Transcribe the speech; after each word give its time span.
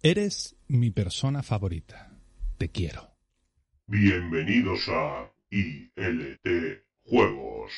Eres 0.00 0.54
mi 0.68 0.92
persona 0.92 1.42
favorita. 1.42 2.16
Te 2.56 2.70
quiero. 2.70 3.16
Bienvenidos 3.88 4.88
a 4.88 5.28
ILT 5.50 6.84
Juegos. 7.02 7.72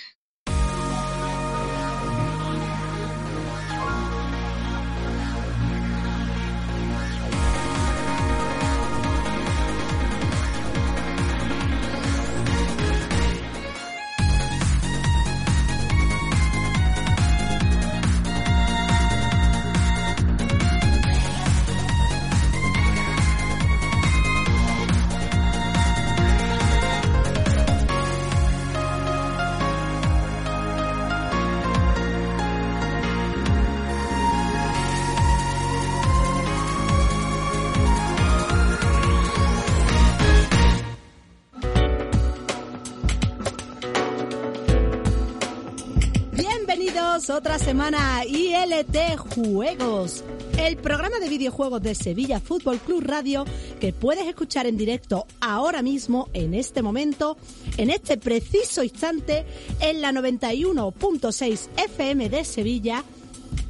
Otra 47.30 47.58
semana 47.58 48.24
ILT 48.24 49.16
Juegos, 49.16 50.24
el 50.58 50.76
programa 50.76 51.18
de 51.20 51.28
videojuegos 51.28 51.80
de 51.82 51.94
Sevilla 51.94 52.40
Fútbol 52.40 52.78
Club 52.78 53.02
Radio 53.04 53.44
que 53.78 53.92
puedes 53.92 54.26
escuchar 54.26 54.66
en 54.66 54.76
directo 54.76 55.26
ahora 55.40 55.82
mismo, 55.82 56.28
en 56.32 56.54
este 56.54 56.82
momento, 56.82 57.36
en 57.76 57.90
este 57.90 58.16
preciso 58.16 58.82
instante, 58.82 59.44
en 59.80 60.00
la 60.00 60.12
91.6 60.12 61.68
FM 61.76 62.28
de 62.30 62.44
Sevilla 62.44 63.04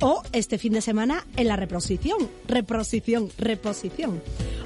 o 0.01 0.23
este 0.33 0.57
fin 0.57 0.73
de 0.73 0.81
semana 0.81 1.27
en 1.37 1.49
la 1.49 1.57
reposición, 1.57 2.31
reposición, 2.49 3.31
reposición. 3.37 4.23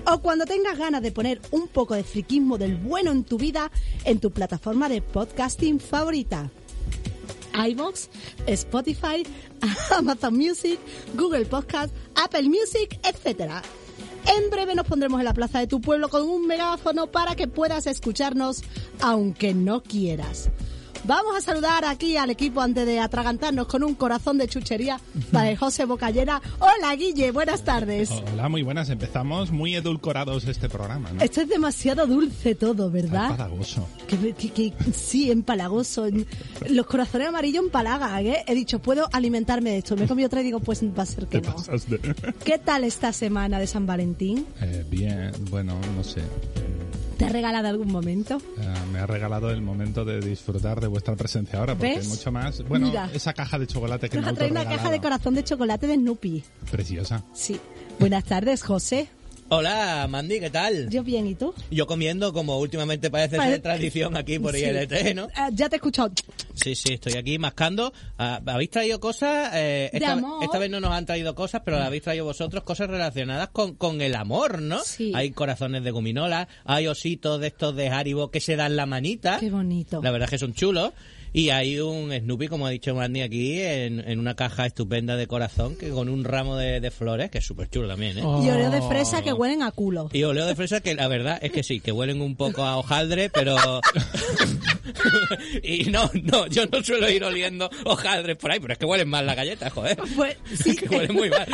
O 0.06 0.18
cuando 0.18 0.44
tengas 0.44 0.78
ganas 0.78 1.02
de 1.02 1.10
poner 1.10 1.40
un 1.50 1.66
poco 1.68 1.94
de 1.94 2.04
friquismo 2.04 2.58
del 2.58 2.76
bueno 2.76 3.10
en 3.10 3.24
tu 3.24 3.38
vida 3.38 3.70
en 4.04 4.20
tu 4.20 4.30
plataforma 4.30 4.88
de 4.88 5.02
podcasting 5.02 5.80
favorita 5.80 6.50
iVoox, 7.54 8.08
Spotify, 8.46 9.26
Amazon 9.96 10.36
Music, 10.36 10.78
Google 11.14 11.46
Podcast, 11.46 11.94
Apple 12.14 12.48
Music, 12.48 12.98
etc. 13.04 13.62
En 14.26 14.50
breve 14.50 14.74
nos 14.74 14.86
pondremos 14.86 15.20
en 15.20 15.24
la 15.26 15.34
plaza 15.34 15.60
de 15.60 15.66
tu 15.66 15.80
pueblo 15.80 16.08
con 16.08 16.22
un 16.22 16.46
megáfono 16.46 17.06
para 17.06 17.34
que 17.34 17.46
puedas 17.46 17.86
escucharnos 17.86 18.62
aunque 19.00 19.54
no 19.54 19.82
quieras. 19.82 20.50
Vamos 21.06 21.36
a 21.36 21.40
saludar 21.42 21.84
aquí 21.84 22.16
al 22.16 22.30
equipo 22.30 22.62
antes 22.62 22.86
de 22.86 22.98
atragantarnos 22.98 23.66
con 23.66 23.82
un 23.84 23.94
corazón 23.94 24.38
de 24.38 24.48
chuchería 24.48 24.98
para 25.30 25.54
José 25.54 25.84
Bocallera. 25.84 26.40
Hola 26.60 26.96
Guille, 26.96 27.30
buenas 27.30 27.62
tardes. 27.62 28.10
Hola, 28.32 28.48
muy 28.48 28.62
buenas. 28.62 28.88
Empezamos 28.88 29.50
muy 29.50 29.74
edulcorados 29.74 30.44
este 30.46 30.70
programa, 30.70 31.10
¿no? 31.12 31.20
Esto 31.22 31.42
es 31.42 31.48
demasiado 31.50 32.06
dulce 32.06 32.54
todo, 32.54 32.90
¿verdad? 32.90 33.30
Empalagoso. 33.32 33.86
Que, 34.08 34.32
que- 34.32 34.50
que- 34.50 34.72
sí, 34.94 35.30
empalagoso. 35.30 36.06
Los 36.70 36.86
corazones 36.86 37.28
amarillos 37.28 37.64
empalagan, 37.64 38.26
¿eh? 38.26 38.42
He 38.46 38.54
dicho, 38.54 38.78
puedo 38.78 39.06
alimentarme 39.12 39.72
de 39.72 39.78
esto. 39.78 39.96
Me 39.96 40.04
he 40.04 40.08
comido 40.08 40.28
otra 40.28 40.40
y 40.40 40.44
digo, 40.44 40.60
pues 40.60 40.82
va 40.82 41.02
a 41.02 41.06
ser 41.06 41.26
que 41.26 41.42
no. 41.42 41.54
pasas 41.54 41.88
de... 41.88 41.98
¿Qué 42.44 42.58
tal 42.58 42.82
esta 42.82 43.12
semana 43.12 43.58
de 43.58 43.66
San 43.66 43.84
Valentín? 43.86 44.46
Eh, 44.62 44.86
bien, 44.88 45.32
bueno, 45.50 45.78
no 45.94 46.02
sé. 46.02 46.22
¿Te 47.16 47.24
ha 47.26 47.28
regalado 47.28 47.68
algún 47.68 47.90
momento? 47.92 48.38
Eh, 48.58 48.74
me 48.92 48.98
ha 48.98 49.06
regalado 49.06 49.50
el 49.50 49.62
momento 49.62 50.04
de 50.04 50.20
disfrutar 50.20 50.80
de 50.80 50.86
vuestra 50.86 51.14
presencia 51.16 51.58
ahora, 51.58 51.74
porque 51.74 51.96
¿Ves? 51.96 52.08
mucho 52.08 52.32
más... 52.32 52.62
Bueno, 52.66 52.86
Mira. 52.86 53.08
esa 53.12 53.32
caja 53.32 53.58
de 53.58 53.66
chocolate 53.66 54.08
que 54.08 54.16
Nos 54.16 54.26
me 54.26 54.30
ha 54.32 54.34
traído 54.34 54.60
una 54.60 54.68
caja 54.68 54.90
de 54.90 55.00
corazón 55.00 55.34
de 55.34 55.44
chocolate 55.44 55.86
de 55.86 55.94
Snoopy. 55.96 56.44
Preciosa. 56.70 57.24
Sí. 57.32 57.60
Buenas 57.98 58.24
tardes, 58.24 58.62
José. 58.62 59.08
Hola, 59.50 60.06
Mandy, 60.08 60.40
¿qué 60.40 60.48
tal? 60.50 60.88
Yo 60.88 61.02
bien, 61.04 61.26
¿y 61.26 61.34
tú? 61.34 61.52
Yo 61.70 61.86
comiendo, 61.86 62.32
como 62.32 62.58
últimamente 62.58 63.10
parece 63.10 63.36
Pare- 63.36 63.52
ser 63.52 63.62
tradición 63.62 64.16
aquí 64.16 64.38
por 64.38 64.54
Sí. 64.56 64.64
ILT, 64.64 65.14
¿no? 65.14 65.28
Ah, 65.36 65.50
ya 65.52 65.68
te 65.68 65.76
he 65.76 65.78
escuchado. 65.78 66.10
Sí, 66.54 66.74
sí, 66.74 66.94
estoy 66.94 67.12
aquí 67.14 67.38
mascando. 67.38 67.92
Ah, 68.18 68.40
¿Habéis 68.46 68.70
traído 68.70 68.98
cosas? 69.00 69.50
Eh, 69.54 69.90
De 69.92 69.98
esta, 69.98 70.12
amor. 70.12 70.42
esta 70.42 70.58
vez 70.58 70.70
no 70.70 70.80
nos 70.80 70.92
han 70.92 71.04
traído 71.04 71.34
cosas, 71.34 71.60
pero 71.64 71.76
habéis 71.78 72.02
traído 72.02 72.24
vosotros 72.24 72.64
cosas 72.64 72.88
relacionadas 72.88 73.48
con, 73.50 73.74
con 73.74 74.00
el 74.00 74.14
amor, 74.16 74.62
¿no? 74.62 74.82
Sí. 74.82 75.12
Hay 75.14 75.30
corazones 75.32 75.84
de 75.84 75.90
gominola, 75.90 76.48
hay 76.64 76.86
ositos 76.86 77.38
de 77.38 77.48
estos 77.48 77.76
de 77.76 77.90
Haribo 77.90 78.30
que 78.30 78.40
se 78.40 78.56
dan 78.56 78.76
la 78.76 78.86
manita. 78.86 79.38
Qué 79.40 79.50
bonito. 79.50 80.00
La 80.02 80.10
verdad 80.10 80.24
es 80.26 80.30
que 80.30 80.38
son 80.38 80.54
chulos. 80.54 80.92
Y 81.36 81.50
hay 81.50 81.80
un 81.80 82.12
Snoopy, 82.12 82.46
como 82.46 82.64
ha 82.64 82.70
dicho 82.70 82.94
Mandy 82.94 83.22
aquí, 83.22 83.60
en, 83.60 83.98
en 84.08 84.20
una 84.20 84.36
caja 84.36 84.66
estupenda 84.66 85.16
de 85.16 85.26
corazón, 85.26 85.74
que 85.74 85.90
con 85.90 86.08
un 86.08 86.22
ramo 86.22 86.56
de, 86.56 86.80
de 86.80 86.90
flores, 86.92 87.28
que 87.28 87.38
es 87.38 87.44
súper 87.44 87.68
chulo 87.68 87.88
también, 87.88 88.16
¿eh? 88.18 88.22
Y 88.22 88.48
oreo 88.48 88.70
de 88.70 88.80
fresa 88.82 89.20
que 89.20 89.32
huelen 89.32 89.64
a 89.64 89.72
culo. 89.72 90.08
Y 90.12 90.22
oleo 90.22 90.46
de 90.46 90.54
fresa 90.54 90.80
que 90.80 90.94
la 90.94 91.08
verdad 91.08 91.40
es 91.42 91.50
que 91.50 91.64
sí, 91.64 91.80
que 91.80 91.90
huelen 91.90 92.22
un 92.22 92.36
poco 92.36 92.62
a 92.62 92.76
hojaldre, 92.76 93.30
pero... 93.30 93.56
y 95.62 95.84
no, 95.90 96.08
no, 96.22 96.46
yo 96.46 96.66
no 96.66 96.82
suelo 96.82 97.10
ir 97.10 97.24
oliendo 97.24 97.68
hojaldres 97.84 98.36
por 98.36 98.52
ahí, 98.52 98.60
pero 98.60 98.72
es 98.74 98.78
que 98.78 98.86
huelen 98.86 99.08
mal 99.08 99.26
las 99.26 99.36
galletas, 99.36 99.72
joder. 99.72 99.98
Pues 100.14 100.36
sí, 100.56 100.70
Es 100.70 100.76
que 100.82 100.88
huelen 100.88 101.14
muy 101.14 101.30
mal. 101.30 101.46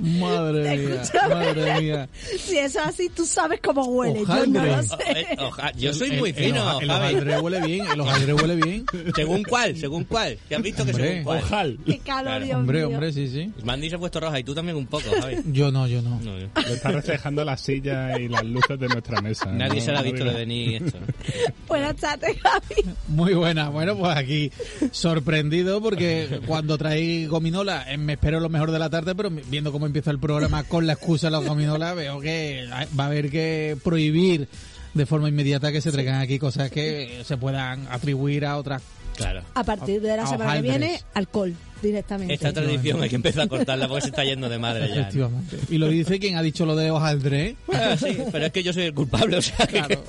Madre 0.00 0.76
mía, 0.76 1.02
madre 1.28 1.80
mía. 1.80 2.08
si 2.38 2.58
eso 2.58 2.80
es 2.80 2.86
así, 2.86 3.08
tú 3.08 3.24
sabes 3.26 3.60
cómo 3.62 3.84
huele. 3.86 4.20
Yo 4.20 4.26
no 4.26 4.60
Hojaldre. 4.60 4.76
lo 4.76 4.82
sé. 4.82 4.96
Eh, 5.08 5.36
hoja- 5.38 5.72
yo 5.72 5.92
soy 5.94 6.10
muy 6.12 6.30
El- 6.30 6.34
fino, 6.36 6.78
El, 6.78 6.84
el 6.84 6.90
hojaldre 6.90 7.38
huele 7.40 7.60
bien, 7.66 7.86
el 7.92 8.00
hojaldre 8.00 8.34
huele 8.34 8.56
bien. 8.56 8.84
¿Según 9.14 9.42
cuál? 9.44 9.76
¿Según 9.76 10.04
cuál? 10.04 10.38
¿Te 10.48 10.56
has 10.56 10.62
visto 10.62 10.84
que 10.84 10.90
Hombre, 10.92 11.08
según 11.08 11.24
cuál? 11.24 11.38
Ojal. 11.38 11.78
Qué 11.86 11.98
calor, 11.98 12.24
Claro. 12.30 12.44
Dios 12.44 12.56
Hombre, 12.58 12.78
mío. 12.78 12.88
hombre, 12.88 13.12
sí, 13.12 13.28
sí. 13.28 13.52
Mandy 13.64 13.88
se 13.90 13.96
ha 13.96 13.98
puesto 13.98 14.20
roja 14.20 14.38
y 14.38 14.44
tú 14.44 14.54
también 14.54 14.76
un 14.76 14.86
poco, 14.86 15.04
Javi. 15.20 15.36
Yo 15.52 15.70
no, 15.70 15.86
yo 15.86 16.02
no. 16.02 16.20
No, 16.20 16.38
yo- 16.38 16.48
Lo 16.54 16.74
está 16.74 16.90
reflejando 16.90 17.44
la 17.44 17.56
silla 17.56 18.18
y 18.18 18.28
las 18.28 18.44
luces 18.44 18.78
de 18.78 18.88
nuestra 18.88 19.20
mesa. 19.20 19.46
Nadie 19.52 19.80
¿no? 19.80 19.84
se 19.86 19.92
la 19.92 20.00
ha 20.00 20.02
visto 20.02 20.24
de 20.24 20.32
venir 20.34 20.82
esto. 20.82 20.98
¿no? 21.00 21.06
Buenas 21.68 21.96
tardes, 21.96 22.36
Javi. 22.40 22.90
Muy 23.08 23.34
buena. 23.34 23.68
Bueno, 23.68 23.96
pues 23.96 24.16
aquí 24.16 24.50
sorprendido 24.92 25.80
porque 25.80 26.40
cuando 26.46 26.76
traí 26.78 27.26
gominola 27.26 27.90
eh, 27.92 27.96
me 27.96 28.12
espero 28.14 28.38
lo 28.40 28.48
mejor 28.48 28.70
de 28.70 28.78
la 28.78 28.90
tarde, 28.90 29.14
pero 29.14 29.30
viendo 29.30 29.72
cómo 29.72 29.86
empieza 29.90 30.10
el 30.10 30.18
programa 30.18 30.62
con 30.62 30.86
la 30.86 30.94
excusa 30.94 31.26
de 31.26 31.32
la 31.32 31.38
gominola, 31.38 31.94
veo 31.94 32.20
que 32.20 32.66
va 32.98 33.04
a 33.04 33.06
haber 33.06 33.30
que 33.30 33.76
prohibir 33.82 34.48
de 34.94 35.06
forma 35.06 35.28
inmediata 35.28 35.72
que 35.72 35.80
se 35.80 35.92
traigan 35.92 36.20
aquí 36.20 36.38
cosas 36.38 36.70
que 36.70 37.22
se 37.24 37.36
puedan 37.36 37.86
atribuir 37.90 38.46
a 38.46 38.56
otras. 38.56 38.82
Claro. 39.16 39.42
A 39.54 39.64
partir 39.64 40.00
de 40.00 40.16
la 40.16 40.22
A 40.22 40.26
semana 40.26 40.54
que 40.54 40.62
viene, 40.62 41.00
alcohol, 41.14 41.54
directamente. 41.82 42.34
Esta 42.34 42.52
tradición 42.52 43.02
hay 43.02 43.08
que 43.08 43.16
empezar 43.16 43.42
a 43.44 43.48
cortarla 43.48 43.88
porque 43.88 44.02
se 44.02 44.08
está 44.08 44.24
yendo 44.24 44.48
de 44.48 44.58
madre 44.58 44.88
ya. 44.88 45.10
¿no? 45.28 45.30
Y 45.68 45.78
lo 45.78 45.88
dice 45.88 46.18
quien 46.18 46.36
ha 46.36 46.42
dicho 46.42 46.66
lo 46.66 46.76
de 46.76 46.90
hojaldre. 46.90 47.56
Ah, 47.72 47.96
sí, 47.98 48.18
pero 48.32 48.46
es 48.46 48.52
que 48.52 48.62
yo 48.62 48.72
soy 48.72 48.84
el 48.84 48.94
culpable, 48.94 49.36
o 49.38 49.42
sea 49.42 49.66
que... 49.66 49.78
Claro. 49.80 50.02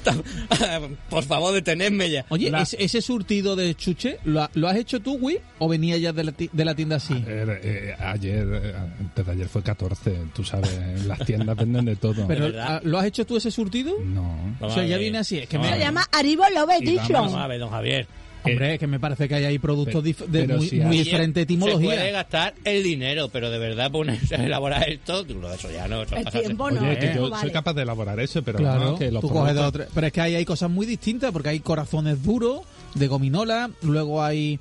Por 1.10 1.24
favor, 1.24 1.52
detenedme 1.52 2.10
ya. 2.10 2.24
Oye, 2.28 2.50
La- 2.50 2.62
ese, 2.62 2.82
ese 2.82 3.02
surtido 3.02 3.56
de 3.56 3.74
chuche, 3.74 4.18
¿lo, 4.24 4.42
ha- 4.42 4.50
lo 4.54 4.68
has 4.68 4.76
hecho 4.76 5.00
tú, 5.00 5.16
Wii? 5.20 5.38
¿O 5.58 5.68
venía 5.68 5.96
ya 5.98 6.12
de 6.12 6.24
la, 6.24 6.32
ti- 6.32 6.50
de 6.52 6.64
la 6.64 6.74
tienda 6.74 6.96
así? 6.96 7.12
Ayer, 7.14 7.60
eh, 7.62 7.94
ayer, 7.98 8.74
antes 9.00 9.26
de 9.26 9.32
ayer 9.32 9.48
fue 9.48 9.62
14, 9.62 10.16
tú 10.34 10.44
sabes, 10.44 10.72
en 10.72 11.08
las 11.08 11.18
tiendas 11.24 11.56
venden 11.56 11.84
de 11.84 11.96
todo. 11.96 12.26
Pero, 12.26 12.50
ah, 12.60 12.80
¿Lo 12.84 12.98
has 12.98 13.06
hecho 13.06 13.26
tú 13.26 13.36
ese 13.36 13.50
surtido? 13.50 13.92
No. 14.04 14.56
O 14.60 14.70
sea, 14.70 14.84
ya 14.84 14.96
viene 14.98 15.18
así. 15.18 15.38
Es 15.38 15.48
que 15.48 15.56
Vamos 15.58 15.72
me, 15.72 15.76
Se 15.78 15.82
llama 15.84 16.06
Aribo 16.12 16.44
Love 16.54 16.70
Edition. 16.80 17.12
Vamos 17.12 17.34
a 17.34 17.46
ver, 17.46 17.58
don 17.60 17.70
Javier. 17.70 18.06
Hombre, 18.44 18.74
es 18.74 18.80
que 18.80 18.86
me 18.86 18.98
parece 19.00 19.28
que 19.28 19.34
hay 19.34 19.44
ahí 19.44 19.58
productos 19.58 20.02
Pero- 20.02 20.14
dif- 20.16 20.26
de 20.26 20.40
pero 20.44 20.56
muy, 20.58 20.68
si 20.68 20.80
muy 20.80 20.98
diferente 20.98 21.40
Se 21.40 21.46
puede 21.46 21.64
etimología. 21.74 22.10
gastar 22.12 22.54
el 22.64 22.82
dinero, 22.82 23.28
pero 23.28 23.50
de 23.50 23.58
verdad 23.58 23.90
ponerse 23.90 24.34
a 24.36 24.44
elaborar 24.44 24.88
esto, 24.88 25.24
tú, 25.24 25.34
eso 25.46 25.70
ya 25.70 25.88
no. 25.88 26.02
Eso 26.02 26.16
El 26.16 26.24
tiempo 26.26 26.64
Oye, 26.64 26.74
no, 26.80 26.98
que 26.98 27.06
no 27.06 27.14
yo 27.14 27.30
vale. 27.30 27.42
soy 27.42 27.50
capaz 27.52 27.72
de 27.74 27.82
elaborar 27.82 28.20
eso, 28.20 28.42
pero 28.42 28.58
Claro, 28.58 28.92
no, 28.92 28.98
que 28.98 29.10
los 29.10 29.20
tú 29.20 29.28
coges 29.28 29.54
dos 29.54 29.64
o 29.66 29.70
productos- 29.70 29.72
tres. 29.72 29.88
Pero 29.94 30.06
es 30.06 30.12
que 30.12 30.20
ahí 30.20 30.34
hay 30.34 30.44
cosas 30.44 30.70
muy 30.70 30.86
distintas, 30.86 31.32
porque 31.32 31.48
hay 31.50 31.60
corazones 31.60 32.22
duros 32.22 32.60
de 32.94 33.06
gominola, 33.06 33.70
luego 33.82 34.22
hay 34.22 34.58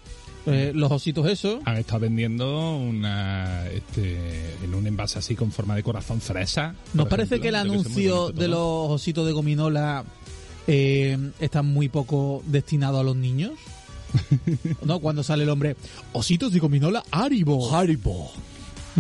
eh, 0.48 0.72
los 0.74 0.92
ositos 0.92 1.28
esos. 1.28 1.60
han 1.66 1.78
estado 1.78 2.00
vendiendo 2.00 2.76
una 2.78 3.68
este, 3.68 4.56
en 4.64 4.74
un 4.74 4.88
envase 4.88 5.20
así 5.20 5.36
con 5.36 5.52
forma 5.52 5.76
de 5.76 5.84
corazón 5.84 6.20
fresa. 6.20 6.74
¿Nos 6.96 7.08
parece 7.08 7.36
ejemplo, 7.36 7.42
que 7.44 7.48
el 7.50 7.56
anuncio 7.56 8.22
bonito 8.24 8.42
de 8.42 8.48
los 8.48 8.90
ositos 8.90 9.26
de 9.28 9.34
gominola 9.34 10.04
eh, 10.68 11.18
está 11.40 11.62
muy 11.62 11.90
poco 11.90 12.42
destinado 12.46 13.00
a 13.00 13.04
los 13.04 13.16
niños? 13.16 13.52
¿No? 14.86 15.00
Cuando 15.00 15.24
sale 15.24 15.44
el 15.44 15.50
hombre, 15.50 15.76
ositos 16.14 16.52
de 16.52 16.60
gominola 16.60 17.04
Haribo. 17.12 17.74
Haribo. 17.76 18.32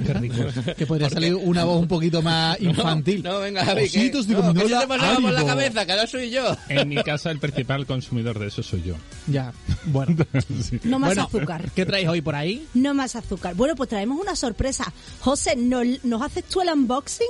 Qué 0.06 0.13
rico. 0.13 0.36
Que 0.78 0.86
podría 0.88 1.10
salir 1.10 1.36
una 1.36 1.66
voz 1.66 1.81
un 1.81 1.88
poquito 1.90 2.22
más 2.22 2.58
infantil. 2.62 3.22
No, 3.24 3.40
venga, 3.40 3.66
Javi, 3.66 3.90
que, 3.90 4.00
Ositos 4.00 4.25
de 4.25 4.36
no, 4.36 4.40
que 4.40 4.48
gominola 4.48 4.75
se 4.78 4.81
te 4.84 4.88
pasaba 4.88 5.16
por 5.16 5.24
la 5.24 5.28
Haribo. 5.40 5.48
cabeza, 5.48 5.86
que 5.86 5.96
no 5.98 6.08
soy 6.08 6.30
yo. 6.30 6.58
En 6.69 6.88
mi 6.88 6.96
casa 7.04 7.30
el 7.30 7.40
principal 7.40 7.86
consumidor 7.86 8.40
de 8.40 8.48
eso 8.48 8.64
soy 8.64 8.84
yo. 8.84 8.96
Ya, 9.28 9.52
bueno. 9.86 10.16
Sí. 10.62 10.80
No 10.84 10.98
más 10.98 11.10
bueno, 11.10 11.24
azúcar. 11.24 11.72
¿Qué 11.75 11.86
traéis 11.86 12.07
hoy 12.07 12.22
por 12.22 12.36
ahí? 12.36 12.66
No 12.74 12.94
más 12.94 13.18
azúcar. 13.18 13.54
Bueno, 13.56 13.75
pues 13.75 13.90
traemos 13.90 14.18
una 14.18 14.36
sorpresa. 14.38 14.94
José, 15.19 15.57
¿nos, 15.57 15.86
nos 16.06 16.22
haces 16.22 16.46
tú 16.46 16.62
el 16.62 16.69
unboxing? 16.69 17.28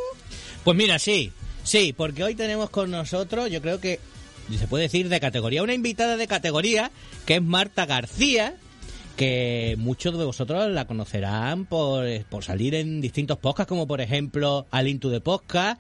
Pues 0.64 0.78
mira, 0.78 1.00
sí, 1.00 1.32
sí, 1.64 1.94
porque 1.98 2.24
hoy 2.24 2.36
tenemos 2.36 2.70
con 2.70 2.92
nosotros, 2.92 3.50
yo 3.50 3.60
creo 3.62 3.80
que 3.80 4.00
se 4.58 4.68
puede 4.68 4.84
decir 4.84 5.10
de 5.10 5.20
categoría, 5.20 5.64
una 5.64 5.74
invitada 5.74 6.18
de 6.18 6.28
categoría, 6.28 6.92
que 7.26 7.36
es 7.36 7.42
Marta 7.42 7.86
García, 7.86 8.56
que 9.16 9.76
muchos 9.78 10.18
de 10.18 10.26
vosotros 10.26 10.72
la 10.72 10.86
conocerán 10.86 11.66
por, 11.66 12.06
por 12.26 12.44
salir 12.44 12.76
en 12.76 13.02
distintos 13.02 13.38
podcasts, 13.38 13.70
como 13.70 13.88
por 13.88 14.02
ejemplo 14.02 14.66
Al 14.72 14.88
Into 14.88 15.10
de 15.10 15.22
Podcast, 15.22 15.80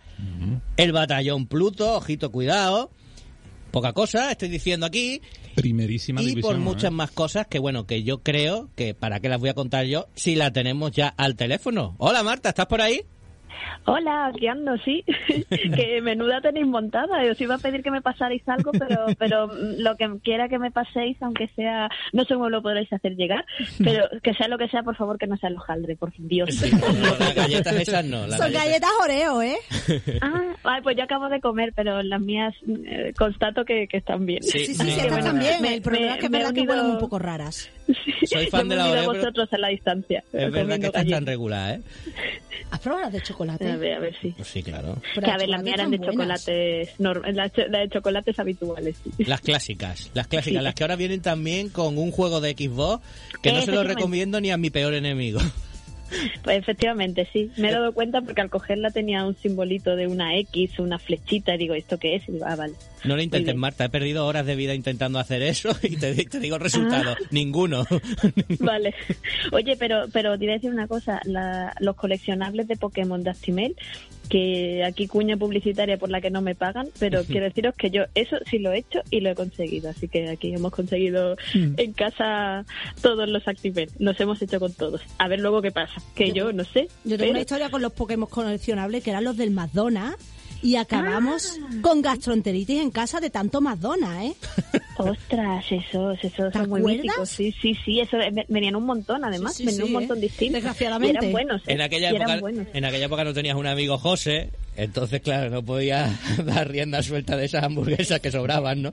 El 0.77 0.91
Batallón 0.91 1.47
Pluto, 1.47 1.95
ojito 1.95 2.31
cuidado, 2.31 2.91
poca 3.71 3.93
cosa, 3.93 4.31
estoy 4.31 4.49
diciendo 4.49 4.85
aquí, 4.85 5.21
Primerísima 5.55 6.21
y 6.21 6.27
división. 6.27 6.53
por 6.53 6.55
¿eh? 6.61 6.63
muchas 6.63 6.91
más 6.91 7.11
cosas 7.11 7.47
que 7.47 7.59
bueno, 7.59 7.85
que 7.85 8.03
yo 8.03 8.19
creo 8.19 8.69
que 8.75 8.93
para 8.93 9.19
qué 9.19 9.27
las 9.29 9.39
voy 9.39 9.49
a 9.49 9.53
contar 9.53 9.85
yo 9.85 10.07
si 10.15 10.35
la 10.35 10.51
tenemos 10.51 10.91
ya 10.91 11.07
al 11.07 11.35
teléfono. 11.35 11.95
Hola 11.97 12.23
Marta, 12.23 12.49
¿estás 12.49 12.67
por 12.67 12.81
ahí? 12.81 13.01
Hola, 13.85 14.27
aquí 14.27 14.47
ando, 14.47 14.77
sí. 14.79 15.03
que 15.49 16.01
menuda 16.01 16.41
tenéis 16.41 16.67
montada. 16.67 17.21
Os 17.31 17.39
iba 17.41 17.55
a 17.55 17.57
pedir 17.57 17.81
que 17.83 17.91
me 17.91 18.01
pasarais 18.01 18.41
algo, 18.47 18.71
pero 18.71 19.05
pero 19.17 19.49
lo 19.53 19.95
que 19.97 20.09
quiera 20.23 20.47
que 20.49 20.59
me 20.59 20.71
paséis, 20.71 21.17
aunque 21.21 21.47
sea, 21.55 21.89
no 22.13 22.23
sé 22.25 22.33
cómo 22.35 22.49
lo 22.49 22.61
podréis 22.61 22.91
hacer 22.93 23.15
llegar, 23.15 23.45
pero 23.83 24.05
que 24.21 24.33
sea 24.35 24.47
lo 24.47 24.57
que 24.57 24.67
sea, 24.69 24.83
por 24.83 24.95
favor, 24.95 25.17
que 25.17 25.27
no 25.27 25.37
sea 25.37 25.49
el 25.49 25.55
hojaldre, 25.57 25.95
por 25.95 26.11
Dios. 26.17 26.49
No, 26.71 27.17
las 27.17 27.35
galletas 27.35 27.73
esas 27.75 28.05
no. 28.05 28.27
las 28.27 28.37
Son 28.37 28.51
galletas- 28.51 28.65
galletas 28.65 28.91
Oreo, 29.03 29.41
¿eh? 29.41 29.55
ah, 30.21 30.41
ay, 30.63 30.81
pues 30.81 30.95
yo 30.97 31.03
acabo 31.03 31.29
de 31.29 31.41
comer, 31.41 31.73
pero 31.75 32.01
las 32.03 32.21
mías 32.21 32.53
eh, 32.85 33.13
constato 33.17 33.65
que, 33.65 33.87
que 33.87 33.97
están 33.97 34.25
bien. 34.25 34.43
Sí, 34.43 34.65
Sí, 34.65 34.75
sí, 34.75 35.01
que 35.01 35.07
bueno, 35.09 35.25
también. 35.25 35.61
me- 35.61 35.75
El 35.75 35.81
problema 35.81 36.07
me- 36.07 36.13
es 36.13 36.19
que 36.21 36.29
me 36.29 36.37
he 36.37 36.39
verdad 36.41 36.53
que 36.53 36.61
unido- 36.61 36.73
huelen 36.75 36.91
un 36.91 36.99
poco 36.99 37.19
raras. 37.19 37.69
Soy 38.25 38.47
fan 38.47 38.67
de 38.69 38.75
la 38.75 38.89
Oreo, 38.89 39.03
a 39.09 39.13
pero- 39.13 39.19
vosotros 39.21 39.49
a 39.53 39.57
la 39.57 39.67
distancia. 39.69 40.23
Es 40.33 40.51
verdad 40.51 40.79
que 40.79 40.85
estás 40.87 41.07
tan 41.07 41.25
regular, 41.25 41.75
¿eh? 41.79 41.81
¿Has 42.71 42.79
probado 42.79 43.03
las 43.03 43.13
de 43.13 43.21
chocolate? 43.21 43.69
A 43.69 43.75
ver, 43.75 43.93
a 43.95 43.99
ver, 43.99 44.15
sí. 44.21 44.33
Pues 44.35 44.47
sí, 44.47 44.63
claro. 44.63 45.01
Pero 45.15 45.25
Que 45.25 45.31
a 45.31 45.33
las 45.33 45.41
ver, 45.41 45.49
las 45.49 45.63
mías 45.63 45.73
eran 45.75 45.91
de 45.91 45.99
chocolates, 45.99 46.89
las 46.99 47.51
cho- 47.53 47.67
las 47.67 47.81
de 47.81 47.89
chocolates 47.89 48.39
habituales. 48.39 48.95
sí. 49.03 49.23
Las 49.25 49.41
clásicas, 49.41 50.09
las 50.13 50.27
clásicas, 50.27 50.59
Sí. 50.61 50.63
las 50.63 50.73
que 50.75 50.83
ahora 50.83 50.95
vienen 50.95 51.21
también 51.21 51.69
con 51.69 51.97
un 51.97 52.11
juego 52.11 52.39
de 52.41 52.51
Xbox 52.51 53.03
que 53.41 53.51
no 53.51 53.61
se 53.61 53.71
lo 53.71 53.83
recomiendo 53.83 54.39
ni 54.39 54.51
a 54.51 54.57
mi 54.57 54.69
peor 54.69 54.93
enemigo. 54.93 55.39
Pues 56.43 56.57
efectivamente, 56.57 57.27
sí. 57.31 57.51
Me 57.57 57.69
he 57.69 57.71
dado 57.71 57.93
cuenta 57.93 58.21
porque 58.21 58.41
al 58.41 58.49
cogerla 58.49 58.91
tenía 58.91 59.25
un 59.25 59.35
simbolito 59.35 59.95
de 59.95 60.07
una 60.07 60.35
X, 60.37 60.79
una 60.79 60.99
flechita, 60.99 61.55
y 61.55 61.57
digo, 61.59 61.73
¿esto 61.73 61.97
qué 61.97 62.15
es? 62.15 62.27
Y 62.27 62.33
digo, 62.33 62.45
ah, 62.47 62.55
vale. 62.55 62.73
No 63.03 63.15
lo 63.15 63.21
intentes. 63.21 63.55
Marta. 63.55 63.85
He 63.85 63.89
perdido 63.89 64.25
horas 64.25 64.45
de 64.45 64.55
vida 64.55 64.73
intentando 64.75 65.19
hacer 65.19 65.41
eso 65.41 65.69
y 65.83 65.97
te, 65.97 66.13
te 66.25 66.39
digo 66.39 66.55
el 66.55 66.61
resultado. 66.61 67.11
Ah. 67.11 67.17
Ninguno. 67.31 67.85
Vale. 68.59 68.93
Oye, 69.51 69.75
pero 69.77 70.05
pero 70.11 70.37
te 70.37 70.45
iba 70.45 70.53
a 70.53 70.57
decir 70.57 70.71
una 70.71 70.87
cosa. 70.87 71.21
La- 71.25 71.73
los 71.79 71.95
coleccionables 71.95 72.67
de 72.67 72.75
Pokémon 72.77 73.23
de 73.23 73.29
Actimel, 73.31 73.75
que 74.31 74.83
aquí 74.85 75.07
cuña 75.07 75.35
publicitaria 75.35 75.97
por 75.97 76.09
la 76.09 76.21
que 76.21 76.31
no 76.31 76.41
me 76.41 76.55
pagan, 76.55 76.87
pero 76.99 77.23
quiero 77.25 77.45
deciros 77.47 77.75
que 77.75 77.91
yo 77.91 78.03
eso 78.15 78.37
sí 78.49 78.59
lo 78.59 78.71
he 78.71 78.77
hecho 78.77 79.01
y 79.09 79.19
lo 79.19 79.29
he 79.31 79.35
conseguido. 79.35 79.89
Así 79.89 80.07
que 80.07 80.29
aquí 80.29 80.53
hemos 80.53 80.71
conseguido 80.71 81.35
Mm. 81.53 81.73
en 81.77 81.91
casa 81.93 82.65
todos 83.01 83.27
los 83.27 83.45
Actimel. 83.47 83.89
Los 83.99 84.17
hemos 84.21 84.41
hecho 84.41 84.59
con 84.61 84.73
todos. 84.73 85.01
A 85.17 85.27
ver 85.27 85.41
luego 85.41 85.61
qué 85.61 85.71
pasa. 85.71 86.01
Que 86.15 86.29
Yo- 86.29 86.45
yo, 86.49 86.53
no 86.53 86.63
sé. 86.63 86.87
Yo 87.03 87.17
tengo 87.17 87.17
pero- 87.17 87.31
una 87.31 87.39
historia 87.41 87.69
con 87.69 87.81
los 87.81 87.91
Pokémon 87.91 88.29
coleccionables 88.29 89.03
que 89.03 89.09
eran 89.09 89.25
los 89.25 89.35
del 89.35 89.51
McDonald's 89.51 90.17
y 90.61 90.75
acabamos 90.75 91.59
con 91.81 92.01
gastroenteritis 92.01 92.81
en 92.81 92.91
casa 92.91 93.19
de 93.19 93.29
tanto 93.29 93.61
McDonald's, 93.61 94.35
¿eh? 94.73 94.79
Ostras, 94.97 95.65
esos, 95.71 96.17
esos 96.23 96.51
¿Te 96.53 96.59
son 96.59 96.69
muy 96.69 96.81
acuerdas? 96.81 97.03
míticos. 97.03 97.29
Sí, 97.29 97.53
sí, 97.61 97.75
sí, 97.83 97.99
eso 98.01 98.17
ve- 98.17 98.45
venían 98.47 98.75
un 98.75 98.85
montón 98.85 99.23
además, 99.25 99.55
Sí, 99.55 99.63
sí, 99.63 99.65
venían 99.67 99.87
sí, 99.87 99.93
un 99.93 99.99
montón 99.99 100.17
¿eh? 100.17 100.21
distintos. 100.21 100.53
Desgraciadamente. 100.55 101.13
Y 101.15 101.17
eran 101.17 101.31
buenos, 101.31 101.61
¿eh? 101.61 101.73
En 101.73 101.81
aquella 101.81 102.11
Y 102.11 102.15
eran 102.15 102.29
época, 102.29 102.41
buenos. 102.41 102.67
en 102.73 102.85
aquella 102.85 103.05
época 103.05 103.23
no 103.23 103.33
tenías 103.33 103.55
un 103.55 103.65
amigo 103.67 103.97
José, 103.97 104.51
entonces 104.75 105.21
claro, 105.21 105.49
no 105.49 105.63
podía 105.63 106.09
dar 106.45 106.69
rienda 106.69 107.01
suelta 107.01 107.35
de 107.37 107.45
esas 107.45 107.63
hamburguesas 107.63 108.19
que 108.19 108.31
sobraban, 108.31 108.81
¿no? 108.83 108.91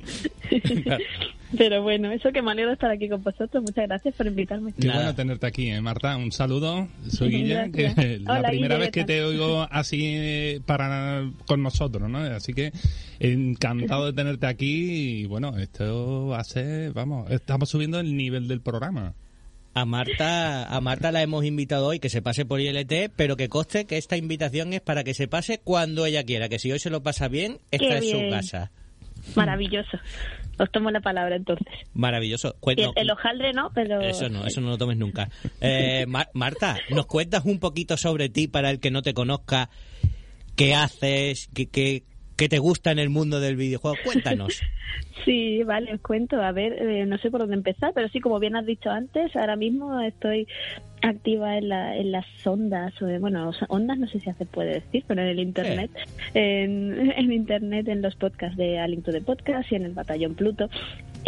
Pero 1.56 1.82
bueno, 1.82 2.10
eso 2.12 2.30
que 2.30 2.42
me 2.42 2.50
alegro 2.50 2.70
de 2.70 2.74
estar 2.74 2.90
aquí 2.90 3.08
con 3.08 3.22
vosotros. 3.22 3.62
Muchas 3.62 3.86
gracias 3.88 4.14
por 4.14 4.26
invitarme. 4.26 4.72
Qué 4.78 4.86
Nada. 4.86 4.98
bueno 4.98 5.14
tenerte 5.14 5.46
aquí, 5.46 5.70
¿eh, 5.70 5.80
Marta. 5.80 6.16
Un 6.16 6.30
saludo. 6.30 6.88
Soy 7.08 7.30
Guille, 7.30 7.70
que 7.72 7.82
Gracias. 7.84 8.20
la 8.22 8.32
Hola, 8.38 8.48
primera 8.50 8.74
Guille, 8.74 8.78
vez 8.86 8.90
¿qué 8.90 9.00
que 9.00 9.06
te 9.06 9.24
oigo 9.24 9.66
así 9.70 10.00
eh, 10.04 10.60
para 10.66 11.30
con 11.46 11.62
nosotros, 11.62 12.08
¿no? 12.10 12.18
Así 12.18 12.52
que 12.52 12.72
encantado 13.18 14.06
de 14.06 14.12
tenerte 14.12 14.46
aquí 14.46 15.20
y 15.22 15.26
bueno, 15.26 15.56
esto 15.58 16.26
va 16.28 16.40
a 16.40 16.44
ser, 16.44 16.92
vamos, 16.92 17.30
estamos 17.30 17.68
subiendo 17.70 17.98
el 17.98 18.16
nivel 18.16 18.46
del 18.46 18.60
programa. 18.60 19.14
A 19.74 19.84
Marta, 19.84 20.64
a 20.74 20.80
Marta 20.80 21.12
la 21.12 21.22
hemos 21.22 21.44
invitado 21.44 21.86
hoy 21.86 22.00
que 22.00 22.08
se 22.10 22.20
pase 22.20 22.44
por 22.44 22.60
ILT, 22.60 23.12
pero 23.16 23.36
que 23.36 23.48
conste 23.48 23.86
que 23.86 23.96
esta 23.96 24.16
invitación 24.16 24.72
es 24.72 24.80
para 24.80 25.04
que 25.04 25.14
se 25.14 25.28
pase 25.28 25.60
cuando 25.62 26.04
ella 26.04 26.24
quiera, 26.24 26.48
que 26.48 26.58
si 26.58 26.72
hoy 26.72 26.78
se 26.80 26.90
lo 26.90 27.02
pasa 27.02 27.28
bien, 27.28 27.58
esta 27.70 27.86
Qué 27.86 27.98
es 27.98 28.10
su 28.10 28.18
casa. 28.30 28.70
Maravilloso. 29.36 29.98
Os 30.58 30.70
tomo 30.72 30.90
la 30.90 31.00
palabra 31.00 31.36
entonces. 31.36 31.66
Maravilloso. 31.94 32.56
Cuento- 32.60 32.92
el, 32.96 33.02
el 33.04 33.10
hojaldre 33.10 33.52
no, 33.52 33.70
pero... 33.74 34.00
Eso 34.00 34.28
no, 34.28 34.44
eso 34.46 34.60
no 34.60 34.68
lo 34.70 34.78
tomes 34.78 34.96
nunca. 34.96 35.28
Eh, 35.60 36.04
Mar- 36.08 36.30
Marta, 36.34 36.76
¿nos 36.90 37.06
cuentas 37.06 37.44
un 37.44 37.58
poquito 37.58 37.96
sobre 37.96 38.28
ti 38.28 38.48
para 38.48 38.70
el 38.70 38.80
que 38.80 38.90
no 38.90 39.02
te 39.02 39.14
conozca? 39.14 39.70
¿Qué 40.56 40.74
haces? 40.74 41.48
¿Qué, 41.54 41.66
qué, 41.68 42.02
qué 42.38 42.48
te 42.48 42.58
gusta 42.58 42.92
en 42.92 43.00
el 43.00 43.10
mundo 43.10 43.40
del 43.40 43.56
videojuego? 43.56 43.96
Cuéntanos. 44.04 44.62
Sí, 45.24 45.62
vale, 45.62 45.92
os 45.92 46.00
cuento. 46.00 46.40
A 46.40 46.52
ver, 46.52 46.72
eh, 46.80 47.04
no 47.04 47.18
sé 47.18 47.30
por 47.30 47.40
dónde 47.40 47.56
empezar, 47.56 47.92
pero 47.92 48.08
sí, 48.08 48.20
como 48.20 48.38
bien 48.38 48.56
has 48.56 48.64
dicho 48.64 48.88
antes, 48.88 49.36
ahora 49.36 49.56
mismo 49.56 50.00
estoy 50.00 50.46
activa 51.02 51.58
en, 51.58 51.68
la, 51.68 51.96
en 51.96 52.12
las 52.12 52.24
ondas, 52.46 52.94
bueno, 53.20 53.50
ondas 53.68 53.98
no 53.98 54.06
sé 54.08 54.20
si 54.20 54.32
se 54.32 54.46
puede 54.46 54.74
decir, 54.74 55.04
pero 55.06 55.20
en 55.20 55.28
el 55.28 55.40
internet, 55.40 55.90
en, 56.32 57.12
en 57.16 57.32
internet, 57.32 57.88
en 57.88 58.00
los 58.00 58.14
podcasts 58.16 58.56
de 58.56 58.78
Alinto 58.78 59.12
de 59.12 59.20
Podcast 59.20 59.70
y 59.70 59.74
en 59.74 59.84
el 59.84 59.92
Batallón 59.92 60.34
Pluto. 60.34 60.70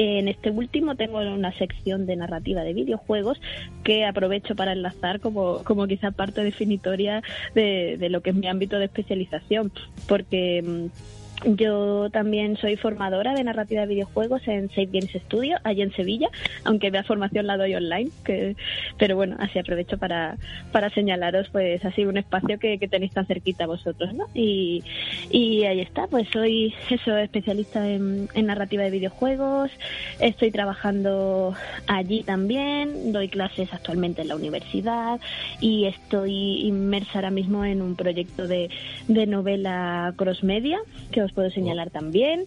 En 0.02 0.28
este 0.28 0.50
último 0.50 0.94
tengo 0.94 1.18
una 1.18 1.52
sección 1.58 2.06
de 2.06 2.16
narrativa 2.16 2.62
de 2.62 2.72
videojuegos 2.72 3.38
que 3.84 4.06
aprovecho 4.06 4.56
para 4.56 4.72
enlazar 4.72 5.20
como, 5.20 5.62
como 5.62 5.86
quizá 5.86 6.10
parte 6.10 6.42
definitoria 6.42 7.22
de, 7.54 7.98
de 7.98 8.08
lo 8.08 8.22
que 8.22 8.30
es 8.30 8.36
mi 8.36 8.46
ámbito 8.46 8.78
de 8.78 8.86
especialización, 8.86 9.70
porque 10.08 10.62
mm, 10.62 11.19
yo 11.44 12.10
también 12.10 12.56
soy 12.56 12.76
formadora 12.76 13.34
de 13.34 13.44
narrativa 13.44 13.82
de 13.82 13.86
videojuegos 13.88 14.46
en 14.46 14.68
Save 14.70 14.88
Games 14.92 15.12
Studio, 15.26 15.58
allí 15.64 15.82
en 15.82 15.92
Sevilla, 15.92 16.28
aunque 16.64 16.90
la 16.90 17.04
formación 17.04 17.46
la 17.46 17.56
doy 17.56 17.74
online, 17.74 18.10
que, 18.24 18.56
pero 18.98 19.16
bueno, 19.16 19.36
así 19.38 19.58
aprovecho 19.58 19.98
para, 19.98 20.36
para 20.72 20.90
señalaros 20.90 21.48
pues 21.50 21.84
así 21.84 22.04
un 22.04 22.16
espacio 22.16 22.58
que, 22.58 22.78
tenéis 22.90 23.12
tan 23.12 23.26
cerquita 23.26 23.66
vosotros, 23.66 24.12
¿no? 24.14 24.26
Y, 24.34 24.82
y 25.30 25.64
ahí 25.64 25.80
está, 25.80 26.06
pues 26.08 26.28
soy 26.32 26.74
eso, 26.90 27.16
especialista 27.16 27.88
en, 27.88 28.28
narrativa 28.40 28.82
de 28.82 28.90
videojuegos, 28.90 29.70
estoy 30.18 30.50
trabajando 30.50 31.54
allí 31.86 32.22
también, 32.22 33.12
doy 33.12 33.28
clases 33.28 33.72
actualmente 33.72 34.22
en 34.22 34.28
la 34.28 34.36
universidad 34.36 35.20
y 35.60 35.86
estoy 35.86 36.66
inmersa 36.66 37.10
ahora 37.16 37.30
mismo 37.30 37.64
en 37.64 37.80
un 37.80 37.94
proyecto 37.94 38.48
de, 38.48 38.70
de 39.06 39.26
novela 39.26 40.12
cross 40.16 40.42
media 40.42 40.80
que 41.12 41.22
os 41.22 41.29
puedo 41.32 41.50
señalar 41.50 41.90
también. 41.90 42.44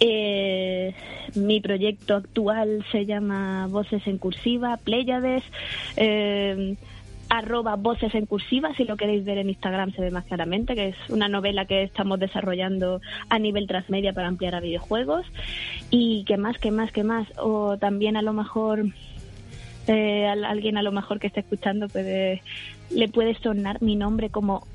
Eh, 0.00 0.94
mi 1.34 1.60
proyecto 1.60 2.16
actual 2.16 2.84
se 2.92 3.06
llama 3.06 3.66
Voces 3.68 4.06
en 4.06 4.18
Cursiva, 4.18 4.78
Pléyades. 4.78 5.42
Eh, 5.96 6.76
arroba 7.28 7.76
voces 7.76 8.14
en 8.14 8.26
cursiva, 8.26 8.74
si 8.74 8.84
lo 8.84 8.96
queréis 8.96 9.24
ver 9.24 9.38
en 9.38 9.50
Instagram 9.50 9.92
se 9.92 10.00
ve 10.00 10.10
más 10.10 10.24
claramente, 10.24 10.74
que 10.74 10.88
es 10.88 10.96
una 11.10 11.28
novela 11.28 11.66
que 11.66 11.82
estamos 11.82 12.18
desarrollando 12.18 13.00
a 13.28 13.38
nivel 13.38 13.66
transmedia 13.66 14.12
para 14.12 14.28
ampliar 14.28 14.54
a 14.54 14.60
videojuegos. 14.60 15.26
Y 15.90 16.24
que 16.24 16.36
más, 16.36 16.58
que 16.58 16.70
más, 16.70 16.90
que 16.90 17.04
más. 17.04 17.26
O 17.38 17.76
también 17.76 18.16
a 18.16 18.22
lo 18.22 18.32
mejor 18.32 18.86
eh, 19.86 20.26
a 20.26 20.32
alguien 20.32 20.76
a 20.76 20.82
lo 20.82 20.92
mejor 20.92 21.18
que 21.18 21.28
esté 21.28 21.40
escuchando 21.40 21.88
puede 21.88 22.42
le 22.90 23.08
puede 23.08 23.34
sonar 23.34 23.82
mi 23.82 23.96
nombre 23.96 24.30
como 24.30 24.66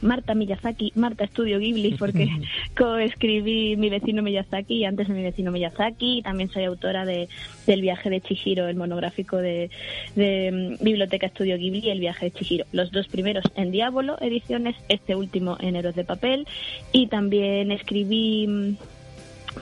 Marta 0.00 0.34
Miyazaki, 0.34 0.92
Marta 0.94 1.24
Estudio 1.24 1.58
Ghibli, 1.58 1.94
porque 1.94 2.28
coescribí 2.76 3.76
Mi 3.76 3.90
vecino 3.90 4.22
Miyazaki 4.22 4.76
y 4.76 4.84
antes 4.84 5.08
de 5.08 5.14
Mi 5.14 5.22
vecino 5.22 5.50
Miyazaki. 5.50 6.18
Y 6.18 6.22
también 6.22 6.50
soy 6.50 6.64
autora 6.64 7.04
de 7.04 7.28
del 7.66 7.82
viaje 7.82 8.10
de 8.10 8.20
Chihiro, 8.20 8.66
el 8.66 8.76
monográfico 8.76 9.36
de, 9.36 9.70
de 10.16 10.76
mm, 10.80 10.84
Biblioteca 10.84 11.26
Estudio 11.26 11.58
Ghibli 11.58 11.80
y 11.80 11.90
el 11.90 12.00
viaje 12.00 12.26
de 12.26 12.32
Chihiro. 12.32 12.64
Los 12.72 12.90
dos 12.90 13.08
primeros 13.08 13.44
en 13.56 13.70
Diablo 13.70 14.16
ediciones, 14.20 14.76
este 14.88 15.14
último 15.14 15.56
en 15.60 15.76
Héroes 15.76 15.94
de 15.94 16.04
Papel. 16.04 16.46
Y 16.92 17.08
también 17.08 17.70
escribí 17.70 18.46
mm, 18.46 18.76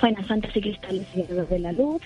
Final 0.00 0.24
Fantasy 0.24 0.60
Cristales 0.60 1.06
de 1.48 1.58
la 1.58 1.72
Luz 1.72 2.02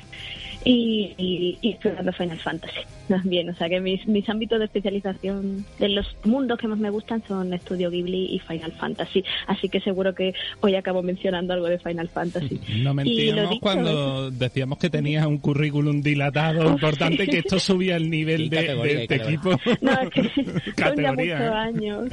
y, 0.64 1.14
y, 1.16 1.58
y 1.60 1.74
Final 1.74 2.38
Fantasy. 2.38 2.99
También. 3.10 3.50
O 3.50 3.54
sea 3.54 3.68
que 3.68 3.80
mis, 3.80 4.06
mis 4.06 4.28
ámbitos 4.28 4.58
de 4.58 4.66
especialización 4.66 5.66
de 5.78 5.88
los 5.88 6.16
mundos 6.24 6.58
que 6.58 6.68
más 6.68 6.78
me 6.78 6.90
gustan 6.90 7.22
son 7.26 7.52
Estudio 7.52 7.90
Ghibli 7.90 8.34
y 8.34 8.38
Final 8.38 8.72
Fantasy. 8.72 9.24
Así 9.46 9.68
que 9.68 9.80
seguro 9.80 10.14
que 10.14 10.32
hoy 10.60 10.76
acabo 10.76 11.02
mencionando 11.02 11.52
algo 11.52 11.66
de 11.66 11.78
Final 11.78 12.08
Fantasy. 12.08 12.60
No 12.80 12.94
mentíamos 12.94 13.50
dicho, 13.50 13.60
cuando 13.60 14.30
decíamos 14.30 14.78
que 14.78 14.88
tenías 14.88 15.26
un 15.26 15.38
currículum 15.38 16.00
dilatado 16.00 16.70
importante 16.70 17.26
que 17.26 17.38
esto 17.38 17.58
subía 17.58 17.96
el 17.96 18.08
nivel 18.08 18.48
de, 18.48 18.74
de 18.74 19.02
este 19.02 19.16
equipo. 19.16 19.50
No, 19.80 19.92
es 20.00 20.10
que 20.10 20.22
son 20.78 20.96
ya 20.96 21.12
muchos 21.12 21.40
¿eh? 21.40 21.48
años. 21.48 22.08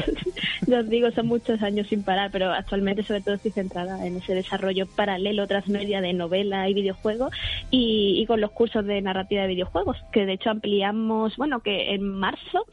ya 0.65 0.79
os 0.79 0.89
digo, 0.89 1.11
son 1.11 1.27
muchos 1.27 1.61
años 1.61 1.87
sin 1.87 2.03
parar, 2.03 2.31
pero 2.31 2.51
actualmente 2.51 3.03
sobre 3.03 3.21
todo 3.21 3.35
estoy 3.35 3.51
centrada 3.51 4.05
en 4.05 4.17
ese 4.17 4.33
desarrollo 4.33 4.87
paralelo 4.87 5.47
transmedia 5.47 6.01
de 6.01 6.13
novela 6.13 6.67
y 6.69 6.73
videojuego 6.73 7.29
y, 7.71 8.19
y 8.21 8.25
con 8.25 8.41
los 8.41 8.51
cursos 8.51 8.85
de 8.85 9.01
narrativa 9.01 9.43
de 9.43 9.47
videojuegos, 9.49 9.97
que 10.11 10.25
de 10.25 10.33
hecho 10.33 10.49
ampliamos, 10.49 10.86
bueno, 10.93 11.61
que 11.61 11.93
en 11.93 12.03
marzo 12.03 12.65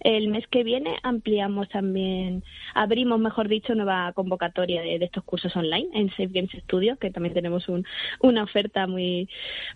el 0.00 0.28
mes 0.28 0.46
que 0.48 0.64
viene 0.64 0.98
ampliamos 1.02 1.68
también, 1.70 2.42
abrimos, 2.74 3.18
mejor 3.18 3.48
dicho, 3.48 3.74
nueva 3.74 4.12
convocatoria 4.12 4.82
de, 4.82 4.96
estos 4.96 5.24
cursos 5.24 5.56
online 5.56 5.88
en 5.94 6.10
Safe 6.10 6.28
Games 6.28 6.50
Studio, 6.64 6.96
que 6.98 7.10
también 7.10 7.32
tenemos 7.34 7.68
un- 7.68 7.86
una 8.20 8.42
oferta 8.42 8.86
muy 8.86 9.28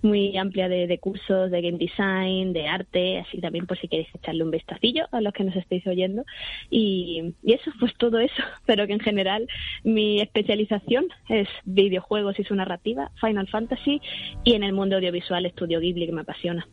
muy 0.02 0.36
amplia 0.36 0.68
de, 0.68 0.86
de 0.86 0.98
cursos 0.98 1.50
de 1.50 1.62
game 1.62 1.78
design, 1.78 2.52
de 2.52 2.66
arte, 2.66 3.18
así 3.20 3.40
también 3.40 3.66
por 3.66 3.78
si 3.78 3.88
queréis 3.88 4.14
echarle 4.14 4.44
un 4.44 4.50
vistacillo 4.50 5.06
a 5.12 5.20
los 5.22 5.32
que 5.32 5.44
nos 5.44 5.56
estéis 5.56 5.86
oyendo. 5.86 6.24
Y, 6.68 7.34
y 7.42 7.52
eso, 7.54 7.70
pues 7.80 7.94
todo 7.96 8.18
eso, 8.18 8.42
pero 8.66 8.86
que 8.86 8.92
en 8.92 9.00
general 9.00 9.48
mi 9.82 10.20
especialización 10.20 11.06
es 11.28 11.48
videojuegos 11.64 12.38
y 12.38 12.44
su 12.44 12.54
narrativa, 12.54 13.10
Final 13.20 13.48
Fantasy 13.48 14.00
y 14.44 14.54
en 14.54 14.62
el 14.62 14.74
mundo 14.74 14.96
audiovisual 14.96 15.46
Estudio 15.46 15.80
Ghibli, 15.80 16.06
que 16.06 16.12
me 16.12 16.20
apasiona. 16.22 16.66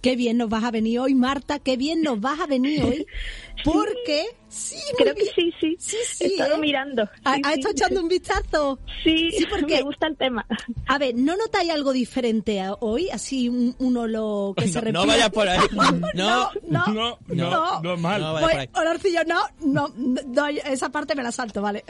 Qué 0.00 0.14
bien 0.16 0.36
nos 0.38 0.48
vas 0.48 0.62
a 0.64 0.70
venir 0.70 1.00
hoy, 1.00 1.14
Marta, 1.14 1.58
qué 1.58 1.76
bien 1.76 2.02
nos 2.02 2.20
vas 2.20 2.40
a 2.40 2.46
venir 2.46 2.82
hoy. 2.84 3.06
Porque, 3.64 4.24
sí, 4.48 4.76
Creo 4.96 5.12
que 5.16 5.24
sí, 5.34 5.52
sí. 5.60 5.76
Sí, 5.80 5.96
sí, 6.06 6.24
He 6.24 6.26
estado 6.28 6.54
¿eh? 6.54 6.58
mirando. 6.60 7.02
¿Ha, 7.24 7.34
Sí, 7.34 7.40
ha 7.44 7.48
sí. 7.48 7.54
estado 7.58 7.72
echando 7.72 8.00
un 8.02 8.08
vistazo? 8.08 8.78
Sí, 9.02 9.32
Sí, 9.36 9.46
porque- 9.50 9.74
me 9.78 9.82
gusta 9.82 10.06
el 10.06 10.16
tema. 10.16 10.46
A 10.86 10.96
ver, 10.98 11.16
¿no 11.16 11.36
notáis 11.36 11.70
algo 11.72 11.92
diferente 11.92 12.60
a- 12.60 12.74
hoy? 12.74 13.10
Así 13.10 13.48
un, 13.48 13.74
un 13.80 13.96
olor 13.96 14.54
que 14.54 14.68
se 14.68 14.80
repite. 14.80 14.92
no 14.92 15.06
vayas 15.06 15.30
por 15.30 15.48
ahí. 15.48 15.58
no, 15.72 15.90
No. 16.14 16.86
no, 16.86 16.86
No, 16.86 17.18
no, 17.50 17.80
no, 17.82 17.96
mal. 17.96 18.20
No, 18.20 18.32
vaya 18.34 18.46
por 18.48 18.56
ahí. 18.60 18.68
Pues, 18.68 18.86
olorcillo, 18.86 19.20
no, 19.26 19.40
no, 19.60 19.92
no, 19.96 20.46
esa 20.46 20.88
parte 20.90 21.16
me 21.16 21.24
la 21.24 21.32
salto, 21.32 21.60
vale. 21.60 21.84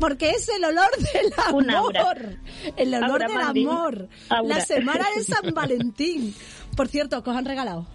Porque 0.00 0.30
es 0.30 0.48
el 0.48 0.64
olor 0.64 0.88
del 1.12 1.32
amor. 1.46 2.38
El 2.78 2.94
olor 2.94 3.22
Aura, 3.22 3.28
del 3.28 3.66
amor. 3.66 4.08
Aura. 4.30 4.48
La 4.48 4.64
semana 4.64 5.04
de 5.14 5.22
San 5.24 5.52
Valentín. 5.52 6.34
Por 6.80 6.88
cierto, 6.88 7.22
¿qué 7.22 7.28
os 7.28 7.36
han 7.36 7.44
regalado? 7.44 7.86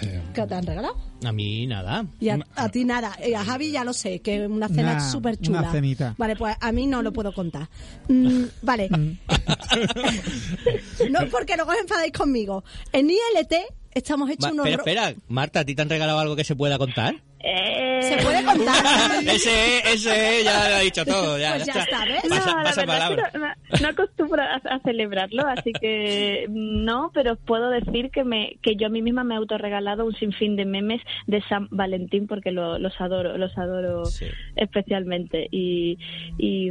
Eh, 0.00 0.22
¿Qué 0.32 0.46
te 0.46 0.54
han 0.54 0.64
regalado? 0.64 0.96
A 1.26 1.30
mí 1.30 1.66
nada. 1.66 2.06
Y 2.20 2.30
a, 2.30 2.38
ti 2.72 2.86
nada. 2.86 3.18
Y 3.22 3.34
a 3.34 3.44
Javi 3.44 3.70
ya 3.70 3.84
lo 3.84 3.92
sé, 3.92 4.20
que 4.20 4.44
es 4.44 4.48
una 4.50 4.66
cena 4.68 4.92
Una- 4.92 5.10
súper 5.10 5.36
chula. 5.38 5.58
una 5.60 5.70
cenita. 5.70 6.14
Vale, 6.16 6.36
pues 6.36 6.56
a 6.58 6.72
mí 6.72 6.86
no 6.86 7.02
lo 7.02 7.12
puedo 7.12 7.34
contar. 7.34 7.68
Mm, 8.08 8.44
vale. 8.62 8.88
no 11.10 11.20
porque 11.30 11.54
luego 11.56 11.70
os 11.72 11.78
enfadáis 11.78 12.12
conmigo. 12.12 12.64
En 12.94 13.10
ILT 13.10 13.52
estamos 13.92 14.30
hechos 14.30 14.48
Va, 14.48 14.52
unos... 14.54 14.64
pero 14.64 14.76
ro- 14.78 14.82
espera, 14.86 15.12
Marta, 15.28 15.60
¿a 15.60 15.64
ti 15.66 15.74
te 15.74 15.82
han 15.82 15.90
regalado 15.90 16.18
algo 16.20 16.34
que 16.34 16.44
se 16.44 16.56
pueda 16.56 16.78
contar? 16.78 17.14
Eh, 17.40 18.00
¿Se 18.02 18.16
puede 18.24 18.44
contar? 18.44 18.74
ese, 19.26 19.78
ese, 19.92 20.44
ya 20.44 20.68
lo 20.70 20.74
ha 20.76 20.80
dicho 20.80 21.04
todo. 21.04 21.38
Ya, 21.38 21.54
Pues 21.54 21.66
ya 21.66 21.80
está, 21.80 22.04
¿ves? 22.04 22.22
Pasa, 22.28 22.50
no, 22.50 22.56
la 22.58 22.62
pasa 22.64 22.80
verdad 22.84 23.08
que 23.32 23.38
no, 23.38 23.46
no- 23.46 23.54
no 23.80 23.88
acostumbro 23.88 24.42
a, 24.42 24.54
a 24.56 24.80
celebrarlo, 24.80 25.46
así 25.46 25.72
que 25.72 26.46
no, 26.50 27.10
pero 27.14 27.36
puedo 27.36 27.70
decir 27.70 28.10
que 28.10 28.24
me 28.24 28.56
que 28.62 28.76
yo 28.76 28.86
a 28.86 28.90
mí 28.90 29.02
misma 29.02 29.24
me 29.24 29.34
he 29.34 29.38
autorregalado 29.38 30.04
un 30.04 30.14
sinfín 30.16 30.56
de 30.56 30.64
memes 30.64 31.00
de 31.26 31.40
San 31.42 31.68
Valentín 31.70 32.26
porque 32.26 32.50
lo- 32.50 32.78
los 32.78 33.00
adoro, 33.00 33.36
los 33.38 33.56
adoro 33.56 34.04
Sí. 34.06 34.26
especialmente 34.56 35.48
y, 35.50 35.98
y, 36.38 36.70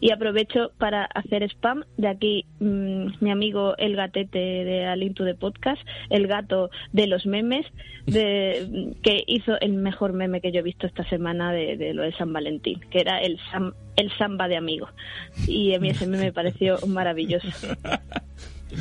y 0.00 0.10
aprovecho 0.12 0.72
para 0.78 1.04
hacer 1.04 1.42
spam 1.44 1.84
de 1.96 2.08
aquí 2.08 2.46
mm, 2.60 3.06
mi 3.20 3.30
amigo 3.30 3.74
el 3.78 3.96
gatete 3.96 4.38
de 4.38 4.86
Alintu 4.86 5.24
de 5.24 5.34
Podcast, 5.34 5.80
el 6.10 6.26
gato 6.26 6.70
de 6.92 7.06
los 7.06 7.26
memes, 7.26 7.66
de 8.06 8.94
que 9.02 9.22
hizo 9.26 9.58
el 9.60 9.71
mejor 9.72 10.12
meme 10.12 10.40
que 10.40 10.52
yo 10.52 10.60
he 10.60 10.62
visto 10.62 10.86
esta 10.86 11.08
semana 11.08 11.52
de, 11.52 11.76
de 11.76 11.94
lo 11.94 12.02
de 12.02 12.12
San 12.12 12.32
Valentín, 12.32 12.80
que 12.90 13.00
era 13.00 13.20
el 13.20 13.38
sam- 13.52 13.74
el 13.96 14.10
samba 14.18 14.48
de 14.48 14.56
amigo 14.56 14.88
y 15.46 15.74
a 15.74 15.78
mí 15.80 15.90
ese 15.90 16.06
meme 16.06 16.24
me 16.24 16.32
pareció 16.32 16.78
maravilloso. 16.86 17.48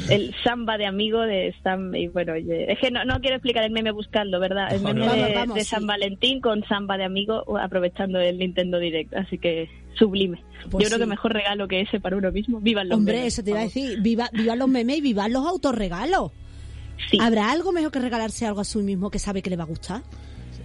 El 0.10 0.34
samba 0.42 0.78
de 0.78 0.86
amigo 0.86 1.20
de 1.20 1.54
Sam 1.64 1.94
y 1.96 2.08
bueno, 2.08 2.34
es 2.36 2.80
que 2.80 2.92
no, 2.92 3.04
no 3.04 3.20
quiero 3.20 3.36
explicar 3.36 3.66
el 3.66 3.72
meme 3.74 3.92
buscando, 3.92 4.40
¿verdad? 4.40 4.74
El 4.74 4.80
Vamos, 4.80 5.06
meme 5.06 5.22
de, 5.30 5.36
vamos, 5.36 5.56
de 5.56 5.64
sí. 5.66 5.70
San 5.70 5.86
Valentín 5.86 6.40
con 6.40 6.64
samba 6.64 6.98
de 6.98 7.04
amigo 7.04 7.44
aprovechando 7.60 8.18
el 8.22 8.38
Nintendo 8.38 8.80
Direct, 8.80 9.14
así 9.14 9.38
que 9.38 9.70
sublime. 9.96 10.42
Pues 10.70 10.84
Yo 10.86 10.88
creo 10.88 10.98
sí. 10.98 11.00
que 11.00 11.06
mejor 11.08 11.34
regalo 11.34 11.68
que 11.68 11.82
ese 11.82 12.00
para 12.00 12.16
uno 12.16 12.32
mismo. 12.32 12.62
Vivan 12.62 12.88
los 12.88 13.00
Hombre, 13.00 13.16
memes, 13.16 13.34
eso 13.34 13.44
te 13.44 13.50
iba 13.50 13.60
a 13.60 13.64
decir. 13.64 14.00
Viva, 14.02 14.30
viva 14.32 14.56
los 14.56 14.70
memes 14.70 15.00
y 15.00 15.02
viva 15.02 15.28
los 15.28 15.46
autorregalos. 15.46 16.32
Sí. 17.10 17.18
¿Habrá 17.20 17.52
algo 17.52 17.74
mejor 17.74 17.92
que 17.92 18.00
regalarse 18.00 18.46
algo 18.46 18.62
a 18.62 18.64
su 18.64 18.80
mismo 18.84 19.12
que 19.12 19.20
sabe 19.20 19.42
que 19.42 19.50
le 19.50 19.58
va 19.58 19.64
a 19.64 19.68
gustar? 19.68 20.04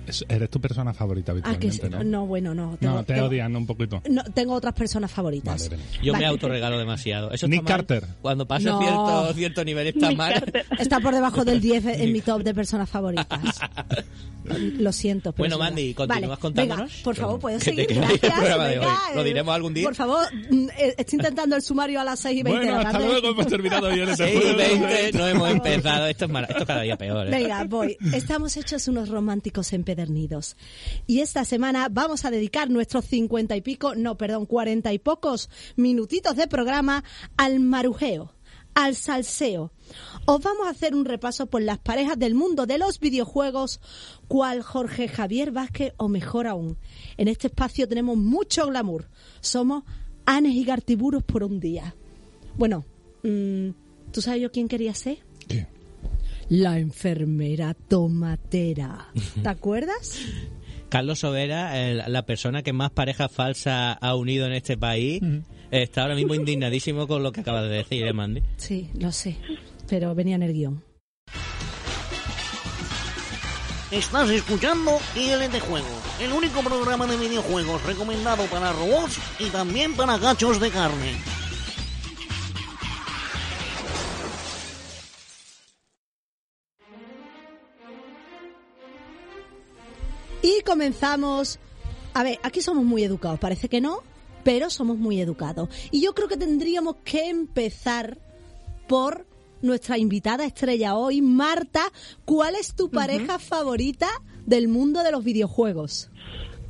Es- 0.06 0.25
eres 0.28 0.50
tu 0.50 0.60
persona 0.60 0.92
favorita 0.94 1.32
Ah, 1.32 1.34
que 1.58 1.70
sí. 1.70 1.78
habitualmente, 1.80 2.04
¿no? 2.04 2.04
No, 2.20 2.26
bueno, 2.26 2.54
no. 2.54 2.76
Tengo, 2.78 2.94
No, 2.94 3.04
te 3.04 3.14
tengo- 3.14 3.26
odian 3.26 3.54
un 3.56 3.66
poquito. 3.66 4.02
no, 4.10 4.22
tengo 4.34 4.54
otras 4.54 4.75
personas 4.75 5.10
favoritas. 5.10 5.68
Vale. 5.68 5.82
Yo 6.02 6.12
Vale. 6.12 6.25
me 6.25 6.30
autorregalo 6.30 6.78
demasiado. 6.78 7.30
Eso 7.32 7.48
Nick. 7.48 7.64
Carter. 7.64 8.04
Cuando 8.22 8.46
pasa 8.46 8.70
No. 8.70 8.78
cierto, 8.80 9.34
cierto 9.34 9.64
nivel 9.64 9.88
está 9.88 10.08
Nick 10.08 10.18
mal. 10.18 10.32
Carter. 10.34 10.66
Está 10.78 11.00
por 11.00 11.14
debajo 11.14 11.44
del 11.44 11.60
10 11.60 11.84
en 11.86 12.12
mi 12.12 12.20
top 12.20 12.42
de 12.42 12.54
personas 12.54 12.88
favoritas. 12.88 13.26
Lo 14.79 14.93
siento. 14.93 15.33
Pero 15.33 15.43
Bueno. 15.43 15.59
Mandy, 15.59 15.95
¿continúas 15.95 16.29
Vale, 16.29 16.41
contándonos? 16.41 16.91
Venga, 16.91 17.05
por 17.05 17.17
favor, 17.17 17.41
puedes 17.41 17.62
seguir. 17.62 17.87
Gracias. 17.88 18.33
programa 18.35 18.65
de 18.67 18.79
venga, 18.79 18.88
hoy. 19.11 19.17
¿Lo 19.17 19.25
diremos 19.25 19.55
algún 19.55 19.75
día? 19.75 19.85
Por 19.85 19.95
favor, 19.95 20.26
mm, 20.50 20.69
eh, 20.79 20.95
estoy 20.99 21.19
intentando 21.19 21.57
el 21.57 21.62
sumario 21.62 22.00
a 22.00 22.05
las 22.05 22.21
6 22.21 22.41
y 22.41 22.43
20 22.43 22.61
de 22.61 22.67
Bueno, 22.67 22.83
la 22.83 22.88
hasta 22.88 22.99
tarde. 22.99 23.12
luego, 23.12 23.29
hemos 23.31 23.47
terminado 23.47 23.88
bien 23.91 24.09
este 24.09 24.25
6 24.29 24.37
y 24.37 24.41
juego. 24.41 24.57
20, 24.59 25.12
no 25.19 25.26
hemos 25.29 25.50
empezado. 25.50 26.07
Esto 26.07 26.25
es, 26.26 26.31
mala- 26.31 26.47
esto 26.49 26.61
es 26.62 26.67
cada 26.67 26.83
día 26.83 26.97
peor. 26.97 27.26
¿eh? 27.26 27.31
Venga, 27.31 27.65
voy. 27.65 27.97
Estamos 28.12 28.57
hechos 28.57 28.88
unos 28.88 29.09
románticos 29.09 29.73
empedernidos. 29.73 30.57
Y 31.07 31.21
esta 31.21 31.45
semana 31.45 31.88
vamos 31.91 32.25
a 32.25 32.31
dedicar 32.31 32.71
nuestros 32.71 33.05
cincuenta 33.07 33.57
y 33.57 33.61
pico, 33.61 33.95
no, 33.95 34.17
perdón, 34.17 34.47
cuarenta 34.47 34.93
y 34.93 34.99
pocos 34.99 35.49
minutitos 35.76 36.37
de 36.37 36.47
programa 36.47 37.05
al 37.37 37.61
marujeo, 37.61 38.33
al 38.76 38.95
salseo. 38.95 39.73
Os 40.26 40.42
vamos 40.42 40.66
a 40.66 40.71
hacer 40.71 40.95
un 40.95 41.06
repaso 41.06 41.47
por 41.47 41.62
las 41.62 41.78
parejas 41.78 42.18
del 42.18 42.35
mundo 42.35 42.66
de 42.66 42.76
los 42.76 43.00
videojuegos, 43.00 43.80
cual 44.28 44.62
Jorge 44.62 45.09
Javier 45.09 45.50
Vázquez 45.50 45.95
o 45.97 46.09
mejor 46.09 46.47
aún. 46.47 46.76
En 47.16 47.26
este 47.28 47.47
espacio 47.47 47.88
tenemos 47.88 48.18
mucho 48.18 48.66
glamour. 48.66 49.09
Somos 49.40 49.85
Anes 50.26 50.52
y 50.52 50.64
Gartiburos 50.64 51.25
por 51.25 51.42
un 51.42 51.59
día. 51.59 51.97
Bueno, 52.59 52.85
mm, 53.23 53.71
¿tú 54.12 54.21
sabes 54.21 54.42
yo 54.42 54.52
quién 54.52 54.68
quería 54.68 54.95
ser? 54.95 55.18
¿Qué? 55.49 55.66
La 56.50 56.78
enfermera 56.78 57.73
tomatera. 57.73 59.09
¿Te 59.42 59.49
acuerdas? 59.49 60.21
Carlos 60.88 61.19
Sobera, 61.21 61.78
el- 61.88 62.02
la 62.07 62.25
persona 62.25 62.62
que 62.62 62.73
más 62.73 62.90
parejas 62.90 63.31
falsas 63.33 63.97
ha 64.00 64.14
unido 64.14 64.47
en 64.47 64.52
este 64.52 64.76
país, 64.76 65.21
está 65.71 66.02
ahora 66.02 66.14
mismo 66.14 66.35
indignadísimo 66.35 67.07
con 67.07 67.23
lo 67.23 67.33
que 67.33 67.40
acabas 67.40 67.64
de 67.64 67.69
decir, 67.71 68.07
¿eh, 68.07 68.12
Mandy? 68.12 68.43
Sí, 68.57 68.88
lo 68.99 69.11
sé. 69.12 69.37
Pero 69.88 70.14
venía 70.14 70.37
en 70.37 70.43
el 70.43 70.52
guion. 70.52 70.83
Estás 73.90 74.28
escuchando 74.31 74.99
ILT 75.14 75.61
Juegos, 75.61 75.90
el 76.21 76.33
único 76.33 76.61
programa 76.62 77.07
de 77.07 77.16
videojuegos 77.16 77.83
recomendado 77.85 78.45
para 78.47 78.73
robots 78.73 79.19
y 79.38 79.49
también 79.50 79.95
para 79.95 80.19
gachos 80.19 80.61
de 80.61 80.71
carne. 80.71 81.12
Y 90.43 90.62
comenzamos. 90.64 91.59
A 92.14 92.23
ver, 92.23 92.38
aquí 92.43 92.61
somos 92.61 92.85
muy 92.85 93.02
educados. 93.05 93.38
Parece 93.38 93.69
que 93.69 93.81
no, 93.81 94.00
pero 94.45 94.71
somos 94.71 94.97
muy 94.99 95.21
educados. 95.21 95.69
Y 95.90 96.02
yo 96.02 96.14
creo 96.14 96.28
que 96.28 96.37
tendríamos 96.37 96.97
que 97.05 97.28
empezar 97.28 98.19
por 98.87 99.26
nuestra 99.62 99.99
invitada 99.99 100.45
estrella 100.45 100.95
hoy, 100.97 101.21
Marta. 101.23 101.83
¿Cuál 102.25 102.55
es 102.55 102.75
tu 102.75 102.90
pareja 102.90 103.38
favorita 103.38 104.09
del 104.45 104.69
mundo 104.69 105.02
de 105.02 105.12
los 105.12 105.25
videojuegos? 105.25 106.11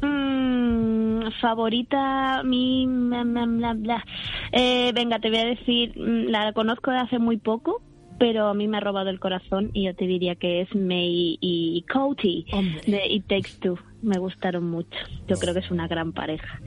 Mm, 0.00 1.28
favorita, 1.40 2.42
mi. 2.44 2.86
bla, 2.86 3.74
bla. 3.74 4.04
Eh, 4.52 4.92
venga, 4.94 5.18
te 5.18 5.28
voy 5.28 5.38
a 5.38 5.44
decir, 5.46 5.92
mm, 5.96 6.28
la 6.28 6.52
conozco 6.52 6.90
de 6.90 6.98
hace 6.98 7.18
muy 7.18 7.36
poco, 7.36 7.82
pero 8.18 8.48
a 8.48 8.54
mí 8.54 8.66
me 8.68 8.78
ha 8.78 8.80
robado 8.80 9.10
el 9.10 9.20
corazón 9.20 9.70
y 9.72 9.84
yo 9.86 9.94
te 9.94 10.06
diría 10.06 10.34
que 10.36 10.62
es 10.62 10.74
May 10.74 11.38
y 11.40 11.84
Cody 11.92 12.46
Hombre. 12.52 12.80
de 12.86 13.06
It 13.08 13.26
Takes 13.26 13.52
Two. 13.60 13.78
Me 14.02 14.18
gustaron 14.18 14.64
mucho. 14.70 14.98
Yo 15.28 15.36
creo 15.36 15.52
que 15.54 15.60
es 15.60 15.70
una 15.70 15.86
gran 15.88 16.12
pareja. 16.12 16.60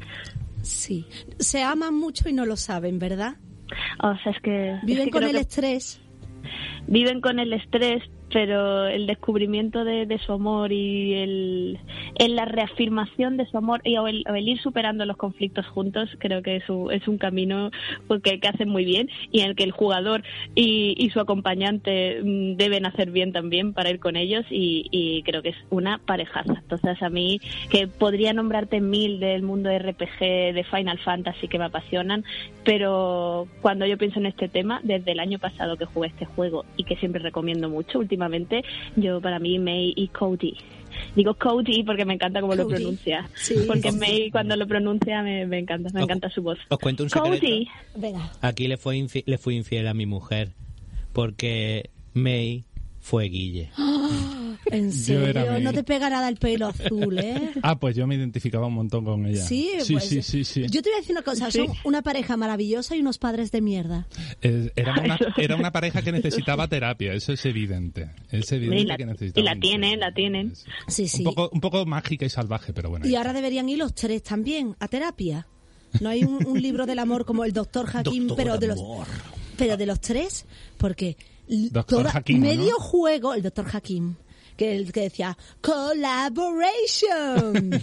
Sí. 0.62 1.06
Se 1.40 1.64
aman 1.64 1.94
mucho 1.96 2.28
y 2.30 2.34
no 2.34 2.46
lo 2.46 2.56
saben, 2.58 3.00
¿verdad? 3.00 3.38
O 4.04 4.16
sea, 4.24 4.32
es 4.32 4.42
que. 4.42 4.72
es 4.74 4.82
Viven 4.84 5.06
que 5.06 5.12
con 5.12 5.24
el 5.24 5.32
que- 5.32 5.40
estrés. 5.40 6.02
viven 6.88 7.22
con 7.22 7.40
el 7.40 7.54
estrés, 7.54 8.04
pero 8.32 8.88
el 8.88 9.08
descubrimiento 9.08 9.84
de, 9.84 10.06
de 10.06 10.20
su 10.20 10.34
amor 10.34 10.72
y 10.72 11.14
el, 11.16 11.80
en 12.16 12.36
la 12.36 12.46
reafirmación 12.46 13.38
de 13.38 13.46
su 13.46 13.58
amor 13.58 13.82
y 13.84 13.96
el, 13.96 14.24
el 14.26 14.48
ir 14.48 14.60
superando 14.60 15.06
los 15.06 15.18
conflictos 15.18 15.66
juntos, 15.68 16.10
creo 16.20 16.42
que 16.42 16.58
es 16.58 16.70
un, 16.70 16.92
es 16.92 17.08
un 17.08 17.18
camino 17.18 17.72
porque, 18.08 18.40
que 18.40 18.48
hacen 18.48 18.70
muy 18.70 18.86
bien 18.86 19.10
y 19.32 19.42
en 19.42 19.50
el 19.50 19.56
que 19.56 19.64
el 19.64 19.72
jugador 19.72 20.24
y, 20.56 20.96
y 20.98 21.10
su 21.10 21.20
acompañante 21.20 22.22
mm, 22.24 22.56
deben 22.56 22.86
hacer 22.86 23.12
bien 23.12 23.32
también 23.32 23.74
para 23.74 23.90
ir 23.90 24.00
con 24.00 24.16
ellos 24.16 24.46
y, 24.50 24.88
y 24.92 25.24
creo 25.24 25.42
que 25.42 25.50
es 25.50 25.58
una 25.70 26.00
parejaza. 26.00 26.54
Entonces 26.62 27.02
a 27.02 27.10
mí, 27.10 27.40
que 27.70 27.88
podría 27.88 28.34
nombrarte 28.34 28.82
mil 28.82 29.20
del 29.20 29.44
mundo 29.44 29.70
RPG, 29.70 30.20
de 30.20 30.66
Final 30.70 31.00
Fantasy 31.00 31.48
que 31.48 31.60
me 31.60 31.66
apasionan, 31.66 32.24
pero 32.64 33.48
cuando 33.62 33.86
yo 33.86 33.98
pienso 33.98 34.20
en 34.20 34.28
este 34.28 34.48
tema, 34.48 34.82
desde 34.84 35.12
el 35.12 35.20
año 35.20 35.40
pasado 35.40 35.78
que 35.78 35.86
jugué 35.86 36.08
este 36.10 36.26
juego 36.26 36.66
y 36.78 36.84
que 36.84 36.96
siempre 36.98 37.22
recomiendo 37.22 37.70
mucho 37.70 38.00
yo 38.96 39.22
para 39.22 39.40
mí 39.40 39.58
May 39.60 39.94
y 39.96 40.08
Cody. 40.10 40.56
Digo 41.16 41.34
Cody 41.36 41.84
porque 41.84 42.04
me 42.04 42.16
encanta 42.16 42.42
cómo 42.42 42.56
lo 42.56 42.64
Cody. 42.66 42.76
pronuncia. 42.76 43.30
Sí. 43.36 43.56
porque 43.68 43.92
May 43.92 44.32
cuando 44.32 44.56
lo 44.56 44.68
pronuncia 44.68 45.22
me, 45.24 45.46
me 45.46 45.60
encanta, 45.60 45.90
me 45.94 46.00
Os- 46.02 46.06
encanta 46.06 46.30
su 46.30 46.42
voz. 46.42 46.58
Os 46.70 46.80
cuento 46.80 47.04
un 47.04 47.10
secreto. 47.10 47.38
Cody. 47.40 47.68
Venga. 47.96 48.32
Aquí 48.42 48.68
le 48.68 48.78
fue, 48.78 48.98
infi- 48.98 49.24
le 49.26 49.38
fui 49.38 49.56
infiel 49.56 49.88
a 49.88 49.94
mi 49.94 50.06
mujer 50.06 50.50
porque 51.14 51.90
May 52.14 52.66
fue 53.10 53.26
Guille. 53.26 53.70
En 54.72 54.92
Yo 54.92 55.22
era 55.26 55.44
serio, 55.46 55.60
no 55.62 55.74
te 55.74 55.84
pega 55.84 56.10
nada 56.12 56.30
el 56.30 56.36
pelo 56.36 56.68
azul, 56.68 57.18
¿eh? 57.18 57.54
Ah, 57.64 57.80
pues 57.80 57.96
yo 57.96 58.06
me 58.06 58.16
identificaba 58.16 58.68
un 58.68 58.74
montón 58.74 59.04
con 59.04 59.26
ella. 59.26 59.44
Sí, 59.44 59.68
sí, 59.80 59.94
pues, 59.94 60.06
sí, 60.06 60.22
sí, 60.22 60.44
sí. 60.44 60.62
Yo 60.70 60.84
te 60.84 60.90
voy 60.90 60.98
a 60.98 61.02
decir 61.02 61.14
una 61.16 61.24
cosa, 61.24 61.50
son 61.50 61.68
una 61.86 62.04
pareja 62.04 62.38
maravillosa 62.38 62.96
y 62.96 63.00
unos 63.00 63.18
padres 63.18 63.52
de 63.52 63.62
mierda. 63.62 64.08
Eh, 64.44 64.70
era, 64.76 64.94
una, 65.02 65.18
era 65.38 65.56
una 65.56 65.72
pareja 65.72 66.02
que 66.04 66.12
necesitaba 66.12 66.68
terapia, 66.68 67.14
eso 67.14 67.34
es 67.34 67.44
evidente. 67.46 68.12
Es 68.32 68.52
evidente 68.52 68.82
Y 68.82 68.86
la, 68.86 68.98
que 68.98 69.04
y 69.04 69.06
necesitaba. 69.08 69.46
la 69.46 69.54
un- 69.54 69.60
tienen, 69.60 70.00
la 70.02 70.14
tienen. 70.14 70.54
Sí, 70.88 71.08
sí. 71.08 71.20
Un 71.26 71.34
poco, 71.34 71.50
un 71.52 71.62
poco 71.62 71.86
mágica 71.88 72.26
y 72.26 72.30
salvaje, 72.30 72.72
pero 72.74 72.90
bueno. 72.92 73.08
Y 73.08 73.16
ahora 73.16 73.34
deberían 73.34 73.70
ir 73.70 73.80
los 73.80 73.96
tres 73.96 74.22
también 74.22 74.76
a 74.80 74.88
terapia. 74.88 75.48
No 76.00 76.10
hay 76.10 76.24
un, 76.24 76.46
un 76.46 76.62
libro 76.62 76.86
del 76.86 77.00
amor 77.00 77.26
como 77.26 77.44
el 77.44 77.54
Doctor 77.54 77.92
Doctor 78.04 78.36
pero 78.38 78.58
de 78.60 78.68
los 78.68 78.80
Amor. 78.80 79.08
pero 79.58 79.78
de 79.78 79.86
los 79.88 80.00
tres, 80.00 80.46
porque 80.78 81.18
Doctor 81.72 82.04
toda- 82.04 82.12
Hakim, 82.18 82.40
¿no? 82.40 82.46
medio 82.48 82.76
juego, 82.78 83.34
el 83.34 83.42
Doctor 83.42 83.66
Hakim, 83.74 84.16
que 84.56 84.76
el 84.76 84.92
que 84.92 85.02
decía 85.02 85.38
collaboration. 85.62 87.72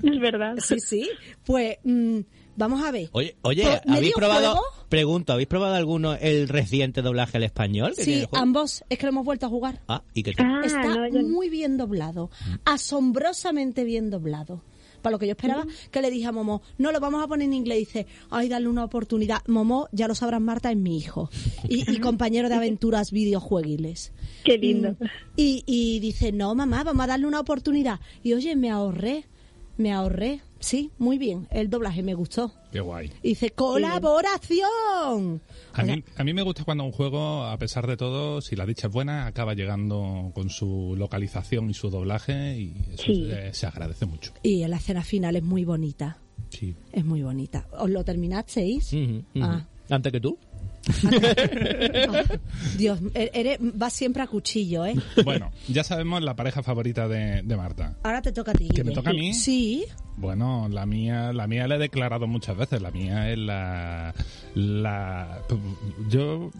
Es 0.00 0.20
verdad. 0.20 0.54
sí, 0.64 0.76
sí. 0.78 1.10
Pues 1.44 1.78
mm, 1.82 2.20
vamos 2.54 2.84
a 2.84 2.92
ver. 2.92 3.08
Oye, 3.10 3.34
oye, 3.42 3.64
¿habéis 3.66 3.84
¿medio 3.86 4.12
probado? 4.14 4.52
juego? 4.52 4.66
Pregunto, 4.88 5.32
¿habéis 5.32 5.48
probado 5.48 5.74
alguno 5.74 6.14
el 6.14 6.48
reciente 6.48 7.02
doblaje 7.02 7.38
al 7.38 7.42
español? 7.42 7.94
Sí, 7.96 8.24
ambos, 8.32 8.84
es 8.88 8.96
que 8.96 9.06
lo 9.06 9.10
hemos 9.10 9.24
vuelto 9.24 9.46
a 9.46 9.48
jugar. 9.48 9.80
Ah, 9.88 10.04
¿y 10.14 10.22
qué 10.22 10.34
tal? 10.34 10.46
Ah, 10.46 10.60
Está 10.64 10.84
no, 10.84 11.08
yo 11.08 11.20
no. 11.22 11.28
muy 11.28 11.50
bien 11.50 11.76
doblado, 11.76 12.30
asombrosamente 12.64 13.82
bien 13.82 14.08
doblado. 14.08 14.62
Para 15.02 15.12
lo 15.12 15.18
que 15.18 15.26
yo 15.26 15.32
esperaba, 15.32 15.66
que 15.90 16.02
le 16.02 16.10
dije 16.10 16.26
a 16.26 16.32
Momo, 16.32 16.62
no 16.78 16.92
lo 16.92 17.00
vamos 17.00 17.22
a 17.22 17.26
poner 17.28 17.46
en 17.46 17.54
inglés. 17.54 17.78
Dice, 17.78 18.06
ay, 18.30 18.48
dale 18.48 18.68
una 18.68 18.84
oportunidad. 18.84 19.42
Momo, 19.46 19.88
ya 19.92 20.08
lo 20.08 20.14
sabrás, 20.14 20.40
Marta, 20.40 20.70
es 20.70 20.76
mi 20.76 20.96
hijo. 20.96 21.30
Y, 21.68 21.90
y 21.90 21.98
compañero 22.00 22.48
de 22.48 22.54
aventuras 22.56 23.10
videojueguiles. 23.12 24.12
Qué 24.44 24.58
lindo. 24.58 24.92
Mm, 24.98 25.04
Y, 25.36 25.62
y 25.66 26.00
dice, 26.00 26.32
no, 26.32 26.54
mamá, 26.54 26.84
vamos 26.84 27.04
a 27.04 27.08
darle 27.08 27.26
una 27.26 27.40
oportunidad. 27.40 28.00
Y 28.22 28.34
oye, 28.34 28.56
me 28.56 28.70
ahorré, 28.70 29.24
me 29.76 29.92
ahorré. 29.92 30.40
Sí, 30.60 30.90
muy 30.98 31.18
bien, 31.18 31.46
el 31.50 31.70
doblaje 31.70 32.02
me 32.02 32.14
gustó. 32.14 32.52
Qué 32.72 32.80
guay. 32.80 33.10
Y 33.22 33.30
dice, 33.30 33.50
colaboración. 33.50 35.40
A 35.72 35.82
mí, 35.84 36.04
a 36.16 36.24
mí 36.24 36.34
me 36.34 36.42
gusta 36.42 36.64
cuando 36.64 36.84
un 36.84 36.92
juego, 36.92 37.44
a 37.44 37.56
pesar 37.58 37.86
de 37.86 37.96
todo, 37.96 38.40
si 38.40 38.56
la 38.56 38.66
dicha 38.66 38.88
es 38.88 38.92
buena, 38.92 39.26
acaba 39.26 39.54
llegando 39.54 40.30
con 40.34 40.50
su 40.50 40.94
localización 40.96 41.70
y 41.70 41.74
su 41.74 41.90
doblaje 41.90 42.58
y 42.58 42.74
eso 42.92 43.04
Sí. 43.04 43.28
se, 43.30 43.54
se 43.54 43.66
agradece 43.66 44.06
mucho. 44.06 44.32
y 44.42 44.66
la 44.66 44.76
escena 44.76 45.02
final 45.02 45.36
es 45.36 45.42
muy 45.42 45.64
bonita. 45.64 46.18
Sí. 46.50 46.74
Es 46.92 47.04
muy 47.04 47.22
bonita. 47.22 47.66
¿Os 47.72 47.90
lo 47.90 48.04
terminasteis? 48.04 48.92
Ujú. 48.92 49.22
Ah. 49.40 49.66
Antes 49.90 50.12
que 50.12 50.20
tú. 50.20 50.38
Dios, 52.76 53.00
e- 53.14 53.30
eres, 53.34 53.58
vas 53.60 53.92
siempre 53.92 54.22
a 54.22 54.26
cuchillo, 54.26 54.86
¿eh? 54.86 54.94
Bueno, 55.24 55.50
ya 55.68 55.84
sabemos 55.84 56.22
la 56.22 56.34
pareja 56.34 56.62
favorita 56.62 57.08
de, 57.08 57.42
de 57.42 57.56
Marta. 57.56 57.96
Ahora 58.02 58.22
te 58.22 58.32
toca 58.32 58.52
a 58.52 58.54
ti. 58.54 58.68
¿Que 58.68 58.84
me 58.84 58.92
toca 58.92 59.10
a 59.10 59.12
mí? 59.12 59.34
Sí. 59.34 59.84
Bueno, 60.16 60.68
la 60.68 60.84
mía, 60.84 61.32
la 61.32 61.46
mía 61.46 61.68
la 61.68 61.76
he 61.76 61.78
declarado 61.78 62.26
muchas 62.26 62.56
veces. 62.56 62.82
La 62.82 62.90
mía 62.90 63.30
es 63.30 63.38
la, 63.38 64.12
la, 64.54 65.42
yo 66.08 66.50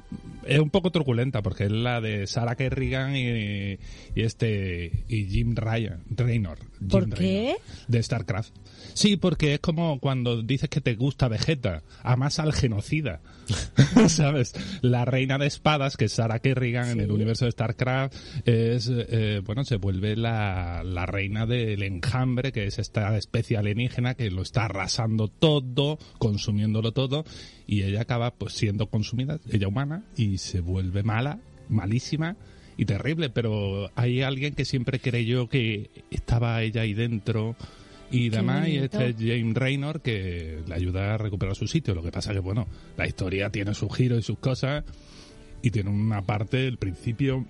es 0.45 0.61
un 0.61 0.71
poco 0.71 0.93
truculenta 0.93 1.43
porque 1.43 1.64
es 1.64 1.73
la 1.73 2.01
de 2.01 2.27
Sarah 2.29 2.55
Kerrigan 2.55 3.17
y, 3.17 3.73
y 4.14 4.23
este 4.23 5.05
y 5.09 5.25
Jim 5.27 5.57
Ryan, 5.57 6.05
Raynor. 6.11 6.59
Jim 6.79 6.88
¿Por 6.88 7.11
qué? 7.11 7.57
Raynor, 7.57 7.61
de 7.88 8.03
Starcraft. 8.03 8.55
Sí, 8.95 9.17
porque 9.17 9.55
es 9.55 9.61
como 9.61 9.99
cuando 9.99 10.43
dices 10.43 10.69
que 10.69 10.81
te 10.81 10.95
gusta 10.95 11.29
Vegeta, 11.29 11.83
amas 12.03 12.38
al 12.38 12.53
genocida. 12.53 13.21
¿Sabes? 14.18 14.52
La 14.83 15.04
reina 15.04 15.38
de 15.38 15.46
espadas, 15.46 15.96
que 15.96 16.07
es 16.07 16.12
Sarah 16.14 16.40
Kerrigan 16.40 16.88
en 16.88 16.98
el 16.98 17.12
universo 17.12 17.44
de 17.44 17.52
StarCraft, 17.52 18.12
es, 18.44 18.90
eh, 18.92 19.40
bueno, 19.44 19.62
se 19.62 19.76
vuelve 19.76 20.16
la, 20.16 20.83
la 20.85 21.07
reina 21.07 21.46
del 21.46 21.85
enjambre, 21.85 22.50
que 22.50 22.66
es 22.66 22.81
esta 22.81 23.16
especie 23.16 23.59
alienígena 23.59 24.14
que 24.14 24.28
lo 24.33 24.42
está 24.42 24.64
arrasando 24.64 25.28
todo, 25.28 26.00
consumiéndolo 26.18 26.90
todo, 26.90 27.24
y 27.64 27.85
ella 27.85 28.00
acaba 28.00 28.35
pues 28.35 28.54
siendo 28.54 28.88
consumida, 28.88 29.38
ella 29.52 29.68
humana, 29.68 30.02
y 30.16 30.38
se 30.38 30.62
vuelve 30.62 31.04
mala, 31.04 31.38
malísima 31.68 32.37
y 32.76 32.87
terrible, 32.87 33.31
pero 33.31 33.92
hay 33.94 34.22
alguien 34.22 34.52
que 34.57 34.64
siempre 34.64 34.98
creyó 34.98 35.48
que 35.48 35.90
estaba 36.11 36.61
ella 36.62 36.81
ahí 36.81 36.92
dentro 36.92 37.54
y 38.11 38.31
bonito. 38.31 38.85
este 38.85 39.09
es 39.11 39.16
James 39.18 39.55
Raynor 39.55 40.01
que 40.01 40.62
le 40.66 40.75
ayuda 40.75 41.14
a 41.14 41.18
recuperar 41.18 41.55
su 41.55 41.66
sitio. 41.66 41.94
Lo 41.94 42.03
que 42.03 42.11
pasa 42.11 42.33
que, 42.33 42.40
bueno, 42.40 42.66
la 42.97 43.07
historia 43.07 43.51
tiene 43.51 43.75
sus 43.75 43.94
giros 43.94 44.21
y 44.21 44.23
sus 44.23 44.38
cosas, 44.38 44.85
y 45.62 45.71
tiene 45.71 45.90
una 45.90 46.23
parte, 46.23 46.66
el 46.66 46.79
principio 46.79 47.44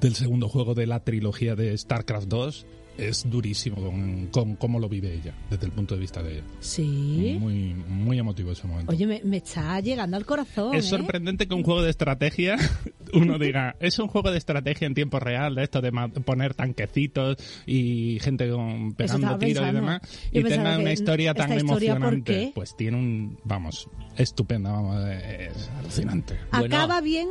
del 0.00 0.14
segundo 0.14 0.48
juego 0.48 0.74
de 0.74 0.86
la 0.86 1.00
trilogía 1.00 1.56
de 1.56 1.76
StarCraft 1.76 2.28
2 2.28 2.66
es 2.98 3.28
durísimo 3.30 3.76
con, 3.76 4.26
con 4.26 4.56
cómo 4.56 4.78
lo 4.78 4.88
vive 4.88 5.14
ella, 5.14 5.32
desde 5.48 5.66
el 5.66 5.72
punto 5.72 5.94
de 5.94 6.00
vista 6.00 6.22
de 6.22 6.34
ella. 6.34 6.44
Sí. 6.60 7.36
Muy, 7.40 7.74
muy 7.74 8.18
emotivo 8.18 8.52
ese 8.52 8.66
momento. 8.66 8.92
Oye, 8.92 9.06
me, 9.06 9.20
me 9.24 9.38
está 9.38 9.78
llegando 9.80 10.16
al 10.16 10.26
corazón. 10.26 10.74
Es 10.74 10.86
¿eh? 10.86 10.88
sorprendente 10.88 11.46
que 11.46 11.54
un 11.54 11.62
juego 11.62 11.82
de 11.82 11.90
estrategia 11.90 12.56
uno 13.14 13.38
diga, 13.38 13.76
es 13.80 13.98
un 13.98 14.08
juego 14.08 14.30
de 14.30 14.38
estrategia 14.38 14.86
en 14.86 14.94
tiempo 14.94 15.18
real, 15.20 15.54
de 15.54 15.62
esto 15.64 15.80
de 15.80 15.90
ma- 15.92 16.08
poner 16.08 16.54
tanquecitos 16.54 17.36
y 17.66 18.18
gente 18.20 18.50
con, 18.50 18.92
pegando 18.94 19.38
tiros 19.38 19.68
y 19.68 19.72
demás, 19.72 20.00
Yo 20.32 20.40
y 20.40 20.44
tenga 20.44 20.76
una 20.78 20.92
historia 20.92 21.34
tan 21.34 21.52
esta 21.52 21.64
historia, 21.64 21.92
¿por 21.94 22.02
emocionante. 22.02 22.32
qué? 22.32 22.52
Pues 22.54 22.76
tiene 22.76 22.96
un, 22.98 23.38
vamos, 23.44 23.88
estupenda, 24.16 24.72
vamos, 24.72 25.06
es 25.08 25.70
alucinante. 25.78 26.34
Bueno. 26.50 26.66
Acaba 26.76 27.00
bien, 27.00 27.28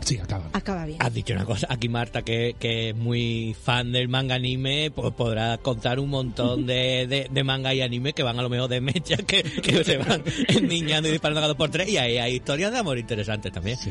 Sí, 0.00 0.16
acaba. 0.18 0.48
acaba 0.52 0.86
bien. 0.86 0.98
Has 1.02 1.12
dicho 1.12 1.34
una 1.34 1.44
cosa, 1.44 1.66
aquí 1.70 1.88
Marta, 1.88 2.22
que, 2.22 2.54
que 2.58 2.90
es 2.90 2.96
muy 2.96 3.54
fan 3.60 3.92
del 3.92 4.08
manga 4.08 4.36
anime, 4.36 4.90
pues 4.94 5.12
podrá 5.12 5.58
contar 5.58 5.98
un 6.00 6.08
montón 6.10 6.66
de, 6.66 7.06
de, 7.06 7.28
de 7.30 7.44
manga 7.44 7.74
y 7.74 7.82
anime 7.82 8.12
que 8.12 8.22
van 8.22 8.38
a 8.38 8.42
lo 8.42 8.48
mejor 8.48 8.68
de 8.68 8.80
mecha, 8.80 9.16
que, 9.18 9.42
que 9.42 9.84
se 9.84 9.98
van 9.98 10.22
enniñando 10.48 11.08
y 11.08 11.12
disparando 11.12 11.40
cada 11.40 11.48
dos 11.48 11.56
por 11.56 11.70
tres, 11.70 11.88
y 11.88 11.96
hay, 11.98 12.16
hay 12.18 12.34
historias 12.36 12.72
de 12.72 12.78
amor 12.78 12.96
interesantes 12.98 13.52
también. 13.52 13.76
Sí. 13.76 13.90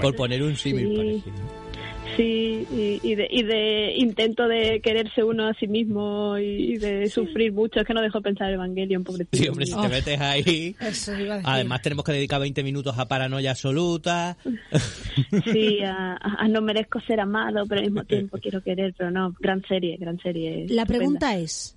Por 0.00 0.14
poner 0.16 0.42
un 0.42 0.56
símil 0.56 0.88
Sí. 0.88 0.96
parecido. 0.96 1.67
Sí, 2.18 2.66
y, 2.70 3.00
y 3.02 3.14
de, 3.14 3.28
y 3.30 3.42
de 3.44 3.94
intento 3.96 4.46
de 4.48 4.80
quererse 4.82 5.22
uno 5.22 5.46
a 5.46 5.54
sí 5.54 5.68
mismo 5.68 6.36
y, 6.36 6.74
y 6.74 6.76
de 6.76 7.08
sufrir 7.08 7.52
mucho. 7.52 7.78
Es 7.80 7.86
que 7.86 7.94
no 7.94 8.02
dejo 8.02 8.20
pensar 8.20 8.52
Evangelion, 8.52 9.04
pobrecito. 9.04 9.38
Sí, 9.38 9.48
hombre, 9.48 9.66
si 9.66 9.72
te 9.72 9.78
Oh. 9.78 9.88
metes 9.88 10.20
ahí... 10.20 10.74
Eso 10.80 11.12
iba 11.16 11.34
a 11.34 11.36
decir. 11.38 11.50
Además 11.50 11.80
tenemos 11.80 12.04
que 12.04 12.10
dedicar 12.12 12.40
20 12.40 12.62
minutos 12.64 12.98
a 12.98 13.06
paranoia 13.08 13.52
absoluta. 13.52 14.36
Sí, 15.52 15.80
a, 15.82 16.12
a- 16.14 16.44
a 16.44 16.48
no 16.48 16.60
merezco 16.60 17.00
ser 17.00 17.20
amado, 17.20 17.64
pero 17.68 17.80
al 17.80 17.86
mismo 17.86 18.04
tiempo 18.04 18.38
quiero 18.38 18.62
querer, 18.62 18.94
pero 18.98 19.10
no, 19.10 19.34
gran 19.40 19.62
serie, 19.66 19.96
gran 19.96 20.18
serie. 20.20 20.66
La 20.68 20.82
estupenda. 20.82 20.86
pregunta 20.86 21.36
es, 21.36 21.76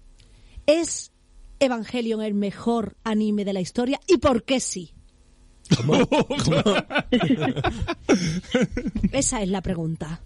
¿es 0.65 1.11
Evangelion 1.59 2.21
el 2.23 2.33
mejor 2.33 2.95
anime 3.03 3.45
de 3.45 3.53
la 3.53 3.61
historia? 3.61 3.99
¿Y 4.07 4.17
por 4.17 4.43
qué 4.43 4.59
sí? 4.59 4.91
Esa 9.11 9.41
es 9.41 9.49
la 9.49 9.61
pregunta. 9.61 10.21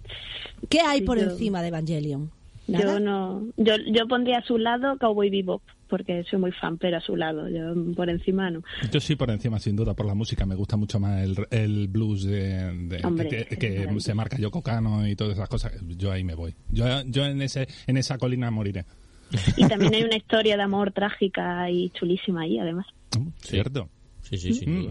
¿Qué 0.69 0.79
hay 0.81 1.01
por 1.01 1.17
Yo- 1.19 1.31
encima 1.31 1.61
de 1.61 1.69
Evangelion? 1.69 2.31
Yo 2.67 2.99
no, 2.99 3.43
yo, 3.57 3.73
yo 3.93 4.07
pondría 4.07 4.39
a 4.39 4.43
su 4.43 4.57
lado 4.57 4.97
Cowboy 4.97 5.29
Bebop, 5.29 5.61
porque 5.87 6.23
soy 6.27 6.39
muy 6.39 6.51
fan, 6.51 6.79
pero 6.79 6.97
a 6.97 6.99
su 6.99 7.15
lado, 7.15 7.47
yo 7.47 7.75
por 7.95 8.09
encima 8.09 8.49
no. 8.49 8.63
Yo 8.91 8.99
sí 8.99 9.15
por 9.15 9.29
encima, 9.29 9.59
sin 9.59 9.75
duda, 9.75 9.93
por 9.93 10.07
la 10.07 10.15
música. 10.15 10.47
Me 10.47 10.55
gusta 10.55 10.75
mucho 10.75 10.99
más 10.99 11.23
el, 11.23 11.35
el 11.51 11.87
blues 11.89 12.23
de, 12.23 12.73
de- 12.87 13.05
Hombre, 13.05 13.45
que, 13.45 13.87
se 13.99 14.13
marca 14.15 14.37
Yoko 14.39 14.63
Kano 14.63 15.07
y 15.07 15.15
todas 15.15 15.33
esas 15.35 15.47
cosas. 15.47 15.73
Yo 15.95 16.11
ahí 16.11 16.23
me 16.23 16.33
voy. 16.33 16.55
Yo, 16.71 16.85
yo 17.05 17.23
en, 17.25 17.39
ese, 17.43 17.67
en 17.85 17.97
esa 17.97 18.17
colina 18.17 18.49
moriré. 18.49 18.85
Y 19.57 19.67
también 19.67 19.93
hay 19.93 20.03
una 20.03 20.17
historia 20.17 20.57
de 20.57 20.63
amor 20.63 20.91
trágica 20.91 21.69
y 21.69 21.91
chulísima 21.91 22.41
ahí, 22.41 22.57
además. 22.57 22.87
Cierto. 23.41 23.89
Sí, 24.23 24.39
sí, 24.39 24.53
sí. 24.53 24.65
Mm. 24.65 24.87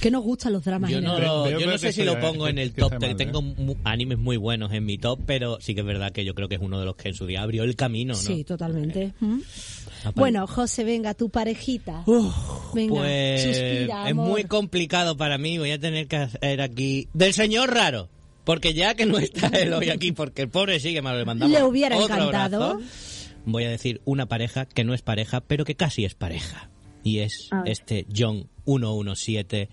Que 0.00 0.10
nos 0.10 0.22
gustan 0.22 0.52
los 0.52 0.64
dramas 0.64 0.90
Yo 0.90 1.00
no, 1.00 1.18
lo- 1.18 1.48
yo 1.50 1.66
no 1.66 1.78
sé 1.78 1.92
si 1.92 2.02
lo 2.02 2.18
pongo 2.20 2.48
en 2.48 2.58
el 2.58 2.72
top. 2.72 2.98
Tengo 3.16 3.40
¿eh? 3.40 3.54
mu- 3.58 3.76
animes 3.84 4.18
muy 4.18 4.36
buenos 4.36 4.72
en 4.72 4.84
mi 4.84 4.98
top, 4.98 5.20
pero 5.26 5.58
sí 5.60 5.74
que 5.74 5.80
es 5.80 5.86
verdad 5.86 6.12
que 6.12 6.24
yo 6.24 6.34
creo 6.34 6.48
que 6.48 6.56
es 6.56 6.60
uno 6.60 6.78
de 6.78 6.84
los 6.86 6.96
que 6.96 7.08
en 7.08 7.14
su 7.14 7.26
día 7.26 7.42
abrió 7.42 7.62
el 7.64 7.76
camino, 7.76 8.12
¿no? 8.14 8.18
Sí, 8.20 8.44
totalmente. 8.44 9.12
¿Mm? 9.20 9.40
Aparte- 10.00 10.20
Bueno, 10.20 10.46
José, 10.46 10.84
venga, 10.84 11.14
tu 11.14 11.30
parejita. 11.30 12.04
venga, 12.74 12.94
Pues 12.94 13.42
suspira, 13.42 14.08
es 14.08 14.14
muy 14.14 14.44
complicado 14.44 15.16
para 15.16 15.38
mí. 15.38 15.58
Voy 15.58 15.70
a 15.70 15.78
tener 15.78 16.06
que 16.06 16.16
hacer 16.16 16.60
aquí 16.60 17.08
del 17.14 17.32
señor 17.32 17.72
raro. 17.72 18.08
Porque 18.44 18.74
ya 18.74 18.94
que 18.94 19.06
no 19.06 19.16
está 19.18 19.46
él 19.48 19.72
hoy 19.72 19.88
aquí, 19.88 20.12
porque 20.12 20.42
el 20.42 20.48
pobre 20.50 20.78
sigue 20.78 21.00
mal, 21.00 21.16
le 21.16 21.24
mandamos 21.24 21.56
Le 21.56 21.64
hubiera 21.64 21.96
otro 21.96 22.14
encantado. 22.16 22.64
abrazo. 22.72 22.86
Voy 23.46 23.64
a 23.64 23.70
decir 23.70 24.02
una 24.04 24.26
pareja 24.26 24.66
que 24.66 24.84
no 24.84 24.92
es 24.92 25.00
pareja, 25.00 25.40
pero 25.40 25.64
que 25.64 25.76
casi 25.76 26.04
es 26.04 26.14
pareja. 26.14 26.68
Y 27.02 27.20
es 27.20 27.48
este 27.64 28.06
John 28.14 28.48
117 28.64 29.68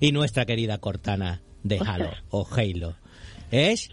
y 0.00 0.12
nuestra 0.12 0.44
querida 0.46 0.78
Cortana 0.78 1.42
de 1.62 1.78
Halo 1.78 2.10
o 2.30 2.46
Halo. 2.50 2.94
Es 3.50 3.90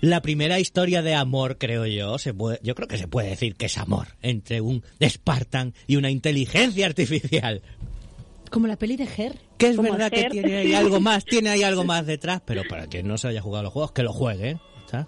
la 0.00 0.22
primera 0.22 0.58
historia 0.60 1.02
de 1.02 1.14
amor, 1.14 1.58
creo 1.58 1.84
yo. 1.86 2.18
Se 2.18 2.32
puede, 2.32 2.58
yo 2.62 2.74
creo 2.74 2.88
que 2.88 2.96
se 2.98 3.08
puede 3.08 3.28
decir 3.30 3.56
que 3.56 3.66
es 3.66 3.76
amor 3.78 4.08
entre 4.22 4.60
un 4.60 4.82
Spartan 5.02 5.74
y 5.86 5.96
una 5.96 6.10
inteligencia 6.10 6.86
artificial. 6.86 7.62
Como 8.50 8.66
la 8.66 8.76
peli 8.76 8.96
de 8.96 9.04
Her. 9.04 9.38
Que 9.58 9.68
es 9.68 9.76
Como 9.76 9.92
verdad 9.92 10.10
que 10.10 10.28
tiene 10.30 10.56
ahí 10.56 10.74
algo 10.74 11.00
más, 11.00 11.24
tiene 11.24 11.50
ahí 11.50 11.62
algo 11.62 11.84
más 11.84 12.06
detrás, 12.06 12.40
pero 12.44 12.62
para 12.68 12.86
quien 12.86 13.06
no 13.06 13.18
se 13.18 13.28
haya 13.28 13.40
jugado 13.42 13.64
los 13.64 13.72
juegos, 13.72 13.92
que 13.92 14.02
lo 14.02 14.12
juegue, 14.12 14.50
¿eh? 14.52 14.60
¿Está? 14.84 15.06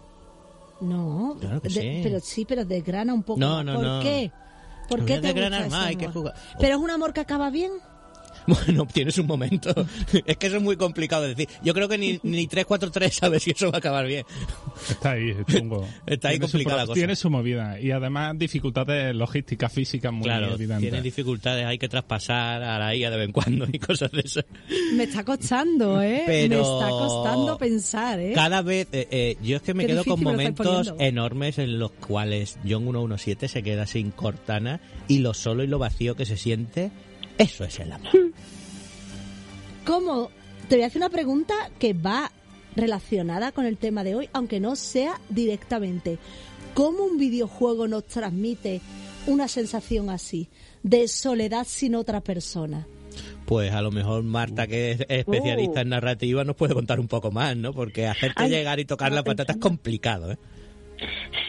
No, 0.81 1.37
Claro 1.41 1.61
de- 1.61 1.71
sí. 1.71 2.01
pero 2.03 2.21
sí, 2.21 2.45
pero 2.45 2.65
desgrana 2.65 3.15
un 3.15 3.23
poco. 3.23 3.41
No, 3.41 3.63
no, 3.65 3.75
¿Por 3.75 3.85
no. 3.85 4.01
qué? 4.01 4.31
¿Por 4.89 5.05
qué 5.05 5.19
te 5.19 5.33
gusta 5.33 5.69
más, 5.69 5.73
hay 5.87 5.97
que 5.97 6.09
jugar. 6.09 6.35
Pero 6.61 6.75
es 6.77 6.81
un 6.83 6.91
amor 6.91 7.13
que 7.15 7.21
acaba 7.21 7.51
bien. 7.51 7.71
Bueno, 8.67 8.87
tienes 8.93 9.19
un 9.19 9.27
momento. 9.27 9.73
Es 10.27 10.37
que 10.37 10.47
eso 10.49 10.57
es 10.57 10.63
muy 10.63 10.77
complicado 10.77 11.23
de 11.23 11.29
decir. 11.35 11.49
Yo 11.63 11.75
creo 11.75 11.89
que 11.89 11.99
ni, 11.99 12.19
ni 12.23 12.47
343 12.47 13.15
sabe 13.15 13.41
si 13.41 13.51
eso 13.53 13.71
va 13.71 13.77
a 13.77 13.79
acabar 13.79 14.07
bien. 14.07 14.25
Está 14.91 15.13
ahí, 15.13 15.31
es 15.31 15.47
chungo. 15.47 15.87
Está 16.07 16.29
ahí 16.31 16.39
complicada 16.39 16.79
la 16.79 16.83
cosa. 16.87 16.95
Tiene 16.95 17.17
su 17.17 17.31
movida. 17.31 17.81
Y 17.81 17.91
además 17.91 18.37
dificultades 18.39 19.15
logísticas, 19.15 19.73
físicas 19.73 20.13
muy 20.13 20.25
Claro, 20.25 20.55
evidentes. 20.55 20.81
tiene 20.81 21.03
dificultades, 21.03 21.65
hay 21.67 21.79
que 21.79 21.89
traspasar 21.89 22.63
a 22.63 22.79
la 22.79 22.95
IA 22.95 23.11
de 23.11 23.17
vez 23.17 23.27
en 23.27 23.33
cuando 23.33 23.67
y 23.73 23.79
cosas 23.79 24.11
de 24.13 24.21
eso. 24.21 24.41
Me 24.95 25.05
está 25.05 25.25
costando, 25.25 26.03
¿eh? 26.03 26.23
Pero- 26.27 26.57
Me 26.57 26.63
está 26.63 26.89
costando 26.91 27.59
pensar, 27.59 28.19
¿eh? 28.21 28.33
Cada 28.35 28.63
vez, 28.63 28.89
eh, 28.93 29.09
eh, 29.11 29.37
yo 29.43 29.57
es 29.57 29.63
que 29.63 29.75
me 29.75 29.85
Qué 29.87 29.93
quedo 29.93 30.05
con 30.05 30.23
momentos 30.23 30.95
enormes 30.99 31.59
en 31.59 31.79
los 31.79 31.93
cuales 31.93 32.59
John 32.69 32.83
117 32.85 33.49
se 33.49 33.63
queda 33.63 33.87
sin 33.87 34.11
Cortana 34.11 34.81
y 35.09 35.19
lo 35.19 35.35
solo 35.35 35.63
y 35.65 35.67
lo 35.67 35.79
vacío 35.79 36.15
que 36.17 36.27
se 36.27 36.37
siente, 36.37 36.91
eso 37.39 37.65
es 37.65 37.81
el 37.81 37.93
amor. 37.93 38.11
¿Cómo? 39.87 40.31
Te 40.69 40.77
voy 40.77 40.85
a 40.85 40.87
hacer 40.87 41.01
una 41.01 41.11
pregunta 41.11 41.55
que 41.79 41.93
va 41.93 42.31
relacionada 42.77 43.53
con 43.53 43.67
el 43.67 43.77
tema 43.77 44.05
de 44.05 44.15
hoy, 44.15 44.29
aunque 44.33 44.61
no 44.61 44.77
sea 44.77 45.21
directamente. 45.29 46.19
¿Cómo 46.75 47.05
un 47.05 47.19
videojuego 47.19 47.89
nos 47.89 48.07
transmite 48.07 48.81
una 49.27 49.49
sensación 49.49 50.09
así, 50.09 50.49
de 50.83 51.09
soledad 51.09 51.67
sin 51.69 51.95
otra 51.95 52.21
persona? 52.21 52.87
Pues 53.45 53.73
a 53.73 53.83
lo 53.83 53.91
mejor 53.91 54.23
Marta, 54.23 54.67
que 54.67 54.93
es 54.93 55.01
especialista 55.09 55.81
Uh. 55.81 55.83
en 55.83 55.89
narrativa, 55.91 56.45
nos 56.45 56.57
puede 56.57 56.75
contar 56.75 56.99
un 56.99 57.09
poco 57.09 57.31
más, 57.31 57.57
¿no? 57.57 57.73
Porque 57.75 58.07
hacerte 58.07 58.43
Ay, 58.45 58.51
llegar 58.51 58.81
y 58.81 58.85
tocar 58.85 59.13
la 59.13 59.23
patata 59.23 59.53
es 59.53 59.59
complicado, 59.59 60.33
¿eh? 60.33 60.39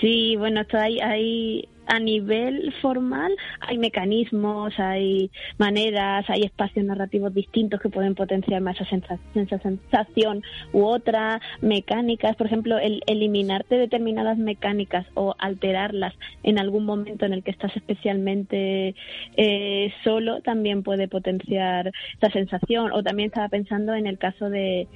Sí, 0.01 0.35
bueno, 0.35 0.61
esto 0.61 0.77
hay, 0.77 0.99
hay 0.99 1.69
a 1.87 1.99
nivel 1.99 2.73
formal 2.81 3.35
hay 3.59 3.77
mecanismos, 3.77 4.73
hay 4.79 5.31
maneras, 5.57 6.25
hay 6.29 6.43
espacios 6.43 6.85
narrativos 6.85 7.33
distintos 7.33 7.81
que 7.81 7.89
pueden 7.89 8.15
potenciar 8.15 8.61
más 8.61 8.75
esa 8.79 8.89
sensa- 8.89 9.19
esa 9.35 9.59
sensación 9.59 10.43
u 10.71 10.83
otra, 10.83 11.41
mecánicas, 11.61 12.35
por 12.35 12.47
ejemplo, 12.47 12.77
el 12.77 13.01
eliminarte 13.07 13.77
determinadas 13.77 14.37
mecánicas 14.37 15.05
o 15.13 15.35
alterarlas 15.39 16.13
en 16.43 16.59
algún 16.59 16.85
momento 16.85 17.25
en 17.25 17.33
el 17.33 17.43
que 17.43 17.51
estás 17.51 17.75
especialmente 17.75 18.95
eh, 19.37 19.93
solo 20.03 20.41
también 20.41 20.83
puede 20.83 21.07
potenciar 21.07 21.91
esa 22.17 22.31
sensación. 22.31 22.91
O 22.91 23.03
también 23.03 23.27
estaba 23.27 23.49
pensando 23.49 23.93
en 23.93 24.07
el 24.07 24.17
caso 24.17 24.49
de 24.49 24.87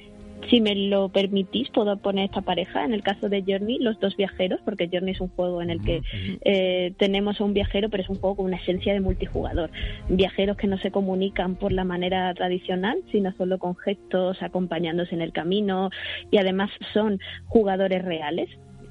si 0.48 0.60
me 0.60 0.74
lo 0.74 1.08
permitís, 1.08 1.68
puedo 1.70 1.96
poner 1.98 2.26
esta 2.26 2.42
pareja. 2.42 2.84
En 2.84 2.92
el 2.92 3.02
caso 3.02 3.28
de 3.28 3.44
Journey, 3.46 3.78
los 3.78 3.98
dos 4.00 4.16
viajeros, 4.16 4.60
porque 4.64 4.88
Journey 4.90 5.12
es 5.12 5.20
un 5.20 5.28
juego 5.28 5.62
en 5.62 5.70
el 5.70 5.82
que 5.82 6.02
eh, 6.44 6.94
tenemos 6.98 7.40
a 7.40 7.44
un 7.44 7.54
viajero, 7.54 7.88
pero 7.88 8.02
es 8.02 8.08
un 8.08 8.16
juego 8.16 8.36
con 8.36 8.46
una 8.46 8.56
esencia 8.56 8.92
de 8.92 9.00
multijugador. 9.00 9.70
Viajeros 10.08 10.56
que 10.56 10.66
no 10.66 10.78
se 10.78 10.90
comunican 10.90 11.56
por 11.56 11.72
la 11.72 11.84
manera 11.84 12.32
tradicional, 12.34 12.98
sino 13.10 13.32
solo 13.36 13.58
con 13.58 13.76
gestos, 13.76 14.42
acompañándose 14.42 15.14
en 15.14 15.22
el 15.22 15.32
camino, 15.32 15.90
y 16.30 16.38
además 16.38 16.70
son 16.92 17.20
jugadores 17.46 18.04
reales. 18.04 18.48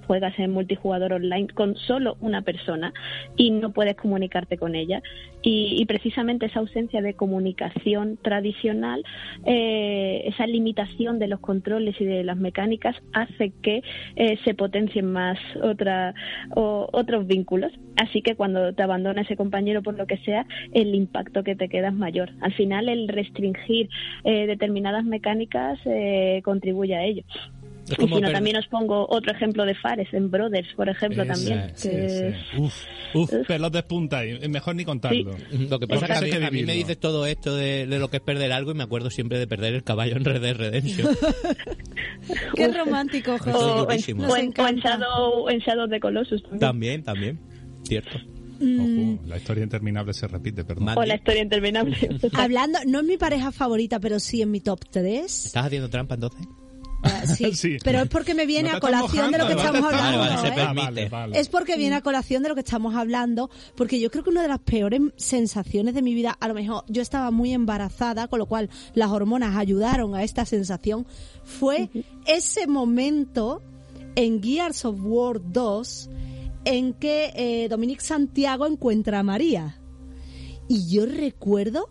Juegas 0.08 0.40
en 0.40 0.52
multijugador 0.52 1.14
online 1.14 1.48
con 1.50 1.76
solo 1.76 2.18
una 2.22 2.42
persona 2.42 2.94
y 3.36 3.52
no 3.52 3.72
puedes 3.74 3.96
comunicarte 3.96 4.58
con 4.58 4.74
ella. 4.74 5.02
Y, 5.42 5.76
y 5.80 5.86
precisamente 5.86 6.48
esa 6.48 6.60
ausencia 6.60 7.02
de 7.02 7.14
comunicación 7.14 8.18
tradicional, 8.22 9.04
eh, 9.46 10.24
esa 10.26 10.48
limitación 10.48 11.20
de 11.20 11.28
los 11.28 11.40
controles 11.40 12.00
y 12.02 12.06
de 12.06 12.24
las 12.24 12.38
mecánicas 12.38 12.96
hace 13.14 13.52
que 13.62 13.84
eh, 14.16 14.38
se 14.44 14.54
potencien 14.56 15.12
más 15.12 15.38
otra, 15.62 16.14
o- 16.56 16.88
otros 16.92 17.28
vínculos. 17.28 17.72
Así 17.98 18.22
que 18.22 18.36
cuando 18.36 18.74
te 18.74 18.84
abandona 18.84 19.22
ese 19.22 19.36
compañero 19.36 19.82
por 19.84 19.98
lo 19.98 20.08
que 20.08 20.18
sea, 20.18 20.46
el 20.74 20.96
impacto 20.96 21.44
que 21.44 21.56
te 21.56 21.70
queda 21.70 21.90
es 21.90 21.94
mayor. 21.94 22.30
Al 22.42 22.54
final, 22.54 22.90
el 22.90 23.08
restringir 23.08 23.90
eh, 24.24 24.48
determinadas 24.48 25.04
mecánicas 25.04 25.80
eh, 25.86 26.42
contribuye 26.44 26.96
a 26.96 27.04
ello. 27.04 27.24
Es 27.88 27.94
Y 27.94 27.96
como 27.96 28.16
si 28.18 28.22
no, 28.22 28.28
per- 28.28 28.34
también 28.36 28.58
os 28.58 28.68
pongo 28.68 29.08
otro 29.10 29.32
ejemplo 29.32 29.66
de 29.66 29.74
Fares, 29.76 30.08
en 30.14 30.30
Brothers, 30.30 30.68
por 30.76 30.90
ejemplo, 30.90 31.24
Ese, 31.24 31.32
también. 31.34 31.72
sí, 31.76 31.90
que- 31.90 32.36
sí. 32.54 32.58
Uf, 32.62 32.76
uf, 33.14 33.32
pelos 33.48 33.72
de 33.72 33.84
punta 33.84 34.26
y 34.26 34.48
mejor 34.50 34.76
ni 34.76 34.84
contarlo. 34.86 35.36
Lo 35.70 35.80
que 35.80 35.88
pasa 35.88 36.06
es 36.06 36.32
que 36.32 36.36
a 36.36 36.40
mí, 36.40 36.46
a 36.48 36.52
mí 36.52 36.64
me 36.64 36.74
dices 36.74 36.98
todo 37.00 37.26
esto 37.26 37.56
de, 37.56 37.88
de 37.88 38.00
lo 38.00 38.10
que 38.10 38.18
es 38.18 38.24
perder 38.24 38.52
algo 38.52 38.72
y 38.72 38.74
me 38.76 38.84
acuerdo 38.84 39.10
siempre 39.10 39.40
de 39.40 39.48
perder 39.48 39.74
el 39.74 39.84
caballo 39.84 40.18
en 40.18 40.26
Red 40.26 40.42
Dead 40.42 40.56
Redemption. 40.58 41.08
Qué 42.56 42.68
romántico, 42.74 43.36
Esto 43.36 43.50
es 43.50 43.56
José. 43.56 44.14
o, 44.14 44.20
en, 44.20 44.20
o 44.22 44.36
en- 44.38 44.54
o 44.60 44.68
en. 44.68 44.76
Shadow, 44.78 45.50
en 45.50 45.60
Shadow 45.60 45.88
de 45.88 46.00
Colossus 46.00 46.42
también. 46.44 46.60
también, 46.60 47.04
también. 47.04 47.40
Cierto. 47.84 48.18
Mm, 48.60 48.80
Ojo, 49.16 49.28
la 49.28 49.38
historia 49.38 49.64
interminable 49.64 50.14
se 50.14 50.28
repite, 50.28 50.64
perdón. 50.66 50.90
O 50.98 51.04
la 51.06 51.16
historia 51.16 51.44
interminable. 51.44 51.96
hablando, 52.34 52.80
no 52.88 53.00
es 53.00 53.06
mi 53.06 53.16
pareja 53.18 53.52
favorita, 53.52 54.00
pero 54.00 54.20
sí 54.20 54.42
en 54.42 54.50
mi 54.52 54.62
top 54.62 54.80
3. 54.90 55.46
¿Estás 55.46 55.66
haciendo 55.68 55.90
trampa 55.90 56.16
entonces? 56.16 56.42
sí, 57.36 57.54
Sí. 57.54 57.78
pero 57.84 58.00
es 58.02 58.10
porque 58.10 58.34
me 58.34 58.46
viene 58.46 58.70
No 58.70 58.78
a 58.78 58.80
colación 58.80 59.32
de 59.32 59.38
lo 59.38 59.48
que 59.48 59.54
estamos 59.54 59.84
hablando. 59.84 60.20
Vale, 60.20 60.36
vale, 60.36 60.42
se 60.42 60.48
¿eh? 60.48 60.66
Ah, 60.66 60.74
permite. 60.74 61.40
Es 61.40 61.50
porque 61.50 61.78
viene 61.78 61.96
a 61.96 62.02
colación 62.02 62.44
de 62.44 62.50
lo 62.50 62.56
que 62.56 62.62
estamos 62.62 62.96
hablando, 62.96 63.50
porque 63.76 64.00
yo 64.00 64.10
creo 64.12 64.24
que 64.24 64.30
una 64.30 64.42
de 64.42 64.48
las 64.48 64.60
peores 64.60 65.02
sensaciones 65.16 65.94
de 65.94 66.02
mi 66.02 66.14
vida, 66.14 66.36
a 66.40 66.48
lo 66.48 66.54
mejor 66.54 66.84
yo 66.88 67.02
estaba 67.02 67.32
muy 67.32 67.54
embarazada, 67.54 68.28
con 68.28 68.40
lo 68.40 68.46
cual 68.46 68.70
las 68.94 69.10
hormonas 69.12 69.56
ayudaron 69.56 70.16
a 70.16 70.24
esta 70.24 70.46
sensación, 70.46 71.06
fue 71.44 71.90
ese 72.26 72.68
momento 72.68 73.62
en 74.16 74.42
Gears 74.42 74.86
of 74.86 74.98
War 75.02 75.40
2 75.44 76.10
en 76.66 76.94
que 76.94 77.32
eh, 77.36 77.68
Dominic 77.70 78.02
Santiago 78.02 78.66
encuentra 78.66 79.20
a 79.20 79.24
María. 79.24 79.80
Y 80.68 80.90
yo 80.90 81.06
recuerdo, 81.06 81.88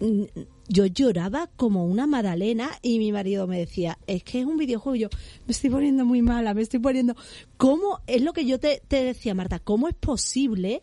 mm, 0.00 0.22
yo 0.68 0.86
lloraba 0.86 1.48
como 1.56 1.84
una 1.86 2.06
Madalena 2.06 2.70
y 2.82 2.98
mi 2.98 3.12
marido 3.12 3.46
me 3.46 3.58
decía, 3.58 3.98
es 4.06 4.22
que 4.24 4.40
es 4.40 4.46
un 4.46 4.56
videojuego. 4.56 4.96
Yo, 4.96 5.08
me 5.46 5.52
estoy 5.52 5.70
poniendo 5.70 6.04
muy 6.04 6.22
mala, 6.22 6.54
me 6.54 6.62
estoy 6.62 6.80
poniendo... 6.80 7.14
¿Cómo? 7.56 8.00
Es 8.06 8.22
lo 8.22 8.32
que 8.32 8.46
yo 8.46 8.58
te, 8.58 8.82
te 8.88 9.04
decía, 9.04 9.34
Marta, 9.34 9.58
¿cómo 9.58 9.88
es 9.88 9.94
posible 9.94 10.82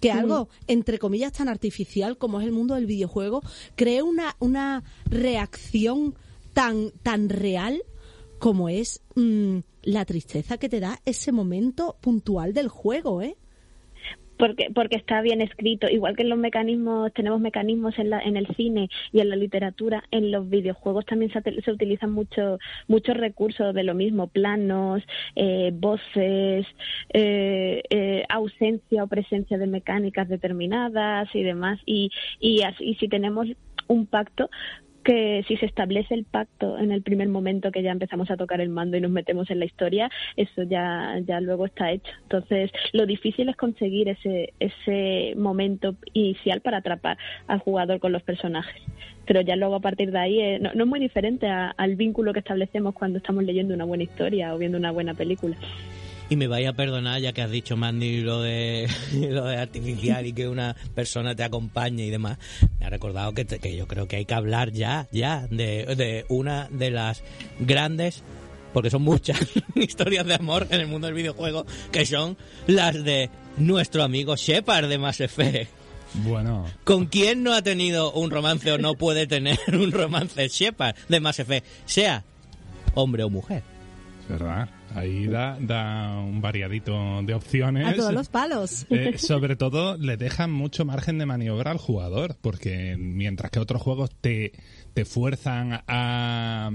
que 0.00 0.10
algo, 0.10 0.48
entre 0.66 0.98
comillas, 0.98 1.32
tan 1.32 1.48
artificial 1.48 2.16
como 2.16 2.40
es 2.40 2.46
el 2.46 2.52
mundo 2.52 2.74
del 2.74 2.86
videojuego, 2.86 3.42
cree 3.76 4.02
una, 4.02 4.34
una 4.38 4.82
reacción 5.04 6.14
tan, 6.54 6.90
tan 7.02 7.28
real 7.28 7.82
como 8.38 8.68
es 8.70 9.02
mm, 9.14 9.58
la 9.82 10.04
tristeza 10.06 10.56
que 10.56 10.70
te 10.70 10.80
da 10.80 11.00
ese 11.04 11.32
momento 11.32 11.96
puntual 12.00 12.54
del 12.54 12.68
juego, 12.68 13.20
¿eh? 13.20 13.36
Porque 14.40 14.70
porque 14.74 14.96
está 14.96 15.20
bien 15.20 15.42
escrito. 15.42 15.86
Igual 15.88 16.16
que 16.16 16.22
en 16.22 16.30
los 16.30 16.38
mecanismos 16.38 17.12
tenemos 17.12 17.40
mecanismos 17.40 17.96
en 17.98 18.10
la 18.10 18.20
en 18.20 18.36
el 18.36 18.46
cine 18.56 18.88
y 19.12 19.20
en 19.20 19.28
la 19.28 19.36
literatura 19.36 20.02
en 20.10 20.32
los 20.32 20.48
videojuegos 20.48 21.04
también 21.04 21.30
se, 21.30 21.42
se 21.60 21.70
utilizan 21.70 22.10
mucho 22.10 22.58
muchos 22.88 23.16
recursos 23.16 23.74
de 23.74 23.84
lo 23.84 23.94
mismo 23.94 24.28
planos 24.28 25.02
eh, 25.36 25.70
voces 25.74 26.66
eh, 27.12 27.82
eh, 27.90 28.24
ausencia 28.28 29.04
o 29.04 29.06
presencia 29.06 29.58
de 29.58 29.66
mecánicas 29.66 30.28
determinadas 30.28 31.28
y 31.34 31.42
demás. 31.42 31.78
Y 31.84 32.10
y 32.40 32.62
así 32.62 32.84
y 32.84 32.94
si 32.94 33.08
tenemos 33.08 33.46
un 33.88 34.06
pacto 34.06 34.48
que 35.02 35.44
si 35.48 35.56
se 35.56 35.66
establece 35.66 36.14
el 36.14 36.24
pacto 36.24 36.78
en 36.78 36.92
el 36.92 37.02
primer 37.02 37.28
momento 37.28 37.72
que 37.72 37.82
ya 37.82 37.90
empezamos 37.90 38.30
a 38.30 38.36
tocar 38.36 38.60
el 38.60 38.68
mando 38.68 38.96
y 38.96 39.00
nos 39.00 39.10
metemos 39.10 39.50
en 39.50 39.58
la 39.58 39.64
historia, 39.64 40.10
eso 40.36 40.62
ya, 40.62 41.18
ya 41.26 41.40
luego 41.40 41.66
está 41.66 41.90
hecho. 41.92 42.12
Entonces, 42.22 42.70
lo 42.92 43.06
difícil 43.06 43.48
es 43.48 43.56
conseguir 43.56 44.08
ese, 44.08 44.52
ese 44.60 45.34
momento 45.36 45.96
inicial 46.12 46.60
para 46.60 46.78
atrapar 46.78 47.18
al 47.46 47.58
jugador 47.60 48.00
con 48.00 48.12
los 48.12 48.22
personajes. 48.22 48.82
Pero 49.26 49.40
ya 49.40 49.56
luego 49.56 49.76
a 49.76 49.80
partir 49.80 50.10
de 50.10 50.18
ahí 50.18 50.40
eh, 50.40 50.58
no, 50.58 50.70
es 50.70 50.86
muy 50.86 51.00
diferente 51.00 51.46
a, 51.46 51.70
al 51.70 51.96
vínculo 51.96 52.32
que 52.32 52.40
establecemos 52.40 52.94
cuando 52.94 53.18
estamos 53.18 53.44
leyendo 53.44 53.74
una 53.74 53.84
buena 53.84 54.04
historia 54.04 54.54
o 54.54 54.58
viendo 54.58 54.78
una 54.78 54.90
buena 54.90 55.14
película. 55.14 55.56
Y 56.30 56.36
me 56.36 56.46
vaya 56.46 56.70
a 56.70 56.72
perdonar 56.72 57.20
ya 57.20 57.32
que 57.32 57.42
has 57.42 57.50
dicho, 57.50 57.76
Mandy, 57.76 58.20
lo 58.20 58.40
de, 58.40 58.88
lo 59.12 59.46
de 59.46 59.56
artificial 59.56 60.24
y 60.26 60.32
que 60.32 60.48
una 60.48 60.76
persona 60.94 61.34
te 61.34 61.42
acompañe 61.42 62.06
y 62.06 62.10
demás. 62.10 62.38
Me 62.78 62.86
ha 62.86 62.90
recordado 62.90 63.34
que, 63.34 63.44
te, 63.44 63.58
que 63.58 63.76
yo 63.76 63.88
creo 63.88 64.06
que 64.06 64.16
hay 64.16 64.24
que 64.24 64.34
hablar 64.34 64.70
ya, 64.70 65.08
ya, 65.10 65.48
de, 65.50 65.84
de 65.96 66.24
una 66.28 66.68
de 66.70 66.90
las 66.90 67.24
grandes 67.58 68.22
porque 68.72 68.90
son 68.90 69.02
muchas 69.02 69.40
historias 69.74 70.24
de 70.24 70.34
amor 70.34 70.68
en 70.70 70.80
el 70.80 70.86
mundo 70.86 71.08
del 71.08 71.16
videojuego, 71.16 71.66
que 71.90 72.06
son 72.06 72.36
las 72.68 73.02
de 73.02 73.28
nuestro 73.56 74.04
amigo 74.04 74.36
Shepard 74.36 74.88
de 74.88 74.98
Mass 74.98 75.20
Effect. 75.20 75.70
Bueno. 76.14 76.66
¿Con 76.84 77.06
quién 77.06 77.42
no 77.42 77.52
ha 77.52 77.62
tenido 77.62 78.12
un 78.12 78.30
romance 78.30 78.70
o 78.72 78.78
no 78.78 78.94
puede 78.94 79.26
tener 79.26 79.58
un 79.72 79.92
romance 79.92 80.48
Shepard 80.48 80.94
de 81.08 81.20
Mass 81.20 81.40
Effect? 81.40 81.66
Sea 81.86 82.24
hombre 82.94 83.24
o 83.24 83.30
mujer. 83.30 83.62
¿Verdad? 84.28 84.68
Ahí 84.94 85.26
da, 85.26 85.56
da 85.60 86.18
un 86.18 86.40
variadito 86.40 87.22
de 87.22 87.34
opciones. 87.34 87.86
A 87.86 87.94
todos 87.94 88.12
los 88.12 88.28
palos. 88.28 88.86
Eh, 88.90 89.18
sobre 89.18 89.56
todo 89.56 89.96
le 89.96 90.16
dejan 90.16 90.50
mucho 90.50 90.84
margen 90.84 91.18
de 91.18 91.26
maniobra 91.26 91.70
al 91.70 91.78
jugador, 91.78 92.36
porque 92.40 92.96
mientras 92.98 93.50
que 93.50 93.60
otros 93.60 93.80
juegos 93.80 94.10
te, 94.20 94.52
te 94.94 95.04
fuerzan 95.04 95.82
a... 95.86 96.70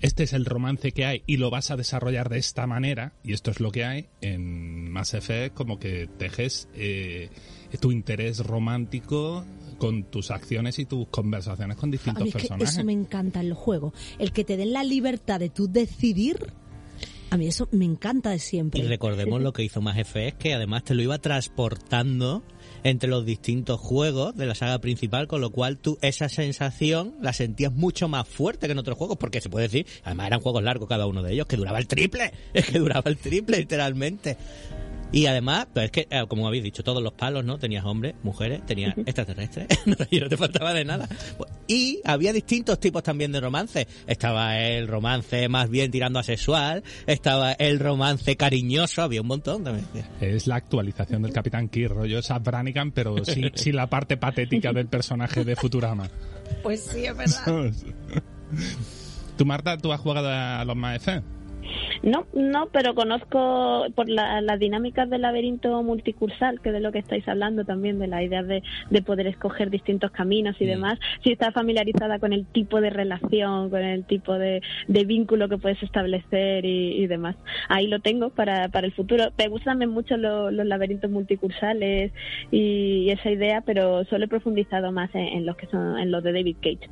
Este 0.00 0.24
es 0.24 0.34
el 0.34 0.44
romance 0.44 0.92
que 0.92 1.06
hay 1.06 1.22
y 1.26 1.38
lo 1.38 1.48
vas 1.48 1.70
a 1.70 1.76
desarrollar 1.76 2.28
de 2.28 2.38
esta 2.38 2.66
manera, 2.66 3.14
y 3.22 3.32
esto 3.32 3.50
es 3.50 3.60
lo 3.60 3.70
que 3.70 3.86
hay, 3.86 4.08
en 4.20 4.90
Mass 4.90 5.14
Effect 5.14 5.54
como 5.54 5.78
que 5.78 6.10
tejes 6.18 6.68
eh, 6.74 7.30
tu 7.80 7.90
interés 7.90 8.40
romántico 8.40 9.46
con 9.78 10.04
tus 10.04 10.30
acciones 10.30 10.78
y 10.78 10.84
tus 10.84 11.08
conversaciones 11.08 11.78
con 11.78 11.90
distintos 11.90 12.20
a 12.20 12.24
mí 12.24 12.28
es 12.28 12.34
personajes. 12.34 12.68
Que 12.68 12.80
eso 12.80 12.84
me 12.84 12.92
encanta 12.92 13.40
en 13.40 13.48
los 13.48 13.58
juegos. 13.58 13.94
El 14.18 14.32
que 14.32 14.44
te 14.44 14.58
den 14.58 14.74
la 14.74 14.84
libertad 14.84 15.40
de 15.40 15.48
tú 15.48 15.68
decidir 15.68 16.52
a 17.30 17.36
mí 17.36 17.46
eso 17.46 17.68
me 17.72 17.84
encanta 17.84 18.30
de 18.30 18.38
siempre. 18.38 18.80
Y 18.80 18.86
recordemos 18.86 19.40
lo 19.42 19.52
que 19.52 19.62
hizo 19.62 19.80
Mass 19.80 19.98
Effect, 19.98 20.38
que 20.38 20.54
además 20.54 20.84
te 20.84 20.94
lo 20.94 21.02
iba 21.02 21.18
transportando 21.18 22.42
entre 22.82 23.08
los 23.08 23.24
distintos 23.24 23.80
juegos 23.80 24.36
de 24.36 24.46
la 24.46 24.54
saga 24.54 24.78
principal, 24.78 25.26
con 25.26 25.40
lo 25.40 25.50
cual 25.50 25.78
tú 25.78 25.98
esa 26.02 26.28
sensación 26.28 27.14
la 27.20 27.32
sentías 27.32 27.72
mucho 27.72 28.08
más 28.08 28.28
fuerte 28.28 28.66
que 28.66 28.72
en 28.72 28.78
otros 28.78 28.98
juegos, 28.98 29.16
porque 29.16 29.40
se 29.40 29.48
puede 29.48 29.68
decir, 29.68 29.86
además 30.04 30.26
eran 30.28 30.40
juegos 30.40 30.62
largos 30.62 30.88
cada 30.88 31.06
uno 31.06 31.22
de 31.22 31.32
ellos, 31.32 31.46
que 31.46 31.56
duraba 31.56 31.78
el 31.78 31.86
triple, 31.86 32.32
es 32.54 32.66
que 32.66 32.78
duraba 32.78 33.10
el 33.10 33.16
triple 33.16 33.58
literalmente. 33.58 34.36
Y 35.14 35.26
además, 35.26 35.68
pues 35.72 35.84
es 35.84 35.90
que, 35.92 36.08
eh, 36.10 36.24
como 36.26 36.48
habéis 36.48 36.64
dicho, 36.64 36.82
todos 36.82 37.00
los 37.00 37.12
palos, 37.12 37.44
¿no? 37.44 37.56
Tenías 37.56 37.84
hombres, 37.84 38.16
mujeres, 38.24 38.66
tenías 38.66 38.98
extraterrestres, 38.98 39.68
y 40.10 40.18
no 40.18 40.28
te 40.28 40.36
faltaba 40.36 40.74
de 40.74 40.84
nada. 40.84 41.08
Y 41.68 42.00
había 42.04 42.32
distintos 42.32 42.80
tipos 42.80 43.04
también 43.04 43.30
de 43.30 43.40
romance. 43.40 43.86
Estaba 44.08 44.58
el 44.58 44.88
romance 44.88 45.48
más 45.48 45.70
bien 45.70 45.92
tirando 45.92 46.18
a 46.18 46.24
sexual, 46.24 46.82
estaba 47.06 47.52
el 47.52 47.78
romance 47.78 48.36
cariñoso, 48.36 49.02
había 49.02 49.20
un 49.20 49.28
montón 49.28 49.62
también. 49.62 49.86
Es 50.20 50.48
la 50.48 50.56
actualización 50.56 51.22
del 51.22 51.32
Capitán 51.32 51.68
Kirk, 51.68 51.94
rollo 51.94 52.20
Sab 52.20 52.42
Brannigan, 52.42 52.90
pero 52.90 53.24
sin, 53.24 53.52
sin 53.54 53.76
la 53.76 53.88
parte 53.88 54.16
patética 54.16 54.72
del 54.72 54.88
personaje 54.88 55.44
de 55.44 55.54
Futurama. 55.54 56.10
Pues 56.64 56.86
sí, 56.86 57.04
es 57.04 57.16
verdad. 57.16 57.72
¿Tú, 59.38 59.46
Marta, 59.46 59.78
tú 59.78 59.92
has 59.92 60.00
jugado 60.00 60.28
a 60.28 60.64
los 60.64 60.76
Effect? 60.96 61.24
No, 62.02 62.26
no, 62.34 62.68
pero 62.72 62.94
conozco 62.94 63.86
por 63.94 64.08
la, 64.08 64.40
las 64.40 64.58
dinámicas 64.58 65.08
del 65.08 65.22
laberinto 65.22 65.82
multicursal, 65.82 66.60
que 66.60 66.72
de 66.72 66.80
lo 66.80 66.92
que 66.92 66.98
estáis 66.98 67.26
hablando 67.28 67.64
también, 67.64 67.98
de 67.98 68.06
la 68.06 68.22
idea 68.22 68.42
de, 68.42 68.62
de 68.90 69.02
poder 69.02 69.26
escoger 69.26 69.70
distintos 69.70 70.10
caminos 70.10 70.56
y 70.60 70.66
demás. 70.66 70.98
Si 71.22 71.32
estás 71.32 71.54
familiarizada 71.54 72.18
con 72.18 72.32
el 72.32 72.46
tipo 72.46 72.80
de 72.80 72.90
relación, 72.90 73.70
con 73.70 73.80
el 73.80 74.04
tipo 74.04 74.34
de, 74.34 74.62
de 74.88 75.04
vínculo 75.04 75.48
que 75.48 75.58
puedes 75.58 75.82
establecer 75.82 76.64
y, 76.64 77.02
y, 77.02 77.06
demás. 77.06 77.36
Ahí 77.68 77.86
lo 77.86 78.00
tengo 78.00 78.30
para, 78.30 78.68
para 78.68 78.86
el 78.86 78.92
futuro. 78.92 79.32
Me 79.38 79.48
gustan 79.48 79.78
mucho 79.88 80.16
lo, 80.16 80.50
los 80.50 80.66
laberintos 80.66 81.10
multicursales 81.10 82.12
y, 82.50 83.04
y, 83.04 83.10
esa 83.10 83.30
idea, 83.30 83.62
pero 83.62 84.04
solo 84.04 84.24
he 84.24 84.28
profundizado 84.28 84.92
más 84.92 85.14
en, 85.14 85.28
en 85.28 85.46
los 85.46 85.56
que 85.56 85.66
son 85.66 85.98
en 85.98 86.10
los 86.10 86.22
de 86.22 86.32
David 86.32 86.56
Cage. 86.60 86.88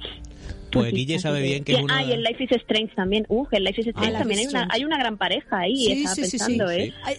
Pues 0.73 0.93
Guille 0.93 1.19
sabe 1.19 1.43
bien 1.43 1.65
que 1.65 1.73
y, 1.73 1.77
uno... 1.77 1.93
Ah, 1.95 2.03
y 2.03 2.13
en 2.13 2.23
Life 2.23 2.45
is 2.45 2.53
Strange 2.53 2.95
también. 2.95 3.25
Uh, 3.29 3.47
en 3.53 3.65
Life 3.65 3.81
is 3.81 3.87
Strange 3.89 4.15
Ah, 4.15 4.19
también 4.21 4.41
hay 4.41 4.47
una, 4.47 4.69
hay 4.71 4.85
una 4.85 4.99
gran 4.99 5.19
pareja 5.19 5.59
ahí, 5.59 5.77
Sí, 5.77 5.93
estaba 5.93 6.15
sí, 6.15 6.25
sí, 6.25 6.31
sí. 6.31 6.39
pensando, 6.39 6.71
¿eh? 6.71 6.93
Ay, 7.05 7.17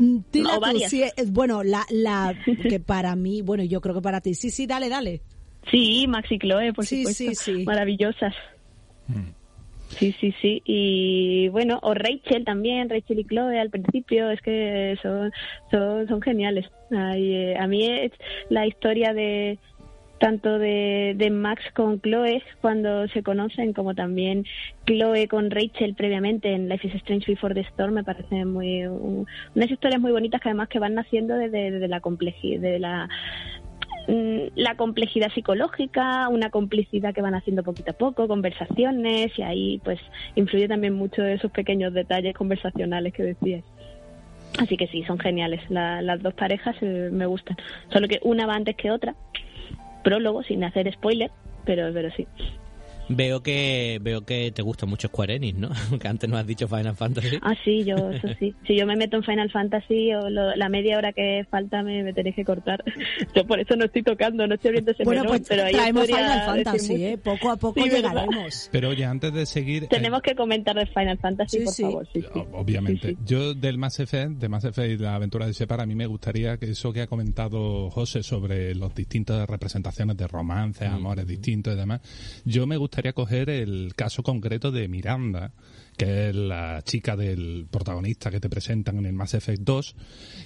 mm, 0.00 0.18
dila 0.32 0.50
O 0.50 0.54
tú, 0.54 0.60
varias. 0.60 0.90
sí, 0.90 1.02
es- 1.16 1.32
bueno, 1.32 1.62
la, 1.62 1.84
la 1.90 2.34
que 2.68 2.80
para 2.80 3.14
mí, 3.16 3.42
bueno, 3.42 3.64
yo 3.64 3.80
creo 3.80 3.94
que 3.94 4.02
para 4.02 4.20
ti. 4.20 4.34
Sí, 4.34 4.50
sí, 4.50 4.66
dale, 4.66 4.88
dale. 4.88 5.22
Sí, 5.70 6.06
Max 6.08 6.30
y 6.30 6.38
Chloe, 6.38 6.72
por 6.72 6.84
Sí, 6.86 6.98
supuesto. 6.98 7.24
sí, 7.24 7.34
sí. 7.34 7.64
Maravillosas. 7.64 8.34
Sí, 9.98 10.14
sí, 10.20 10.34
sí. 10.42 10.62
Y 10.64 11.48
bueno, 11.48 11.78
o 11.82 11.94
Rachel 11.94 12.44
también, 12.44 12.90
Rachel 12.90 13.20
y 13.20 13.24
Chloe 13.24 13.58
al 13.58 13.70
principio, 13.70 14.30
es 14.30 14.40
que 14.42 14.96
son, 15.00 15.32
son, 15.70 16.06
son 16.08 16.20
geniales. 16.20 16.66
Ay, 16.90 17.32
eh, 17.32 17.56
a 17.58 17.66
mí 17.66 17.86
es 17.86 18.12
la 18.50 18.66
historia 18.66 19.14
de 19.14 19.58
tanto 20.18 20.58
de, 20.58 21.14
Max 21.30 21.62
con 21.74 22.00
Chloe 22.00 22.42
cuando 22.60 23.06
se 23.08 23.22
conocen, 23.22 23.72
como 23.72 23.94
también 23.94 24.44
Chloe 24.86 25.28
con 25.28 25.50
Rachel 25.50 25.94
previamente 25.94 26.52
en 26.52 26.68
Life 26.68 26.86
is 26.88 26.94
Strange 26.96 27.30
Before 27.32 27.54
the 27.54 27.60
Storm, 27.68 27.94
me 27.94 28.04
parecen 28.04 28.52
muy, 28.52 28.86
un- 28.86 29.26
unas 29.54 29.70
historias 29.70 30.00
muy 30.00 30.12
bonitas 30.12 30.40
que 30.40 30.48
además 30.48 30.68
que 30.68 30.78
van 30.78 30.94
naciendo 30.94 31.36
desde, 31.36 31.70
desde 31.70 31.88
la 31.88 32.00
complejidad, 32.00 32.60
de 32.60 32.78
la 32.78 33.08
mm, 34.08 34.38
la 34.54 34.74
complejidad 34.76 35.30
psicológica, 35.32 36.28
una 36.28 36.48
complicidad 36.50 37.12
que 37.12 37.22
van 37.22 37.34
haciendo 37.34 37.62
poquito 37.62 37.90
a 37.90 37.94
poco, 37.94 38.28
conversaciones 38.28 39.36
y 39.38 39.42
ahí 39.42 39.80
pues 39.84 39.98
influye 40.34 40.68
también 40.68 40.94
mucho 40.94 41.24
esos 41.24 41.50
pequeños 41.50 41.92
detalles 41.92 42.34
conversacionales 42.34 43.12
que 43.12 43.22
decías. 43.24 43.64
Así 44.58 44.76
que 44.78 44.86
sí, 44.86 45.02
son 45.04 45.18
geniales. 45.18 45.60
La- 45.70 46.00
las 46.00 46.22
dos 46.22 46.32
parejas 46.32 46.74
eh, 46.80 47.10
me 47.12 47.26
gustan. 47.26 47.56
Solo 47.92 48.08
que 48.08 48.20
una 48.22 48.46
va 48.46 48.54
antes 48.54 48.76
que 48.76 48.90
otra. 48.90 49.14
Prólogo, 50.06 50.44
sin 50.44 50.62
hacer 50.62 50.92
spoiler, 50.92 51.32
pero, 51.64 51.92
pero 51.92 52.12
sí. 52.12 52.28
Veo 53.08 53.42
que 53.42 53.98
veo 54.02 54.22
que 54.24 54.50
te 54.50 54.62
gusta 54.62 54.84
mucho 54.86 55.08
Square 55.08 55.36
Enix, 55.36 55.58
¿no? 55.58 55.70
Que 56.00 56.08
antes 56.08 56.28
no 56.28 56.36
has 56.36 56.46
dicho 56.46 56.66
Final 56.66 56.96
Fantasy. 56.96 57.38
Ah, 57.42 57.54
sí, 57.64 57.84
yo, 57.84 57.94
eso 58.10 58.28
sí. 58.38 58.54
Si 58.66 58.76
yo 58.76 58.86
me 58.86 58.96
meto 58.96 59.16
en 59.16 59.22
Final 59.22 59.50
Fantasy 59.50 60.12
o 60.14 60.28
lo- 60.28 60.56
la 60.56 60.68
media 60.68 60.98
hora 60.98 61.12
que 61.12 61.46
falta 61.50 61.82
me, 61.82 62.02
me 62.02 62.12
tenéis 62.12 62.34
que 62.36 62.44
cortar. 62.44 62.82
Yo 63.34 63.46
por 63.46 63.60
eso 63.60 63.76
no 63.76 63.84
estoy 63.84 64.02
tocando, 64.02 64.46
no 64.46 64.54
estoy 64.54 64.68
abriendo 64.70 64.90
ese 64.92 65.04
Bueno, 65.04 65.24
pues 65.24 65.42
pero 65.48 65.64
ahí 65.64 65.72
traemos 65.72 66.06
Final 66.06 66.42
Fantasy. 66.44 67.04
¿eh? 67.04 67.18
Poco 67.18 67.50
a 67.50 67.56
poco 67.56 67.82
Sí, 67.82 67.88
¿verdad? 67.90 68.10
llegaremos. 68.10 68.68
Pero 68.72 68.88
oye, 68.90 69.04
antes 69.04 69.32
de 69.32 69.46
seguir... 69.46 69.84
eh, 69.84 69.88
Tenemos 69.90 70.22
que 70.22 70.34
comentar 70.34 70.74
de 70.76 70.86
Final 70.86 71.18
Fantasy, 71.18 71.58
Sí, 71.58 71.64
por 71.64 71.72
sí. 71.74 71.82
favor. 71.82 72.08
Sí, 72.12 72.20
sí. 72.22 72.28
O- 72.34 72.58
Obviamente. 72.60 73.08
Sí, 73.10 73.14
sí. 73.14 73.22
Yo 73.26 73.54
del 73.54 73.78
Mass 73.78 74.00
Effect, 74.00 74.32
de 74.38 74.48
Mass 74.48 74.64
Effect 74.64 74.90
y 74.92 75.02
la 75.02 75.14
aventura 75.14 75.46
de 75.46 75.52
Shepard, 75.52 75.80
a 75.82 75.86
mí 75.86 75.94
me 75.94 76.06
gustaría 76.06 76.56
que 76.56 76.70
eso 76.70 76.92
que 76.92 77.02
ha 77.02 77.06
comentado 77.06 77.90
José 77.90 78.22
sobre 78.22 78.74
las 78.74 78.94
distintas 78.94 79.48
representaciones 79.48 80.16
de 80.16 80.26
romances, 80.26 80.88
amores 80.88 81.26
distintos 81.26 81.74
y 81.74 81.76
demás, 81.76 82.00
yo 82.44 82.66
me 82.66 82.76
gustaría 82.96 83.12
coger 83.12 83.50
el 83.50 83.92
caso 83.94 84.22
concreto 84.22 84.72
de 84.72 84.88
Miranda, 84.88 85.52
que 85.98 86.30
es 86.30 86.34
la 86.34 86.80
chica 86.82 87.14
del 87.14 87.66
protagonista 87.70 88.30
que 88.30 88.40
te 88.40 88.48
presentan 88.48 88.96
en 88.96 89.04
el 89.04 89.12
Mass 89.12 89.34
Effect 89.34 89.60
2, 89.64 89.96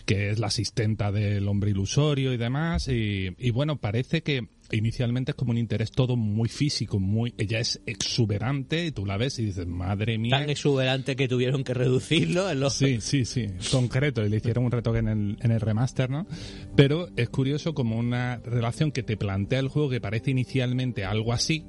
que 0.05 0.31
es 0.31 0.41
la 0.41 0.49
asistenta 0.49 1.13
del 1.13 1.47
hombre 1.47 1.71
ilusorio 1.71 2.33
y 2.33 2.37
demás, 2.39 2.89
y, 2.89 3.29
y 3.39 3.51
bueno, 3.51 3.77
parece 3.77 4.25
que 4.25 4.49
inicialmente 4.73 5.31
es 5.31 5.37
como 5.37 5.53
un 5.53 5.59
interés 5.59 5.93
todo 5.93 6.17
muy 6.17 6.49
físico, 6.49 6.99
muy 6.99 7.35
ella 7.39 7.61
es 7.61 7.81
exuberante 7.87 8.87
y 8.87 8.91
tú 8.91 9.07
la 9.07 9.17
ves 9.17 9.39
y 9.39 9.45
dices, 9.45 9.69
madre 9.69 10.19
mía, 10.19 10.37
Tan 10.37 10.51
exuberante 10.51 11.15
que 11.15 11.29
tuvieron 11.29 11.63
que 11.63 11.75
reducirlo 11.75 12.51
en 12.51 12.59
los... 12.59 12.75
Sí, 12.75 13.01
sí, 13.01 13.25
sí, 13.25 13.47
concreto, 13.71 14.27
y 14.27 14.29
le 14.29 14.39
hicieron 14.39 14.65
un 14.65 14.73
retoque 14.73 14.99
en 14.99 15.09
el, 15.09 15.37
en 15.41 15.53
el 15.53 15.61
remaster, 15.61 16.11
¿no? 16.11 16.27
Pero 16.75 17.11
es 17.15 17.29
curioso 17.29 17.75
como 17.75 17.97
una 17.97 18.39
relación 18.39 18.91
que 18.91 19.05
te 19.05 19.17
plantea 19.17 19.61
el 19.61 19.69
juego 19.69 19.89
que 19.89 20.01
parece 20.01 20.33
inicialmente 20.33 21.05
algo 21.05 21.33
así, 21.33 21.65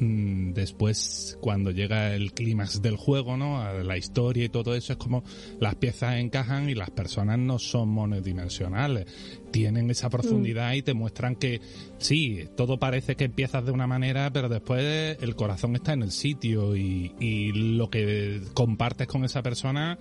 después 0.00 1.38
cuando 1.40 1.70
llega 1.70 2.14
el 2.14 2.32
clímax 2.32 2.82
del 2.82 2.96
juego, 2.96 3.36
¿no? 3.36 3.60
A 3.60 3.72
la 3.74 3.96
historia 3.96 4.44
y 4.44 4.48
todo 4.48 4.74
eso, 4.74 4.92
es 4.92 4.98
como 4.98 5.24
las 5.60 5.74
piezas 5.76 6.16
encajan 6.16 6.70
y 6.70 6.74
las 6.74 6.90
personas 6.90 7.38
no 7.38 7.58
son 7.58 7.88
monodimensionales, 7.88 9.06
tienen 9.50 9.90
esa 9.90 10.10
profundidad 10.10 10.72
y 10.74 10.82
te 10.82 10.94
muestran 10.94 11.36
que 11.36 11.60
sí, 11.98 12.44
todo 12.56 12.78
parece 12.78 13.16
que 13.16 13.24
empiezas 13.24 13.64
de 13.64 13.72
una 13.72 13.86
manera, 13.86 14.30
pero 14.32 14.48
después 14.48 15.18
el 15.20 15.34
corazón 15.36 15.74
está 15.76 15.92
en 15.92 16.02
el 16.02 16.10
sitio 16.10 16.76
y, 16.76 17.12
y 17.18 17.52
lo 17.52 17.90
que 17.90 18.40
compartes 18.54 19.06
con 19.06 19.24
esa 19.24 19.42
persona 19.42 19.98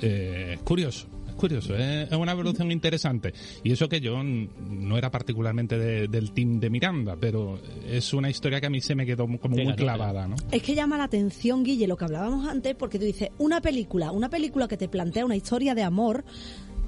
eh, 0.00 0.52
es 0.54 0.60
curioso, 0.60 1.08
curioso, 1.36 1.74
¿eh? 1.76 2.04
es 2.10 2.12
una 2.16 2.32
evolución 2.32 2.72
interesante. 2.72 3.32
Y 3.62 3.72
eso 3.72 3.88
que 3.88 4.00
yo 4.00 4.22
no 4.22 4.98
era 4.98 5.10
particularmente 5.10 5.78
de- 5.78 6.08
del 6.08 6.32
team 6.32 6.58
de 6.58 6.70
Miranda, 6.70 7.16
pero 7.20 7.58
es 7.86 8.12
una 8.12 8.28
historia 8.30 8.60
que 8.60 8.66
a 8.66 8.70
mí 8.70 8.80
se 8.80 8.94
me 8.94 9.06
quedó 9.06 9.26
como 9.38 9.56
muy 9.56 9.74
clavada, 9.74 10.26
¿no? 10.26 10.36
Es 10.50 10.62
que 10.62 10.74
llama 10.74 10.96
la 10.98 11.04
atención, 11.04 11.62
Guille, 11.62 11.86
lo 11.86 11.96
que 11.96 12.04
hablábamos 12.06 12.48
antes, 12.48 12.74
porque 12.74 12.98
tú 12.98 13.04
dices, 13.04 13.30
una 13.38 13.60
película, 13.60 14.10
una 14.12 14.28
película 14.28 14.66
que 14.68 14.76
te 14.76 14.88
plantea 14.88 15.24
una 15.24 15.36
historia 15.36 15.74
de 15.74 15.82
amor, 15.82 16.24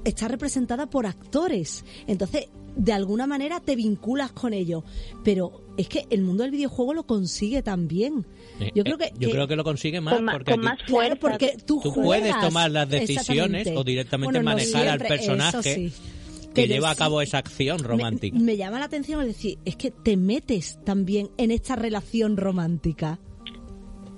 está 0.03 0.27
representada 0.27 0.89
por 0.89 1.05
actores. 1.05 1.83
Entonces, 2.07 2.47
de 2.75 2.93
alguna 2.93 3.27
manera 3.27 3.59
te 3.59 3.75
vinculas 3.75 4.31
con 4.31 4.53
ellos. 4.53 4.83
Pero 5.23 5.61
es 5.77 5.87
que 5.87 6.05
el 6.09 6.21
mundo 6.21 6.43
del 6.43 6.51
videojuego 6.51 6.93
lo 6.93 7.03
consigue 7.05 7.61
también. 7.61 8.25
Yo 8.75 8.83
creo 8.83 8.97
que, 8.97 9.05
Eh, 9.05 9.13
yo 9.19 9.29
creo 9.31 9.47
que 9.47 9.55
lo 9.55 9.63
consigue 9.63 10.01
más 10.01 10.15
Con 10.15 10.25
porque 10.25 10.51
con 10.51 10.67
aquí 10.67 10.81
más 10.81 10.89
fuerza. 10.89 11.15
porque 11.19 11.57
tú, 11.65 11.79
tú 11.81 11.91
juegas. 11.91 12.05
puedes 12.31 12.39
tomar 12.41 12.71
las 12.71 12.89
decisiones 12.89 13.67
o 13.75 13.83
directamente 13.83 14.27
Bueno, 14.39 14.39
no 14.49 14.55
manejar 14.55 14.87
al 14.89 14.99
personaje 14.99 15.75
sí. 15.75 15.93
que 16.53 16.63
Pero 16.63 16.73
lleva 16.73 16.89
a 16.91 16.93
sí, 16.95 16.99
cabo 16.99 17.21
esa 17.21 17.37
acción 17.37 17.79
romántica. 17.79 18.37
Me, 18.37 18.43
me 18.43 18.57
llama 18.57 18.79
la 18.79 18.85
atención 18.85 19.21
el 19.21 19.27
decir, 19.27 19.57
es 19.65 19.75
que 19.77 19.91
te 19.91 20.17
metes 20.17 20.79
también 20.83 21.29
en 21.37 21.51
esta 21.51 21.75
relación 21.75 22.35
romántica. 22.35 23.19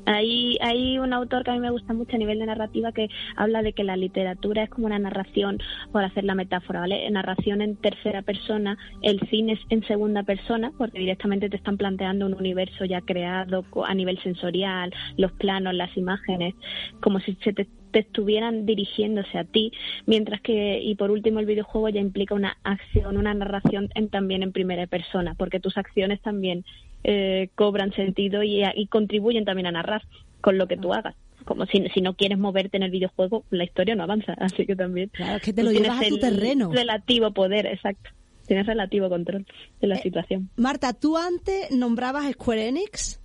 Hay, 0.06 0.58
hay 0.62 0.98
un 0.98 1.14
autor 1.14 1.44
que 1.44 1.52
a 1.52 1.54
mí 1.54 1.60
me 1.60 1.70
gusta 1.70 1.94
mucho 1.94 2.16
a 2.16 2.20
nivel 2.20 2.40
de 2.40 2.46
narrativa 2.46 2.92
que 2.92 3.10
habla 3.36 3.62
de 3.62 3.74
que 3.74 3.84
la 3.84 3.98
literatura 3.98 4.64
es 4.64 4.70
como 4.70 4.88
una 4.88 5.00
narración, 5.00 5.60
por 5.92 6.04
hacer 6.04 6.24
la 6.24 6.36
metáfora, 6.36 6.82
¿vale? 6.82 7.10
Narración 7.12 7.62
en 7.62 7.76
tercera 7.76 8.22
persona, 8.22 8.78
el 9.02 9.20
cine 9.30 9.54
es 9.54 9.60
en 9.70 9.84
segunda 9.86 10.24
persona, 10.24 10.72
porque 10.78 11.00
directamente 11.00 11.50
te 11.50 11.58
están 11.58 11.78
planteando 11.78 12.26
un 12.26 12.34
universo 12.34 12.86
ya 12.86 13.02
creado 13.02 13.64
a 13.86 13.94
nivel 13.94 14.22
sensorial, 14.24 14.94
los 15.18 15.32
planos, 15.34 15.74
las 15.74 15.96
imágenes, 15.98 16.56
como 17.00 17.20
si 17.20 17.38
se 17.44 17.54
te, 17.54 17.68
te 17.92 18.00
estuvieran 18.00 18.66
dirigiéndose 18.66 19.38
a 19.38 19.44
ti, 19.44 19.72
mientras 20.06 20.42
que, 20.42 20.80
y 20.82 20.96
por 20.96 21.12
último, 21.12 21.40
el 21.40 21.46
videojuego 21.46 21.90
ya 21.90 22.00
implica 22.00 22.34
una 22.36 22.58
acción, 22.64 23.18
una 23.18 23.34
narración 23.34 23.90
en, 23.96 24.10
también 24.10 24.44
en 24.44 24.52
primera 24.52 24.88
persona, 24.88 25.36
porque 25.38 25.60
tus 25.60 25.78
acciones 25.78 26.22
también 26.22 26.66
eh, 27.04 27.50
cobran 27.56 27.94
sentido 27.94 28.44
y, 28.44 28.64
y 28.76 28.88
contribuyen 28.88 29.46
también 29.46 29.68
a 29.68 29.72
narrar 29.72 30.04
con 30.42 30.58
lo 30.58 30.68
que 30.68 30.78
tú 30.78 30.94
hagas. 30.94 31.16
Como 31.46 31.66
si, 31.66 31.84
si 31.94 32.02
no 32.02 32.14
quieres 32.16 32.38
moverte 32.38 32.78
en 32.78 32.84
el 32.84 32.92
videojuego, 32.92 33.44
la 33.50 33.64
historia 33.64 33.96
no 33.96 34.04
avanza. 34.04 34.34
Así 34.40 34.66
que 34.66 34.76
también. 34.76 35.10
Claro, 35.14 35.38
es 35.38 35.42
que 35.42 35.54
te 35.54 35.64
lo 35.64 35.72
llevas 35.72 36.02
a 36.02 36.08
tu 36.08 36.18
terreno. 36.20 36.72
Relativo 36.72 37.32
poder, 37.32 37.66
exacto. 37.66 38.10
Tienes 38.48 38.66
relativo 38.68 39.08
control 39.10 39.46
de 39.80 39.88
la 39.88 39.96
Eh, 39.96 40.02
situación. 40.04 40.50
Marta, 40.58 40.94
tú 40.94 41.18
antes 41.18 41.72
nombrabas 41.72 42.30
Square 42.34 42.68
Enix. 42.68 43.20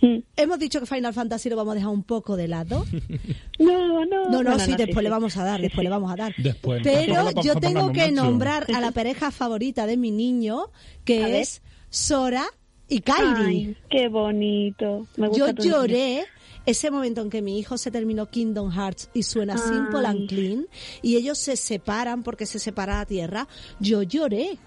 Mm. 0.00 0.18
Hemos 0.36 0.58
dicho 0.60 0.78
que 0.78 0.86
Final 0.86 1.12
Fantasy 1.12 1.48
lo 1.50 1.56
vamos 1.56 1.72
a 1.72 1.74
dejar 1.76 1.90
un 1.90 2.04
poco 2.04 2.36
de 2.36 2.46
lado. 2.48 2.84
No, 3.58 4.04
no. 4.04 4.24
No, 4.30 4.30
no, 4.30 4.50
Bueno, 4.50 4.58
sí, 4.60 4.74
después 4.76 4.98
sí, 4.98 5.02
le 5.02 5.10
vamos 5.10 5.36
a 5.36 5.44
dar, 5.44 5.56
Sí, 5.56 5.62
después 5.62 5.80
sí. 5.80 5.84
le 5.84 5.90
vamos 5.90 6.12
a 6.12 6.16
dar. 6.16 6.34
Después, 6.38 6.80
Pero 6.84 7.30
yo 7.42 7.56
tengo 7.56 7.90
que 7.92 8.12
nombrar 8.12 8.66
a 8.72 8.80
la 8.80 8.92
pareja 8.92 9.32
favorita 9.32 9.86
de 9.86 9.96
mi 9.96 10.12
niño, 10.12 10.60
A 10.60 10.70
que 11.04 11.22
ver. 11.24 11.34
es 11.36 11.62
Sora 11.90 12.44
y 12.88 13.00
Kairi. 13.00 13.42
Ay, 13.46 13.76
qué 13.90 14.08
bonito. 14.08 15.06
Me 15.16 15.28
gusta 15.28 15.52
Yo 15.52 15.62
lloré 15.70 16.24
ese 16.66 16.90
momento 16.90 17.22
en 17.22 17.30
que 17.30 17.42
mi 17.42 17.58
hijo 17.58 17.78
se 17.78 17.90
terminó 17.90 18.26
Kingdom 18.26 18.70
Hearts 18.70 19.10
y 19.14 19.22
suena 19.22 19.54
Ay. 19.54 19.58
Simple 19.60 20.06
and 20.06 20.28
Clean 20.28 20.66
y 21.02 21.16
ellos 21.16 21.38
se 21.38 21.56
separan 21.56 22.22
porque 22.22 22.46
se 22.46 22.58
separa 22.58 22.96
la 22.98 23.06
tierra. 23.06 23.48
Yo 23.80 24.02
lloré. 24.02 24.58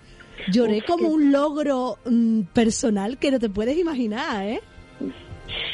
Lloré 0.52 0.78
Uf, 0.80 0.86
como 0.86 1.08
qué- 1.10 1.14
un 1.14 1.32
logro 1.32 1.98
mm, 2.06 2.42
personal 2.54 3.18
que 3.20 3.30
no 3.32 3.40
te 3.40 3.50
puedes 3.50 3.78
imaginar, 3.78 4.46
¿eh? 4.48 4.62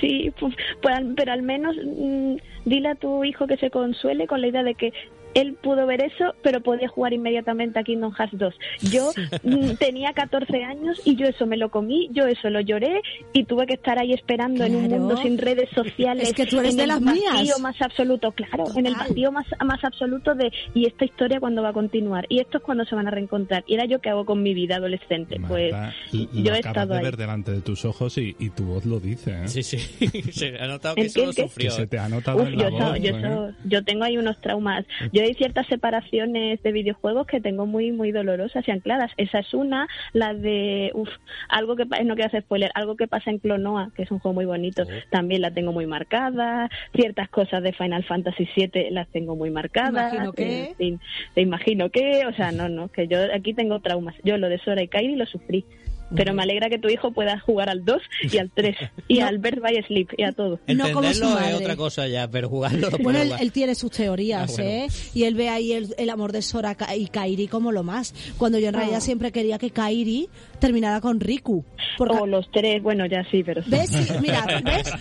Sí, 0.01 0.31
pues, 0.39 0.55
pues, 0.81 0.95
pero 1.15 1.31
al 1.31 1.41
menos 1.43 1.75
mm, 1.75 2.35
dile 2.65 2.89
a 2.89 2.95
tu 2.95 3.23
hijo 3.23 3.47
que 3.47 3.57
se 3.57 3.69
consuele 3.69 4.27
con 4.27 4.41
la 4.41 4.47
idea 4.47 4.63
de 4.63 4.75
que 4.75 4.91
él 5.41 5.53
pudo 5.61 5.85
ver 5.85 6.01
eso, 6.01 6.33
pero 6.41 6.61
podía 6.61 6.87
jugar 6.87 7.13
inmediatamente 7.13 7.79
a 7.79 7.83
Kingdom 7.83 8.11
Hearts 8.13 8.37
2. 8.37 8.53
Yo 8.91 9.11
mm, 9.43 9.75
tenía 9.79 10.13
14 10.13 10.63
años 10.63 11.01
y 11.05 11.15
yo 11.15 11.27
eso 11.27 11.45
me 11.45 11.57
lo 11.57 11.69
comí, 11.69 12.09
yo 12.11 12.25
eso 12.27 12.49
lo 12.49 12.59
lloré 12.61 13.01
y 13.33 13.43
tuve 13.45 13.65
que 13.67 13.73
estar 13.75 13.99
ahí 13.99 14.13
esperando 14.13 14.63
en 14.65 14.75
un 14.75 14.89
mundo 14.89 15.17
sin 15.17 15.37
redes 15.37 15.69
sociales. 15.75 16.29
Es 16.29 16.33
que 16.33 16.45
tú 16.45 16.59
eres 16.59 16.71
en 16.71 16.77
de 16.77 16.83
el 16.83 16.89
las 16.89 17.01
vacío 17.03 17.31
mías. 17.31 17.59
más 17.59 17.81
absoluto, 17.81 18.31
claro, 18.31 18.65
en 18.75 18.85
el 18.85 18.95
vacío 18.95 19.31
más, 19.31 19.45
más 19.65 19.83
absoluto 19.83 20.33
de 20.35 20.51
y 20.73 20.85
esta 20.87 21.05
historia 21.05 21.39
cuándo 21.39 21.61
va 21.61 21.69
a 21.69 21.73
continuar 21.73 22.25
y 22.29 22.39
esto 22.39 22.57
es 22.57 22.63
cuando 22.63 22.85
se 22.85 22.95
van 22.95 23.07
a 23.07 23.11
reencontrar. 23.11 23.63
Y 23.67 23.75
era 23.75 23.85
yo 23.85 23.99
qué 23.99 24.09
hago 24.09 24.25
con 24.25 24.41
mi 24.41 24.53
vida 24.53 24.77
adolescente. 24.77 25.39
Pues 25.47 25.71
Marta, 25.71 25.95
yo 26.11 26.53
he 26.53 26.59
estado 26.59 26.93
de 26.93 26.99
ahí. 26.99 27.03
ver 27.03 27.17
delante 27.17 27.51
de 27.51 27.61
tus 27.61 27.85
ojos 27.85 28.17
y, 28.17 28.35
y 28.39 28.49
tu 28.49 28.63
voz 28.65 28.85
lo 28.85 28.99
dice, 28.99 29.31
¿eh? 29.43 29.47
Sí, 29.47 29.63
sí. 29.63 29.77
Se 30.31 30.57
ha 30.59 30.67
notado 30.67 30.95
que 30.95 31.01
¿El 31.01 31.07
eso 31.07 31.19
qué, 31.19 31.23
lo 31.25 31.29
el 31.31 31.35
qué? 31.35 31.41
sufrió. 31.43 31.69
Que 31.69 31.75
se 31.75 31.87
te 31.87 31.99
ha 31.99 32.09
notado 32.09 32.37
Uf, 32.41 32.47
en 32.47 32.53
yo, 32.53 32.59
la 32.59 32.67
eso- 32.67 32.77
voz. 32.89 32.99
yo, 32.99 33.09
¿eh? 33.15 33.19
eso- 33.19 33.51
yo 33.65 33.83
tengo 33.83 34.03
ahí 34.03 34.17
unos 34.17 34.39
traumas. 34.41 34.85
Yo 35.11 35.21
hay 35.27 35.33
ciertas 35.35 35.67
separaciones 35.67 36.61
de 36.63 36.71
videojuegos 36.71 37.27
que 37.27 37.39
tengo 37.41 37.65
muy 37.65 37.91
muy 37.91 38.11
dolorosas 38.11 38.67
y 38.67 38.71
ancladas. 38.71 39.11
Esa 39.17 39.39
es 39.39 39.53
una, 39.53 39.87
la 40.13 40.33
de 40.33 40.91
uf, 40.93 41.09
algo 41.49 41.75
que 41.75 41.85
pa- 41.85 42.01
no 42.03 42.15
quiero 42.15 42.27
hacer 42.27 42.41
spoiler, 42.43 42.71
algo 42.75 42.95
que 42.95 43.07
pasa 43.07 43.29
en 43.29 43.39
Clonoa, 43.39 43.91
que 43.95 44.03
es 44.03 44.11
un 44.11 44.19
juego 44.19 44.33
muy 44.35 44.45
bonito, 44.45 44.83
Oh. 44.83 44.91
también 45.09 45.41
la 45.41 45.51
tengo 45.51 45.71
muy 45.73 45.85
marcada. 45.85 46.69
Ciertas 46.95 47.29
cosas 47.29 47.63
de 47.63 47.73
Final 47.73 48.03
Fantasy 48.03 48.47
VII 48.55 48.91
las 48.91 49.07
tengo 49.09 49.35
muy 49.35 49.49
marcadas. 49.51 50.13
Imagino 50.13 50.33
que- 50.33 50.69
En 50.69 50.75
fin, 50.75 50.99
te 51.33 51.41
imagino 51.41 51.89
que, 51.89 52.25
o 52.25 52.33
sea, 52.33 52.51
no, 52.51 52.69
no, 52.69 52.87
que 52.89 53.07
yo 53.07 53.17
aquí 53.33 53.53
tengo 53.53 53.79
traumas. 53.79 54.15
Yo 54.23 54.37
lo 54.37 54.49
de 54.49 54.57
Sora 54.59 54.81
y 54.81 54.87
Kairi 54.87 55.15
lo 55.15 55.25
sufrí. 55.25 55.65
Pero 56.15 56.33
me 56.33 56.43
alegra 56.43 56.69
que 56.69 56.79
tu 56.79 56.87
hijo 56.87 57.11
pueda 57.11 57.39
jugar 57.39 57.69
al 57.69 57.83
2 57.83 58.01
y 58.31 58.37
al 58.37 58.49
3 58.53 58.75
y 59.07 59.19
al 59.21 59.39
Birth 59.39 59.59
by 59.61 59.83
Sleep 59.87 60.07
y 60.17 60.23
a 60.23 60.31
todo. 60.31 60.59
No 60.67 60.91
como 60.91 61.01
su 61.13 61.23
Entenderlo 61.23 61.29
madre. 61.31 61.49
es 61.49 61.55
otra 61.61 61.75
cosa 61.75 62.07
ya, 62.07 62.27
pero 62.29 62.47
jugarlo 62.49 62.79
lo 62.89 62.97
Bueno, 62.97 63.03
puede 63.03 63.21
él, 63.21 63.27
jugar. 63.27 63.41
él 63.41 63.51
tiene 63.51 63.75
sus 63.75 63.91
teorías, 63.91 64.49
Ah, 64.51 64.53
bueno. 64.63 64.69
¿eh? 64.69 64.87
Y 65.13 65.23
él 65.23 65.35
ve 65.35 65.49
ahí 65.49 65.73
el, 65.73 65.93
el 65.97 66.09
amor 66.09 66.31
de 66.31 66.41
Sora 66.41 66.75
Ka- 66.75 66.95
y 66.95 67.07
Kairi 67.07 67.47
como 67.47 67.71
lo 67.71 67.83
más. 67.83 68.13
Cuando 68.37 68.57
yo 68.59 68.69
en 68.69 68.73
realidad 68.75 68.97
Ah. 68.99 69.01
siempre 69.01 69.31
quería 69.31 69.57
que 69.57 69.71
Kairi 69.71 70.29
terminara 70.59 71.01
con 71.01 71.19
Riku. 71.19 71.65
Porque, 71.97 72.17
O 72.17 72.25
los 72.25 72.49
tres, 72.51 72.81
bueno, 72.81 73.05
ya 73.05 73.23
sí, 73.29 73.43
pero 73.43 73.61
sí. 73.63 73.69
¿Ves? 73.69 73.89
Sí, 73.89 74.13
Mira, 74.21 74.45
¿ves? 74.63 74.91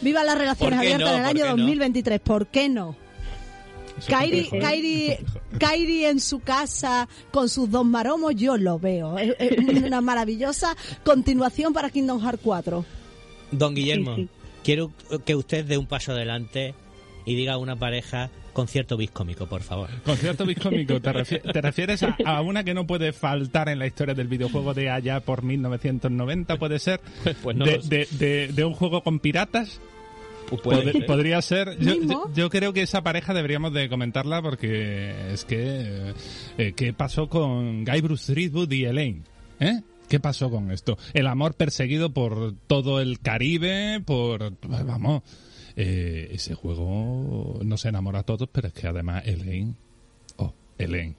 Viva 0.00 0.24
las 0.24 0.36
relaciones 0.36 0.76
¿Por 0.78 0.82
qué 0.86 0.94
abiertas 0.94 1.08
no? 1.10 1.16
en 1.16 1.20
el 1.20 1.20
¿Por 1.22 1.36
año 1.36 1.44
qué 1.44 1.50
no? 1.50 1.56
2023. 1.62 2.20
¿Por 2.20 2.46
qué 2.48 2.68
no? 2.68 2.96
Kairi, 4.08 4.48
un 4.52 4.60
Kairi, 4.60 5.08
¿eh? 5.10 5.24
Kairi 5.58 6.04
en 6.04 6.20
su 6.20 6.40
casa 6.40 7.08
con 7.30 7.48
sus 7.48 7.70
dos 7.70 7.84
maromos, 7.84 8.34
yo 8.36 8.56
lo 8.56 8.78
veo. 8.78 9.16
Es, 9.18 9.34
es 9.38 9.82
una 9.82 10.00
maravillosa 10.00 10.76
continuación 11.04 11.72
para 11.72 11.90
Kingdom 11.90 12.20
Hearts 12.20 12.40
4. 12.42 12.84
Don 13.52 13.74
Guillermo, 13.74 14.16
Sí, 14.16 14.22
sí. 14.22 14.28
quiero 14.64 14.92
que 15.24 15.34
usted 15.34 15.64
dé 15.64 15.78
un 15.78 15.86
paso 15.86 16.12
adelante 16.12 16.74
y 17.24 17.34
diga 17.36 17.54
a 17.54 17.58
una 17.58 17.76
pareja 17.76 18.30
concierto 18.52 18.96
biscómico, 18.96 19.46
por 19.46 19.62
favor. 19.62 19.90
Concierto 20.04 20.46
biscómico, 20.46 21.00
¿te, 21.00 21.10
refi- 21.12 21.52
te 21.52 21.60
refieres 21.60 22.02
a, 22.02 22.16
a 22.24 22.40
una 22.40 22.64
que 22.64 22.72
no 22.74 22.86
puede 22.86 23.12
faltar 23.12 23.68
en 23.68 23.78
la 23.78 23.86
historia 23.86 24.14
del 24.14 24.28
videojuego 24.28 24.72
de 24.74 24.90
allá 24.90 25.20
por 25.20 25.42
1990, 25.42 26.56
puede 26.58 26.78
ser? 26.78 27.00
Pues 27.42 27.56
no 27.56 27.64
de, 27.64 27.78
de- 27.84 28.08
de- 28.12 28.48
de 28.52 28.64
un 28.64 28.74
juego 28.74 29.02
con 29.02 29.20
piratas? 29.20 29.80
Puede 30.62 31.02
podría 31.02 31.40
ser. 31.42 31.78
Yo, 31.78 31.96
¿Mismo? 31.96 32.26
yo- 32.28 32.32
yo 32.34 32.50
creo 32.50 32.72
que 32.72 32.82
esa 32.82 33.02
pareja 33.02 33.34
deberíamos 33.34 33.72
de 33.72 33.88
comentarla 33.88 34.42
porque 34.42 35.32
es 35.32 35.44
que 35.44 36.14
eh, 36.58 36.72
¿qué 36.76 36.92
pasó 36.92 37.28
con 37.28 37.84
Guy 37.84 38.00
Bruce 38.00 38.32
Threepwood 38.32 38.70
y 38.72 38.84
Elaine? 38.84 39.22
¿Eh? 39.60 39.80
¿Qué 40.08 40.20
pasó 40.20 40.50
con 40.50 40.70
esto? 40.70 40.96
El 41.14 41.26
amor 41.26 41.54
perseguido 41.54 42.10
por 42.10 42.54
todo 42.68 43.00
el 43.00 43.18
Caribe, 43.20 44.00
por 44.04 44.52
vamos, 44.62 45.22
eh, 45.74 46.28
ese 46.32 46.54
juego 46.54 47.58
nos 47.64 47.84
enamora 47.84 48.20
a 48.20 48.22
todos, 48.22 48.48
pero 48.52 48.68
es 48.68 48.72
que 48.74 48.86
además 48.86 49.24
Elaine, 49.26 49.74
oh, 50.36 50.54
Elaine. 50.78 51.16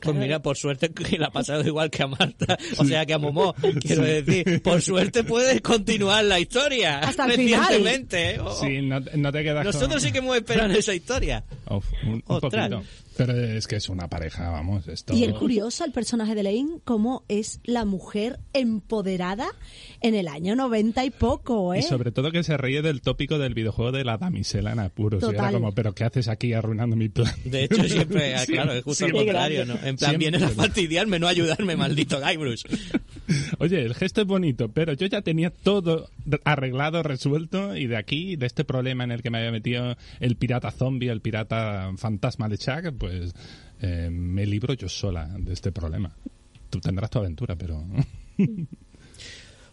Pues 0.00 0.16
mira, 0.16 0.40
por 0.40 0.56
suerte 0.56 0.90
que 0.94 1.18
le 1.18 1.24
ha 1.24 1.30
pasado 1.30 1.62
igual 1.66 1.90
que 1.90 2.02
a 2.02 2.06
Marta, 2.06 2.58
o 2.78 2.84
sea 2.84 3.04
que 3.06 3.14
a 3.14 3.18
Momó, 3.18 3.54
quiero 3.80 4.02
decir, 4.02 4.62
por 4.62 4.80
suerte 4.82 5.24
puede 5.24 5.60
continuar 5.60 6.24
la 6.24 6.40
historia 6.40 6.98
Hasta 7.00 7.26
el 7.26 7.32
final. 7.32 7.60
recientemente. 7.60 8.30
¿eh? 8.34 8.38
Oh, 8.40 8.52
Sí, 8.60 8.80
no, 8.82 9.00
no 9.00 9.32
te 9.32 9.42
quedas 9.42 9.64
con- 9.64 9.72
Nosotros 9.74 10.02
sí 10.02 10.12
que 10.12 10.18
hemos 10.18 10.36
esperado 10.36 10.72
esa 10.72 10.94
historia. 10.94 11.44
Uf, 11.68 11.84
un, 12.04 12.10
un 12.14 12.22
Ostras. 12.26 12.68
poquito. 12.70 12.90
Pero 13.16 13.36
es 13.36 13.66
que 13.66 13.76
es 13.76 13.88
una 13.88 14.08
pareja, 14.08 14.48
vamos, 14.50 14.88
esto... 14.88 15.14
Y 15.14 15.24
el 15.24 15.34
curioso, 15.34 15.84
el 15.84 15.92
personaje 15.92 16.34
de 16.34 16.42
Lane, 16.42 16.78
cómo 16.84 17.24
es 17.28 17.60
la 17.64 17.84
mujer 17.84 18.38
empoderada 18.52 19.48
en 20.00 20.14
el 20.14 20.28
año 20.28 20.56
90 20.56 21.04
y 21.04 21.10
poco, 21.10 21.74
¿eh? 21.74 21.80
Y 21.80 21.82
sobre 21.82 22.12
todo 22.12 22.30
que 22.30 22.42
se 22.42 22.56
ríe 22.56 22.82
del 22.82 23.02
tópico 23.02 23.38
del 23.38 23.54
videojuego 23.54 23.92
de 23.92 24.04
la 24.04 24.16
damisela 24.16 24.72
en 24.72 24.78
apuros. 24.78 25.22
Y 25.22 25.26
era 25.26 25.34
Total. 25.34 25.52
como, 25.52 25.74
¿pero 25.74 25.94
qué 25.94 26.04
haces 26.04 26.28
aquí 26.28 26.52
arruinando 26.52 26.96
mi 26.96 27.08
plan? 27.08 27.34
De 27.44 27.64
hecho, 27.64 27.82
siempre, 27.84 28.34
claro, 28.46 28.72
es 28.72 28.84
justo 28.84 29.06
sí, 29.06 29.12
lo 29.12 29.18
contrario, 29.18 29.66
¿no? 29.66 29.74
En 29.74 29.96
plan, 29.96 30.10
Siempre. 30.10 30.18
vienes 30.18 30.42
a 30.42 30.48
fastidiarme, 30.50 31.18
no 31.18 31.26
a 31.26 31.30
ayudarme, 31.30 31.76
maldito 31.76 32.20
Guybrush. 32.20 32.62
Oye, 33.58 33.82
el 33.82 33.94
gesto 33.94 34.22
es 34.22 34.26
bonito, 34.26 34.70
pero 34.72 34.92
yo 34.92 35.06
ya 35.06 35.22
tenía 35.22 35.50
todo 35.50 36.08
arreglado, 36.44 37.02
resuelto, 37.02 37.76
y 37.76 37.86
de 37.86 37.96
aquí, 37.96 38.36
de 38.36 38.46
este 38.46 38.64
problema 38.64 39.04
en 39.04 39.12
el 39.12 39.22
que 39.22 39.30
me 39.30 39.38
había 39.38 39.52
metido 39.52 39.96
el 40.20 40.36
pirata 40.36 40.70
zombie, 40.70 41.10
el 41.10 41.20
pirata 41.20 41.92
fantasma 41.96 42.48
de 42.48 42.58
Chuck, 42.58 42.92
pues 42.98 43.32
eh, 43.80 44.08
me 44.10 44.46
libro 44.46 44.74
yo 44.74 44.88
sola 44.88 45.28
de 45.38 45.52
este 45.52 45.72
problema. 45.72 46.14
Tú 46.68 46.80
tendrás 46.80 47.10
tu 47.10 47.18
aventura, 47.18 47.56
pero... 47.56 47.84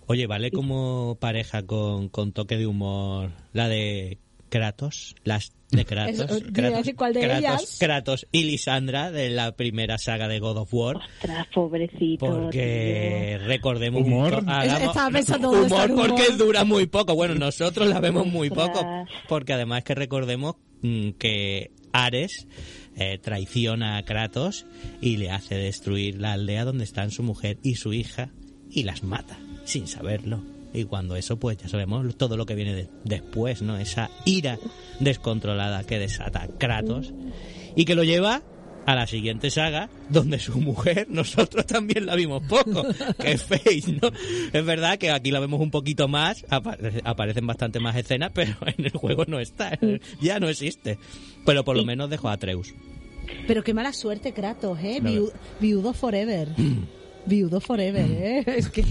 Oye, 0.10 0.26
¿vale 0.26 0.52
como 0.52 1.18
pareja 1.20 1.64
con, 1.64 2.08
con 2.08 2.32
toque 2.32 2.58
de 2.58 2.66
humor 2.66 3.32
la 3.52 3.68
de 3.68 4.20
Kratos, 4.50 5.16
las 5.24 5.52
de 5.72 5.84
Kratos, 5.86 6.16
iba 6.16 6.26
a 6.26 6.52
Kratos, 6.54 6.94
cuál 6.96 7.14
de 7.14 7.20
Kratos, 7.22 7.40
ellas. 7.40 7.78
Kratos 7.80 8.28
y 8.32 8.44
Lisandra 8.46 9.12
de 9.12 9.30
la 9.30 9.56
primera 9.56 9.98
saga 9.98 10.28
de 10.28 10.40
God 10.40 10.58
of 10.58 10.74
War. 10.74 10.98
Ostras, 10.98 11.48
pobrecito. 11.54 12.26
Porque 12.26 13.40
recordemos 13.46 14.02
un 14.06 14.14
Humor. 14.14 14.44
hagamos- 14.48 14.82
Estaba 14.90 15.10
pensando 15.12 15.50
humor 15.52 15.92
humor. 15.92 16.10
porque 16.10 16.32
dura 16.38 16.64
muy 16.64 16.86
poco. 16.88 17.16
Bueno, 17.16 17.36
nosotros 17.36 17.88
la 17.88 18.00
vemos 18.00 18.26
muy 18.28 18.48
Ostras. 18.50 18.70
poco 18.70 18.88
porque 19.28 19.54
además 19.54 19.84
que 19.84 19.96
recordemos 19.96 20.56
mm, 20.82 21.10
que 21.20 21.72
Ares 21.92 22.48
eh, 22.96 23.18
traiciona 23.22 23.98
a 23.98 24.04
Kratos 24.06 24.66
y 25.02 25.18
le 25.18 25.32
hace 25.32 25.56
destruir 25.56 26.20
la 26.22 26.34
aldea 26.34 26.64
donde 26.66 26.84
están 26.84 27.12
su 27.12 27.24
mujer 27.24 27.58
y 27.64 27.76
su 27.76 27.94
hija 27.94 28.30
y 28.70 28.84
las 28.84 29.04
mata 29.04 29.38
sin 29.66 29.88
saberlo. 29.88 30.42
Y 30.74 30.84
cuando 30.84 31.16
eso, 31.16 31.38
pues 31.38 31.58
ya 31.58 31.68
sabemos 31.70 32.16
todo 32.18 32.38
lo 32.38 32.46
que 32.46 32.56
viene 32.56 32.74
de- 32.76 32.90
después, 33.04 33.62
¿no? 33.62 33.78
Esa 33.78 34.10
ira 34.26 34.60
descontrolada 35.00 35.84
que 35.84 35.98
desata 36.00 36.48
Kratos 36.58 37.14
y 37.76 37.86
que 37.86 37.96
lo 37.96 38.04
lleva 38.04 38.44
a 38.86 38.96
la 38.96 39.06
siguiente 39.06 39.50
saga, 39.50 39.90
donde 40.10 40.40
su 40.40 40.60
mujer, 40.60 41.08
nosotros 41.10 41.66
también 41.66 42.06
la 42.06 42.16
vimos 42.16 42.44
poco, 42.48 42.86
que 43.20 43.32
es 43.34 43.44
Face, 43.44 43.98
¿no? 44.02 44.10
Es 44.54 44.66
verdad 44.66 44.98
que 44.98 45.12
aquí 45.12 45.32
la 45.32 45.40
vemos 45.42 45.60
un 45.60 45.72
poquito 45.72 46.08
más, 46.08 46.46
apare- 46.50 47.02
aparecen 47.04 47.46
bastante 47.48 47.80
más 47.80 47.96
escenas, 47.98 48.32
pero 48.34 48.56
en 48.78 48.86
el 48.86 48.92
juego 48.92 49.26
no 49.28 49.40
está, 49.40 49.78
ya 50.22 50.40
no 50.40 50.48
existe. 50.48 50.98
Pero 51.46 51.66
por 51.66 51.76
lo 51.76 51.84
menos 51.86 52.10
dejó 52.10 52.30
a 52.30 52.34
Atreus. 52.34 52.74
Pero 53.46 53.62
qué 53.64 53.74
mala 53.74 53.92
suerte, 53.94 54.32
Kratos, 54.34 54.80
¿eh? 54.82 55.00
No. 55.02 55.28
Viudo 55.60 55.94
forever. 55.94 56.50
Viudo 57.28 57.60
forever, 57.60 58.06
¿eh? 58.10 58.44
Es 58.48 58.70
que... 58.70 58.84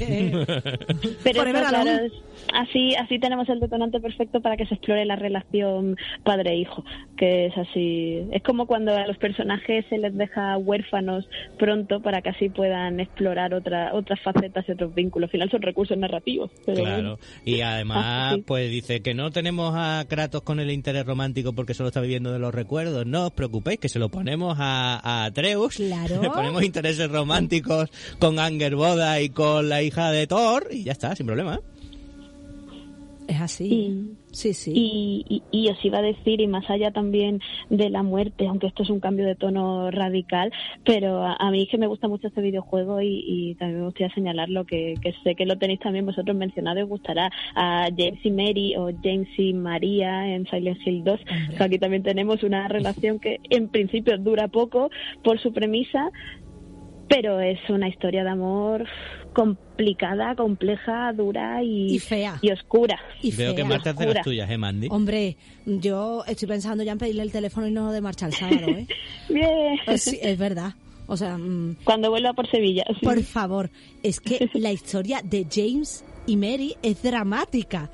Pero 1.25 1.41
Forever 1.41 1.63
eso, 1.63 1.69
claro, 1.71 1.91
así, 2.55 2.95
así 2.95 3.19
tenemos 3.19 3.49
el 3.49 3.61
detonante 3.61 4.01
perfecto 4.01 4.41
para 4.41 4.57
que 4.57 4.67
se 4.67 4.75
explore 4.75 5.05
la 5.05 5.17
relación 5.17 5.97
padre-hijo, 6.25 6.85
que 7.17 7.47
es 7.47 7.57
así. 7.57 8.23
Es 8.33 8.43
como 8.43 8.67
cuando 8.67 8.95
a 8.95 9.07
los 9.07 9.17
personajes 9.19 9.85
se 9.89 9.99
les 9.99 10.15
deja 10.17 10.57
huérfanos 10.59 11.29
pronto 11.59 12.01
para 12.03 12.21
que 12.23 12.31
así 12.31 12.49
puedan 12.49 13.01
explorar 13.01 13.55
otra, 13.55 13.95
otras 13.95 14.21
facetas 14.21 14.65
y 14.69 14.73
otros 14.73 14.95
vínculos. 14.95 15.29
Al 15.29 15.33
final 15.33 15.51
son 15.51 15.63
recursos 15.63 15.97
narrativos. 15.97 16.51
Pero 16.65 16.83
Claro. 16.83 17.19
Y 17.45 17.61
además, 17.63 18.05
Ah, 18.07 18.33
sí. 18.35 18.43
pues 18.47 18.71
dice 18.71 19.01
que 19.01 19.15
no 19.15 19.31
tenemos 19.31 19.73
a 19.77 20.05
Kratos 20.09 20.43
con 20.43 20.61
el 20.61 20.71
interés 20.71 21.05
romántico 21.07 21.53
porque 21.55 21.75
solo 21.75 21.89
está 21.89 22.01
viviendo 22.01 22.33
de 22.33 22.39
los 22.39 22.55
recuerdos. 22.55 23.07
No 23.07 23.27
os 23.27 23.33
preocupéis, 23.33 23.79
que 23.81 23.89
se 23.89 23.99
lo 23.99 24.09
ponemos 24.11 24.57
a, 24.61 25.01
a 25.03 25.25
Atreus. 25.25 25.77
Claro. 25.77 26.21
Le 26.23 26.31
ponemos 26.31 26.63
intereses 26.63 27.11
románticos 27.11 27.91
con 28.19 28.26
Angerboda 28.39 29.21
y 29.21 29.29
con 29.31 29.69
la 29.69 29.83
hija 29.83 30.11
de 30.11 30.27
Thor 30.27 30.69
y 30.71 30.85
ya 30.85 30.93
está, 30.93 31.15
sin 31.17 31.27
problema. 31.27 31.61
Es 33.29 33.41
así. 33.41 33.65
Y- 33.67 34.11
Sí, 34.37 34.53
sí. 34.53 34.71
Y, 34.75 35.25
y, 35.31 35.43
y 35.51 35.71
os 35.71 35.83
iba 35.83 35.97
a 35.97 36.03
decir, 36.03 36.43
y 36.43 36.47
más 36.47 36.69
allá 36.69 36.91
también 36.91 37.41
de 37.71 37.89
la 37.89 38.03
muerte, 38.03 38.47
aunque 38.47 38.67
esto 38.67 38.83
es 38.83 38.91
un 38.91 39.01
cambio 39.01 39.25
de 39.25 39.35
tono 39.35 39.91
radical, 39.91 40.53
pero 40.85 41.25
a, 41.25 41.37
a 41.39 41.51
mí 41.51 41.63
es 41.63 41.71
que 41.71 41.79
me 41.79 41.87
gusta 41.87 42.07
mucho 42.07 42.27
este 42.29 42.43
videojuego 42.43 43.01
y, 43.01 43.25
y 43.27 43.55
también 43.55 43.79
me 43.81 43.87
gustaría 43.87 44.13
señalarlo, 44.15 44.67
que, 44.67 44.93
que 45.01 45.15
sé 45.25 45.37
que 45.37 45.47
lo 45.47 45.57
tenéis 45.57 45.81
también 45.81 46.05
vosotros 46.05 46.37
mencionado 46.37 46.81
y 46.81 46.83
os 46.83 46.89
gustará 46.91 47.31
a 47.55 47.89
James 47.97 48.21
y 48.25 48.31
Mary 48.31 48.77
o 48.77 48.91
James 49.03 49.29
y 49.39 49.55
María 49.55 50.29
en 50.35 50.47
Silent 50.49 50.87
Hill 50.87 51.03
2. 51.03 51.19
Hombre. 51.19 51.57
que 51.57 51.65
aquí 51.65 51.79
también 51.79 52.03
tenemos 52.03 52.43
una 52.43 52.69
relación 52.69 53.19
que 53.19 53.41
en 53.49 53.69
principio 53.71 54.19
dura 54.19 54.49
poco 54.49 54.91
por 55.25 55.41
su 55.41 55.51
premisa, 55.55 56.11
pero 57.09 57.41
es 57.41 57.59
una 57.69 57.89
historia 57.89 58.25
de 58.25 58.31
amor 58.31 58.85
complicada, 59.33 60.35
compleja, 60.35 61.13
dura 61.13 61.63
y, 61.63 61.95
Y 61.95 61.99
fea. 61.99 62.39
y 62.43 62.51
oscura. 62.51 62.99
Y 63.23 63.33
Veo 63.33 63.55
que. 63.55 63.65
Marta 63.65 63.91
es 63.91 63.97
de 63.99 64.07
las 64.15 64.25
tuyas, 64.25 64.51
¿eh, 64.51 64.57
Mandy? 64.59 64.89
Hombre, 64.91 65.37
yo 65.67 66.25
estoy 66.27 66.49
pensando 66.49 66.83
ya 66.83 66.93
en 66.93 66.99
pedirle 66.99 67.23
el 67.23 67.33
teléfono 67.33 67.67
y 67.67 67.71
no 67.73 67.93
de 67.93 68.01
marcha 68.01 68.27
el 68.27 68.33
sábado, 68.33 68.69
¿eh? 68.69 68.87
Bien. 69.29 69.77
Pues 69.85 70.03
sí, 70.03 70.19
es 70.23 70.39
verdad. 70.39 70.73
O 71.07 71.17
sea, 71.17 71.37
mm, 71.39 71.77
Cuando 71.85 72.11
vuelva 72.11 72.33
por 72.33 72.51
Sevilla. 72.51 72.85
sí. 72.99 73.05
por 73.05 73.23
favor, 73.23 73.71
es 74.03 74.21
que 74.21 74.49
la 74.55 74.73
historia 74.73 75.21
de 75.23 75.47
James 75.51 76.05
y 76.27 76.37
Mary 76.37 76.75
es 76.83 77.03
dramática. 77.03 77.91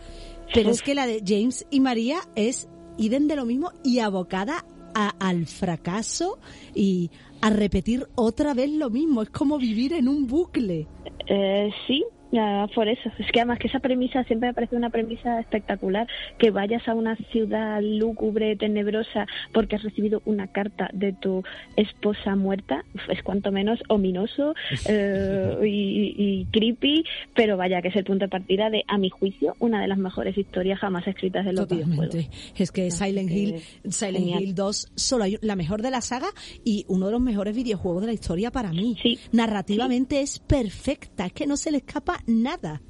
Pero 0.55 0.71
es 0.71 0.83
que 0.83 0.95
la 0.95 1.07
de 1.07 1.23
James 1.27 1.67
y 1.71 1.81
María 1.81 2.19
es 2.37 2.69
idem 2.99 3.27
de 3.27 3.37
lo 3.37 3.47
mismo 3.47 3.73
y 3.83 3.99
abocada 4.01 4.65
a- 4.95 5.15
al 5.19 5.47
fracaso 5.47 6.39
y 6.75 7.11
a 7.43 7.51
repetir 7.51 8.07
otra 8.15 8.55
vez 8.55 8.71
lo 8.71 8.89
mismo. 8.89 9.21
Es 9.21 9.31
como 9.31 9.59
vivir 9.59 9.93
en 9.93 10.09
un 10.09 10.27
bucle. 10.27 10.87
Eh, 11.27 11.71
sí, 11.87 12.05
ya, 12.33 12.67
por 12.75 12.89
eso. 12.89 13.11
Es 13.19 13.31
que 13.31 13.41
además 13.41 13.59
que 13.59 13.69
esa 13.69 13.81
premisa 13.81 14.25
siempre 14.25 14.49
me 14.49 14.55
parece 14.55 14.75
una 14.75 14.89
premisa 14.89 15.39
espectacular. 15.39 16.07
Que 16.39 16.51
vayas 16.51 16.89
a 16.89 16.95
una 16.95 17.15
ciudad 17.31 17.81
lúgubre, 17.83 18.57
tenebrosa, 18.57 19.27
porque 19.53 19.77
has 19.77 19.83
recibido 19.83 20.23
una 20.25 20.47
carta 20.47 20.89
de 20.95 21.13
tu 21.13 21.45
esposa 21.77 22.35
muerta, 22.35 22.85
es 23.11 23.23
cuanto 23.23 23.53
menos 23.53 23.79
ominoso 23.89 24.55
eh, 24.89 25.59
y, 25.63 26.15
y 26.17 26.45
creepy, 26.47 27.05
pero 27.35 27.59
vaya 27.59 27.83
que 27.83 27.89
es 27.89 27.97
el 27.97 28.05
punto 28.05 28.25
de 28.25 28.31
partida 28.31 28.71
de, 28.71 28.83
a 28.89 28.97
mi 28.97 29.11
juicio, 29.11 29.55
una 29.59 29.83
de 29.83 29.89
las 29.89 29.99
mejores 29.99 30.37
historias 30.37 30.79
jamás 30.79 31.07
escritas 31.07 31.45
de 31.45 31.53
los 31.53 31.69
videojuegos. 31.69 32.07
Totalmente. 32.07 32.37
Es 32.57 32.73
que 32.73 32.87
Así 32.87 33.05
Silent 33.05 33.29
que, 33.29 33.35
Hill, 33.35 33.63
Silent 33.91 34.25
genial. 34.25 34.43
Hill 34.43 34.55
2 34.55 34.93
solo 34.95 35.25
hay 35.25 35.39
la 35.43 35.55
mejor 35.55 35.83
de 35.83 35.91
la 35.91 36.01
saga 36.01 36.29
y 36.65 36.87
uno 36.89 37.07
de 37.07 37.13
los 37.13 37.21
mejores 37.21 37.55
videojuegos 37.55 38.01
de 38.01 38.07
la 38.07 38.15
historia 38.15 38.51
para 38.51 38.71
mí. 38.71 38.97
Sí. 39.03 39.19
Narrativamente 39.33 40.23
es 40.23 40.39
perfecta, 40.39 41.27
es 41.27 41.33
que 41.35 41.47
no 41.47 41.59
se 41.59 41.71
le 41.71 41.79
escapa 41.79 42.22
nada. 42.27 42.83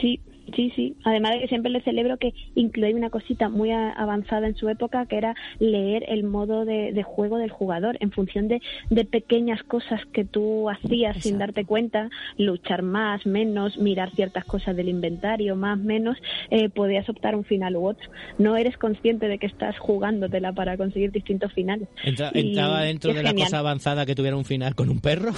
Sí, 0.00 0.20
sí, 0.54 0.72
sí. 0.76 0.94
Además 1.04 1.32
de 1.32 1.40
que 1.40 1.48
siempre 1.48 1.70
le 1.72 1.80
celebro 1.82 2.16
que 2.18 2.34
incluía 2.54 2.94
una 2.94 3.10
cosita 3.10 3.48
muy 3.48 3.70
a- 3.70 3.90
avanzada 3.92 4.46
en 4.46 4.54
su 4.56 4.68
época, 4.68 5.06
que 5.06 5.16
era 5.16 5.34
leer 5.58 6.04
el 6.08 6.24
modo 6.24 6.64
de, 6.64 6.92
de 6.92 7.02
juego 7.02 7.38
del 7.38 7.50
jugador 7.50 7.96
en 8.00 8.10
función 8.12 8.48
de, 8.48 8.60
de 8.90 9.04
pequeñas 9.04 9.62
cosas 9.62 10.00
que 10.12 10.24
tú 10.24 10.68
hacías 10.70 11.16
sin 11.22 11.38
darte 11.38 11.64
cuenta, 11.64 12.10
luchar 12.38 12.82
más, 12.82 13.26
menos, 13.26 13.78
mirar 13.78 14.10
ciertas 14.14 14.44
cosas 14.44 14.76
del 14.76 14.88
inventario, 14.88 15.56
más, 15.56 15.78
menos, 15.78 16.16
eh, 16.50 16.68
podías 16.68 17.08
optar 17.08 17.34
un 17.34 17.44
final 17.44 17.76
u 17.76 17.86
otro. 17.86 18.10
No 18.38 18.56
eres 18.56 18.76
consciente 18.76 19.28
de 19.28 19.38
que 19.38 19.46
estás 19.46 19.78
jugándotela 19.78 20.52
para 20.52 20.76
conseguir 20.76 21.10
distintos 21.12 21.52
finales. 21.52 21.88
Entra- 22.04 22.30
Y 22.34 22.48
¿Entraba 22.48 22.82
dentro 22.82 23.12
de 23.12 23.22
la 23.22 23.30
genial. 23.30 23.46
cosa 23.48 23.58
avanzada 23.58 24.06
que 24.06 24.14
tuviera 24.14 24.36
un 24.36 24.44
final 24.44 24.74
con 24.74 24.88
un 24.90 25.00
perro? 25.00 25.30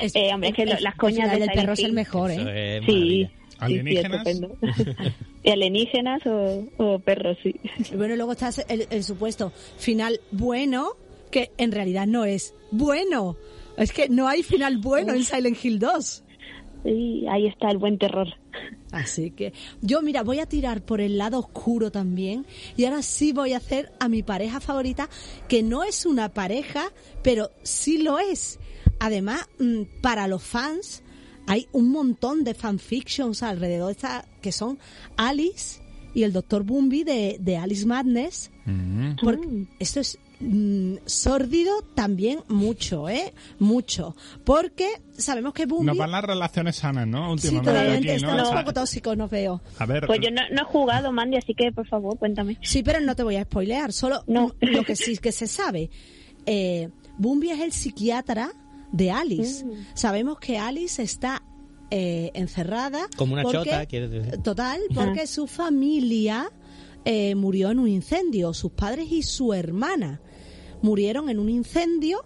Es, 0.00 0.14
Eh, 0.14 0.30
hombre, 0.34 0.50
es 0.50 0.54
que 0.54 0.66
lo- 0.66 0.72
las 0.80 0.94
el 0.94 0.98
coñas 0.98 1.30
del 1.30 1.48
perro 1.50 1.72
es 1.72 1.84
el 1.84 1.92
mejor, 1.92 2.30
Eso 2.30 2.48
¿eh? 2.48 2.78
es 2.78 2.84
Sí. 2.84 3.28
Maravilla. 3.60 4.02
Sí, 4.24 4.32
sí, 4.32 4.44
¿Alienígenas? 4.64 5.14
alienígenas 5.44 6.26
o, 6.26 6.66
o 6.78 6.98
perros, 6.98 7.38
sí. 7.42 7.54
Bueno, 7.94 8.14
y 8.14 8.16
luego 8.16 8.32
está 8.32 8.50
el, 8.68 8.86
el 8.90 9.04
supuesto 9.04 9.52
final 9.78 10.20
bueno, 10.30 10.96
que 11.30 11.52
en 11.58 11.72
realidad 11.72 12.06
no 12.06 12.24
es 12.24 12.54
bueno. 12.70 13.36
Es 13.76 13.92
que 13.92 14.08
no 14.08 14.28
hay 14.28 14.42
final 14.42 14.78
bueno 14.78 15.14
en 15.14 15.24
Silent 15.24 15.64
Hill 15.64 15.78
2. 15.78 16.24
Y 16.84 17.26
ahí 17.28 17.46
está 17.46 17.70
el 17.70 17.78
buen 17.78 17.98
terror. 17.98 18.28
Así 18.90 19.30
que 19.30 19.52
yo, 19.80 20.02
mira, 20.02 20.22
voy 20.22 20.40
a 20.40 20.46
tirar 20.46 20.82
por 20.82 21.00
el 21.00 21.18
lado 21.18 21.38
oscuro 21.38 21.92
también. 21.92 22.46
Y 22.76 22.84
ahora 22.84 23.02
sí 23.02 23.32
voy 23.32 23.52
a 23.52 23.58
hacer 23.58 23.92
a 24.00 24.08
mi 24.08 24.22
pareja 24.22 24.60
favorita, 24.60 25.08
que 25.48 25.62
no 25.62 25.84
es 25.84 26.06
una 26.06 26.30
pareja, 26.30 26.92
pero 27.22 27.50
sí 27.62 27.98
lo 27.98 28.18
es. 28.18 28.58
Además, 28.98 29.48
mm, 29.58 29.82
para 30.02 30.26
los 30.26 30.42
fans, 30.42 31.02
hay 31.50 31.66
un 31.72 31.90
montón 31.90 32.44
de 32.44 32.54
fanfictions 32.54 33.42
alrededor 33.42 33.86
de 33.88 33.92
esta, 33.92 34.24
que 34.40 34.52
son 34.52 34.78
Alice 35.16 35.80
y 36.14 36.22
el 36.22 36.32
Dr. 36.32 36.62
Bumby 36.62 37.04
de, 37.04 37.36
de 37.40 37.56
Alice 37.56 37.84
Madness. 37.86 38.50
Porque 39.22 39.66
esto 39.80 39.98
es 40.00 40.18
mm, 40.38 40.94
sórdido 41.06 41.82
también 41.94 42.38
mucho, 42.48 43.08
¿eh? 43.08 43.32
Mucho. 43.58 44.14
Porque 44.44 44.88
sabemos 45.16 45.52
que 45.52 45.66
Bumby... 45.66 45.86
Nos 45.86 45.96
van 45.98 46.12
las 46.12 46.22
relaciones 46.22 46.76
sanas, 46.76 47.06
¿no? 47.08 47.36
Sí, 47.36 47.48
Últimamente 47.48 47.70
totalmente. 47.72 48.12
aquí, 48.12 48.22
¿no? 48.22 48.28
Estamos 48.30 48.48
O 48.48 48.52
un 48.52 48.58
poco 48.60 48.72
tóxicos, 48.72 49.16
nos 49.16 49.30
veo. 49.30 49.60
A 49.78 49.86
ver, 49.86 50.06
Pues 50.06 50.20
yo 50.22 50.30
no, 50.30 50.42
no 50.52 50.62
he 50.62 50.64
jugado, 50.64 51.10
Mandy, 51.10 51.36
así 51.36 51.54
que 51.54 51.72
por 51.72 51.86
favor, 51.88 52.16
cuéntame. 52.16 52.58
Sí, 52.62 52.82
pero 52.84 53.00
no 53.00 53.16
te 53.16 53.24
voy 53.24 53.36
a 53.36 53.42
spoilear, 53.44 53.92
solo 53.92 54.22
No. 54.28 54.48
mm, 54.60 54.66
lo 54.66 54.84
que 54.84 54.94
sí 54.94 55.16
que 55.18 55.32
se 55.32 55.48
sabe. 55.48 55.90
Eh, 56.46 56.88
Bumby 57.18 57.50
es 57.50 57.60
el 57.60 57.72
psiquiatra 57.72 58.52
de 58.92 59.10
Alice. 59.10 59.64
Mm. 59.64 59.70
Sabemos 59.94 60.38
que 60.38 60.58
Alice 60.58 61.02
está 61.02 61.42
eh, 61.90 62.30
encerrada. 62.34 63.08
Como 63.16 63.34
una 63.34 63.42
porque- 63.42 63.58
chota, 63.58 63.86
quieres 63.86 64.10
decir. 64.10 64.42
Total, 64.42 64.80
porque 64.94 65.26
su 65.26 65.46
familia 65.46 66.50
eh, 67.04 67.34
murió 67.34 67.70
en 67.70 67.78
un 67.78 67.88
incendio. 67.88 68.54
Sus 68.54 68.72
padres 68.72 69.10
y 69.10 69.22
su 69.22 69.52
hermana 69.52 70.20
murieron 70.82 71.28
en 71.28 71.38
un 71.38 71.48
incendio 71.48 72.24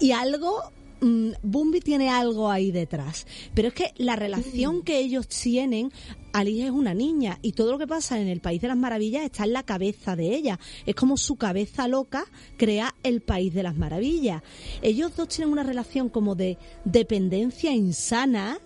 y 0.00 0.12
algo 0.12 0.62
mm, 1.00 1.30
Bumby 1.42 1.80
tiene 1.80 2.08
algo 2.10 2.50
ahí 2.50 2.70
detrás. 2.70 3.26
Pero 3.54 3.68
es 3.68 3.74
que 3.74 3.92
la 3.96 4.16
relación 4.16 4.82
que 4.82 4.98
ellos 4.98 5.28
tienen, 5.28 5.92
Alice 6.34 6.66
es 6.66 6.72
una 6.72 6.94
niña 6.94 7.38
y 7.42 7.52
todo 7.52 7.70
lo 7.70 7.78
que 7.78 7.86
pasa 7.86 8.20
en 8.20 8.26
el 8.26 8.40
País 8.40 8.60
de 8.60 8.66
las 8.66 8.76
Maravillas 8.76 9.22
está 9.22 9.44
en 9.44 9.52
la 9.52 9.62
cabeza 9.62 10.16
de 10.16 10.34
ella. 10.34 10.58
Es 10.84 10.96
como 10.96 11.16
su 11.16 11.36
cabeza 11.36 11.86
loca 11.86 12.24
crea 12.56 12.92
el 13.04 13.22
País 13.22 13.54
de 13.54 13.62
las 13.62 13.76
Maravillas. 13.76 14.42
Ellos 14.82 15.14
dos 15.14 15.28
tienen 15.28 15.52
una 15.52 15.62
relación 15.62 16.08
como 16.08 16.34
de 16.34 16.58
dependencia 16.84 17.72
insana 17.72 18.58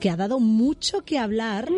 que 0.00 0.10
ha 0.10 0.16
dado 0.16 0.40
mucho 0.40 1.04
que 1.04 1.20
hablar 1.20 1.70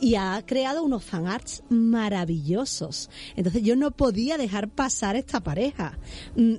y 0.00 0.14
ha 0.14 0.40
creado 0.46 0.84
unos 0.84 1.02
fanarts 1.02 1.64
maravillosos. 1.68 3.10
Entonces 3.34 3.64
yo 3.64 3.74
no 3.74 3.90
podía 3.90 4.38
dejar 4.38 4.68
pasar 4.68 5.16
esta 5.16 5.40
pareja. 5.40 5.98
Mm, 6.36 6.54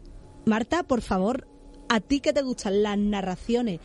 Marta, 0.45 0.84
por 0.84 1.01
favor, 1.01 1.47
a 1.88 2.01
ti 2.01 2.20
que 2.20 2.34
te 2.34 2.41
gustan 2.41 2.84
las 2.84 2.97
narraciones 2.97 3.80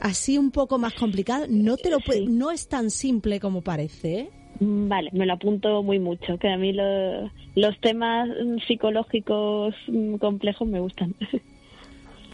así 0.00 0.38
un 0.38 0.50
poco 0.50 0.78
más 0.78 0.94
complicadas, 0.94 1.48
no 1.48 1.76
te 1.76 1.90
lo 1.90 2.00
puede- 2.00 2.26
no 2.26 2.50
es 2.50 2.68
tan 2.68 2.90
simple 2.90 3.40
como 3.40 3.62
parece. 3.62 4.18
¿eh? 4.20 4.28
Mm, 4.60 4.88
Vale, 4.88 5.10
me 5.12 5.26
lo 5.26 5.34
apunto 5.34 5.82
muy 5.82 5.98
mucho, 5.98 6.38
que 6.38 6.48
a 6.48 6.56
mí 6.56 6.72
lo- 6.72 7.30
los 7.54 7.78
temas 7.80 8.28
mm, 8.28 8.58
psicológicos 8.66 9.74
mm, 9.88 10.16
complejos 10.16 10.68
me 10.68 10.80
gustan. 10.80 11.14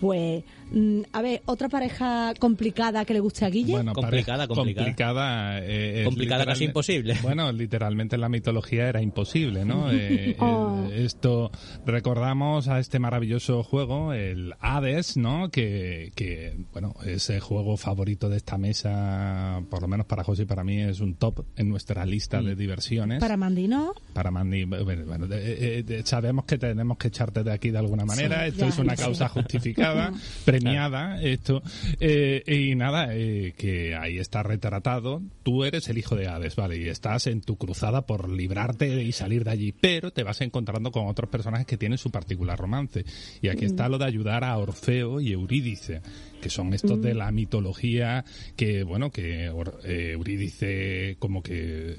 Pues, 0.01 0.45
mm, 0.73 1.01
a 1.13 1.23
ver, 1.23 1.43
otra 1.47 1.69
pareja 1.69 2.33
complicada 2.39 3.05
que 3.05 3.15
le 3.15 3.21
guste 3.21 3.45
a 3.45 3.51
Guille. 3.51 3.73
Bueno, 3.73 3.93
Complicada, 3.93 4.47
complicada. 4.47 4.85
complicada, 4.87 5.59
eh, 5.63 6.03
Complicada, 6.05 6.45
casi 6.47 6.65
imposible. 6.65 7.15
Bueno, 7.23 7.51
literalmente 7.53 8.15
en 8.17 8.21
la 8.21 8.29
mitología 8.29 8.89
era 8.89 9.03
imposible, 9.03 9.65
¿no? 9.65 9.91
Eh, 9.93 10.37
Oh. 10.39 10.87
eh, 10.91 11.05
esto 11.05 11.51
recordamos 11.87 12.69
a 12.69 12.79
este 12.79 12.99
maravilloso 12.99 13.63
juego, 13.63 14.13
el 14.13 14.55
Hades, 14.61 15.17
¿no? 15.17 15.51
Que, 15.51 16.13
que, 16.15 16.57
bueno, 16.73 16.95
ese 17.05 17.41
juego 17.41 17.77
favorito 17.77 18.29
de 18.29 18.37
esta 18.37 18.59
mesa, 18.59 19.63
por 19.71 19.81
lo 19.83 19.89
menos 19.89 20.07
para 20.07 20.25
José 20.25 20.43
y 20.43 20.47
para 20.47 20.65
mí, 20.65 20.81
es 20.83 21.01
un 21.01 21.15
top 21.15 21.45
en 21.57 21.69
nuestra 21.69 22.05
lista 22.05 22.41
Mm. 22.41 22.45
de 22.45 22.57
diversiones. 22.57 23.21
Para 23.21 23.37
Mandino, 23.37 23.95
Para 24.13 24.31
Mandy, 24.31 24.65
bueno, 24.65 25.05
bueno, 25.07 25.27
eh, 25.31 25.85
eh, 25.89 26.03
sabemos 26.05 26.45
que 26.45 26.59
tenemos 26.59 26.99
que 26.99 27.09
echarte 27.09 27.43
de 27.43 27.53
aquí 27.53 27.71
de 27.71 27.79
alguna 27.79 28.05
manera. 28.05 28.43
Sí, 28.43 28.49
esto 28.49 28.61
ya, 28.61 28.69
es 28.69 28.79
una 28.79 28.97
sí. 28.97 29.03
causa 29.03 29.29
justificada, 29.29 29.86
premiada, 30.45 31.21
esto. 31.23 31.63
Eh, 32.01 32.43
y 32.47 32.75
nada, 32.75 33.15
eh, 33.15 33.55
que 33.57 33.95
ahí 33.95 34.19
está 34.19 34.43
retratado. 34.43 35.23
Tú 35.43 35.65
eres 35.65 35.89
el 35.89 35.99
hijo 35.99 36.17
de 36.17 36.29
Hades, 36.29 36.57
¿vale? 36.57 36.79
Y 36.79 36.89
estás 36.89 37.27
en 37.27 37.41
tu 37.41 37.57
cruzada 37.57 38.07
por 38.07 38.29
librarte 38.29 39.03
y 39.03 39.13
salir 39.13 39.45
de 39.45 39.51
allí. 39.51 39.73
Pero 39.73 40.11
te 40.11 40.23
vas 40.23 40.41
encontrando 40.41 40.91
con 40.91 41.07
otros 41.07 41.31
personajes 41.31 41.67
que 41.67 41.77
tienen 41.77 41.99
su 41.99 42.11
particular 42.11 42.59
romance. 42.59 43.05
Y 43.43 43.49
aquí 43.49 43.65
está 43.65 43.89
lo 43.89 43.99
de 43.99 44.07
ayudar 44.07 44.45
a 44.45 44.57
Orfeo 44.59 45.21
y 45.21 45.33
Eurídice, 45.33 46.03
que 46.41 46.51
son 46.51 46.75
estos 46.75 47.01
de 47.01 47.15
la 47.15 47.31
mitología 47.31 48.25
que, 48.57 48.83
bueno, 48.83 49.11
que 49.11 49.47
eh, 49.85 50.11
Eurídice 50.13 51.17
como 51.19 51.43
que 51.43 51.97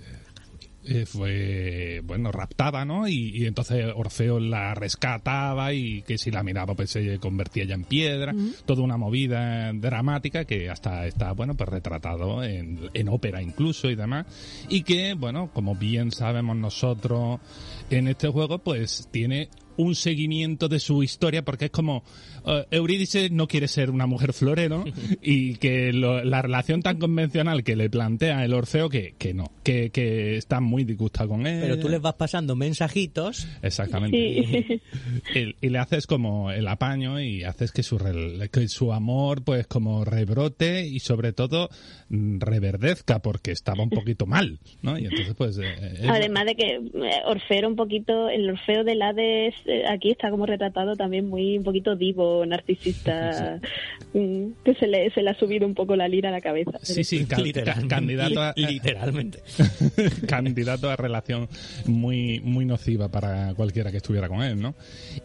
eh, 0.88 1.05
fue, 1.05 2.01
bueno, 2.03 2.31
raptada, 2.31 2.85
¿no? 2.85 3.07
Y, 3.07 3.31
y 3.35 3.45
entonces 3.45 3.85
Orfeo 3.95 4.39
la 4.39 4.73
rescataba 4.73 5.73
y 5.73 6.01
que 6.03 6.17
si 6.17 6.31
la 6.31 6.43
miraba 6.43 6.75
pues 6.75 6.91
se 6.91 7.19
convertía 7.19 7.65
ya 7.65 7.75
en 7.75 7.83
piedra. 7.83 8.33
Toda 8.65 8.81
una 8.81 8.97
movida 8.97 9.71
dramática 9.73 10.45
que 10.45 10.69
hasta 10.69 11.05
está, 11.05 11.33
bueno, 11.33 11.55
pues 11.55 11.69
retratado 11.69 12.43
en, 12.43 12.89
en 12.93 13.09
ópera 13.09 13.41
incluso 13.41 13.89
y 13.89 13.95
demás. 13.95 14.25
Y 14.69 14.83
que, 14.83 15.13
bueno, 15.13 15.51
como 15.53 15.75
bien 15.75 16.11
sabemos 16.11 16.55
nosotros 16.55 17.39
en 17.89 18.07
este 18.07 18.29
juego, 18.29 18.59
pues 18.59 19.07
tiene 19.11 19.49
un 19.78 19.95
seguimiento 19.95 20.67
de 20.67 20.80
su 20.80 21.03
historia 21.03 21.43
porque 21.43 21.65
es 21.65 21.71
como 21.71 22.03
eh, 22.45 22.65
Eurídice 22.71 23.30
no 23.30 23.47
quiere 23.47 23.67
ser 23.67 23.89
una 23.91 24.05
mujer 24.07 24.34
florero 24.34 24.84
y 25.21 25.55
que 25.55 25.93
lo- 25.93 26.23
la 26.23 26.41
relación 26.41 26.82
tan 26.82 26.97
convencional 26.99 27.63
que 27.63 27.75
le 27.75 27.89
plantea 27.89 28.43
el 28.43 28.53
Orfeo 28.53 28.89
que, 28.89 29.15
que 29.17 29.34
no, 29.34 29.51
que, 29.63 29.89
que 29.91 30.38
está 30.38 30.59
muy 30.59 30.84
disgustada 30.84 31.28
con 31.30 31.45
él. 31.47 31.59
Pero 31.61 31.80
tú 31.80 31.89
les 31.89 32.01
vas 32.01 32.15
pasando 32.15 32.55
mensajitos 32.55 33.47
Exactamente. 33.61 34.17
Sí. 34.17 34.82
Y, 35.36 35.55
y 35.67 35.69
le 35.69 35.80
haces 35.80 36.07
como 36.07 36.51
el 36.51 36.67
apaño 36.67 37.19
y 37.19 37.43
haces 37.43 37.71
que 37.71 37.84
su, 37.84 37.97
rel- 37.99 38.49
que 38.49 38.67
su 38.67 38.93
amor 38.93 39.43
pues 39.43 39.67
como 39.67 40.03
rebrote 40.05 40.86
y 40.88 40.99
sobre 40.99 41.34
todo 41.34 41.69
mm, 42.09 42.39
reverdezca 42.39 43.19
porque 43.19 43.51
estaba 43.51 43.84
un 43.84 43.89
poquito 43.89 44.25
mal, 44.28 44.59
¿no? 44.82 44.97
Y 44.97 45.05
entonces 45.05 45.36
pues... 45.36 45.57
eh, 45.57 45.65
es- 46.01 46.09
Además 46.09 46.45
de 46.45 46.55
que 46.55 46.75
eh, 46.75 46.82
Orfeo 47.25 47.57
era 47.57 47.67
un 47.67 47.75
poquito, 47.75 48.30
el 48.30 48.49
Orfeo 48.49 48.84
del 48.84 49.01
Hades 49.01 49.53
eh, 49.68 49.84
aquí 49.89 50.11
está 50.11 50.30
como 50.32 50.45
retratado 50.45 50.95
también 50.95 51.28
muy 51.30 51.57
un 51.57 51.63
poquito 51.63 51.95
divo, 51.95 52.45
narcisista, 52.45 53.59
mm, 54.13 54.45
que 54.63 54.74
se 54.76 54.88
le, 54.88 55.11
se 55.11 55.22
le 55.22 55.30
ha 55.30 55.38
subido 55.39 55.65
un 55.68 55.74
poco 55.76 55.95
la 55.95 56.07
lira 56.07 56.30
a 56.30 56.32
la 56.32 56.41
cabeza. 56.41 56.80
Sí, 56.82 57.03
sí, 57.03 57.26
ca- 57.30 57.36
ca- 57.38 57.41
literalmente, 57.43 57.88
candidato 57.88 58.41
a, 58.41 58.53
literalmente. 58.57 59.39
candidato 60.28 60.89
a 60.89 60.95
relación 60.95 61.47
muy 61.86 62.39
muy 62.41 62.65
nociva 62.65 63.09
para 63.09 63.53
cualquiera 63.55 63.91
que 63.91 63.97
estuviera 63.97 64.28
con 64.28 64.41
él, 64.43 64.61
¿no? 64.61 64.76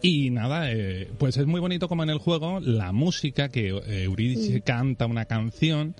Y 0.01 0.29
nada, 0.29 0.71
eh, 0.71 1.07
pues 1.17 1.37
es 1.37 1.45
muy 1.45 1.59
bonito 1.59 1.87
como 1.87 2.03
en 2.03 2.09
el 2.09 2.17
juego 2.17 2.59
la 2.59 2.91
música 2.91 3.49
que 3.49 3.69
eh, 3.69 4.03
Eurídice 4.03 4.61
canta 4.61 5.05
una 5.05 5.25
canción, 5.25 5.95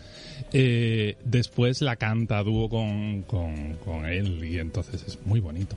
eh, 0.52 1.16
después 1.24 1.82
la 1.82 1.96
canta 1.96 2.40
a 2.40 2.44
dúo 2.44 2.70
con, 2.70 3.24
con, 3.24 3.76
con 3.84 4.06
él 4.06 4.44
y 4.44 4.60
entonces 4.60 5.04
es 5.08 5.20
muy 5.26 5.40
bonito. 5.40 5.76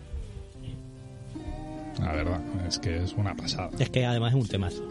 La 2.00 2.12
verdad, 2.12 2.40
es 2.68 2.78
que 2.78 3.02
es 3.02 3.14
una 3.14 3.34
pasada. 3.34 3.70
Es 3.78 3.90
que 3.90 4.04
además 4.04 4.34
es 4.34 4.40
un 4.40 4.48
temazo. 4.48 4.82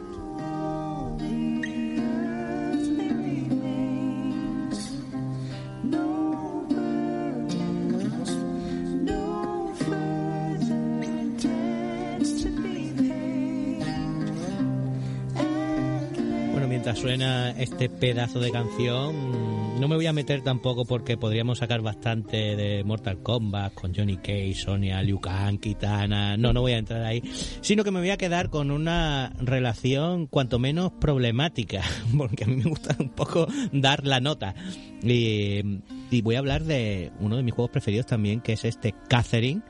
Bueno, 16.51 16.68
mientras 16.68 16.97
suena 16.97 17.51
este 17.51 17.89
pedazo 17.89 18.39
de 18.39 18.51
canción, 18.51 19.55
no 19.80 19.90
me 19.90 19.96
voy 19.96 20.06
a 20.06 20.14
meter 20.14 20.42
tampoco 20.42 20.86
porque 20.86 21.18
podríamos 21.18 21.58
sacar 21.60 21.82
bastante 21.82 22.56
de 22.56 22.84
Mortal 22.86 23.22
Kombat 23.22 23.74
con 23.74 23.94
Johnny 23.94 24.18
Cage, 24.18 24.56
Sonya, 24.56 25.02
Liu 25.04 25.20
Kang, 25.20 25.60
Kitana. 25.60 26.38
No, 26.38 26.54
no 26.54 26.62
voy 26.62 26.74
a 26.74 26.78
entrar 26.78 27.04
ahí. 27.04 27.22
Sino 27.62 27.84
que 27.84 27.92
me 27.92 28.00
voy 28.00 28.10
a 28.10 28.18
quedar 28.18 28.50
con 28.50 28.72
una 28.72 29.34
relación 29.38 30.28
cuanto 30.28 30.60
menos 30.60 30.94
problemática, 30.94 31.82
porque 32.18 32.46
a 32.46 32.48
mí 32.48 32.56
me 32.56 32.70
gusta 32.70 32.96
un 33.00 33.10
poco 33.10 33.48
dar 33.74 34.06
la 34.06 34.20
nota. 34.22 34.56
Y, 35.04 35.82
y 36.10 36.22
voy 36.22 36.36
a 36.36 36.40
hablar 36.40 36.64
de 36.64 37.12
uno 37.20 37.36
de 37.36 37.44
mis 37.44 37.54
juegos 37.54 37.72
preferidos 37.72 38.06
también, 38.06 38.40
que 38.40 38.54
es 38.54 38.64
este 38.64 38.96
Catherine. 39.10 39.62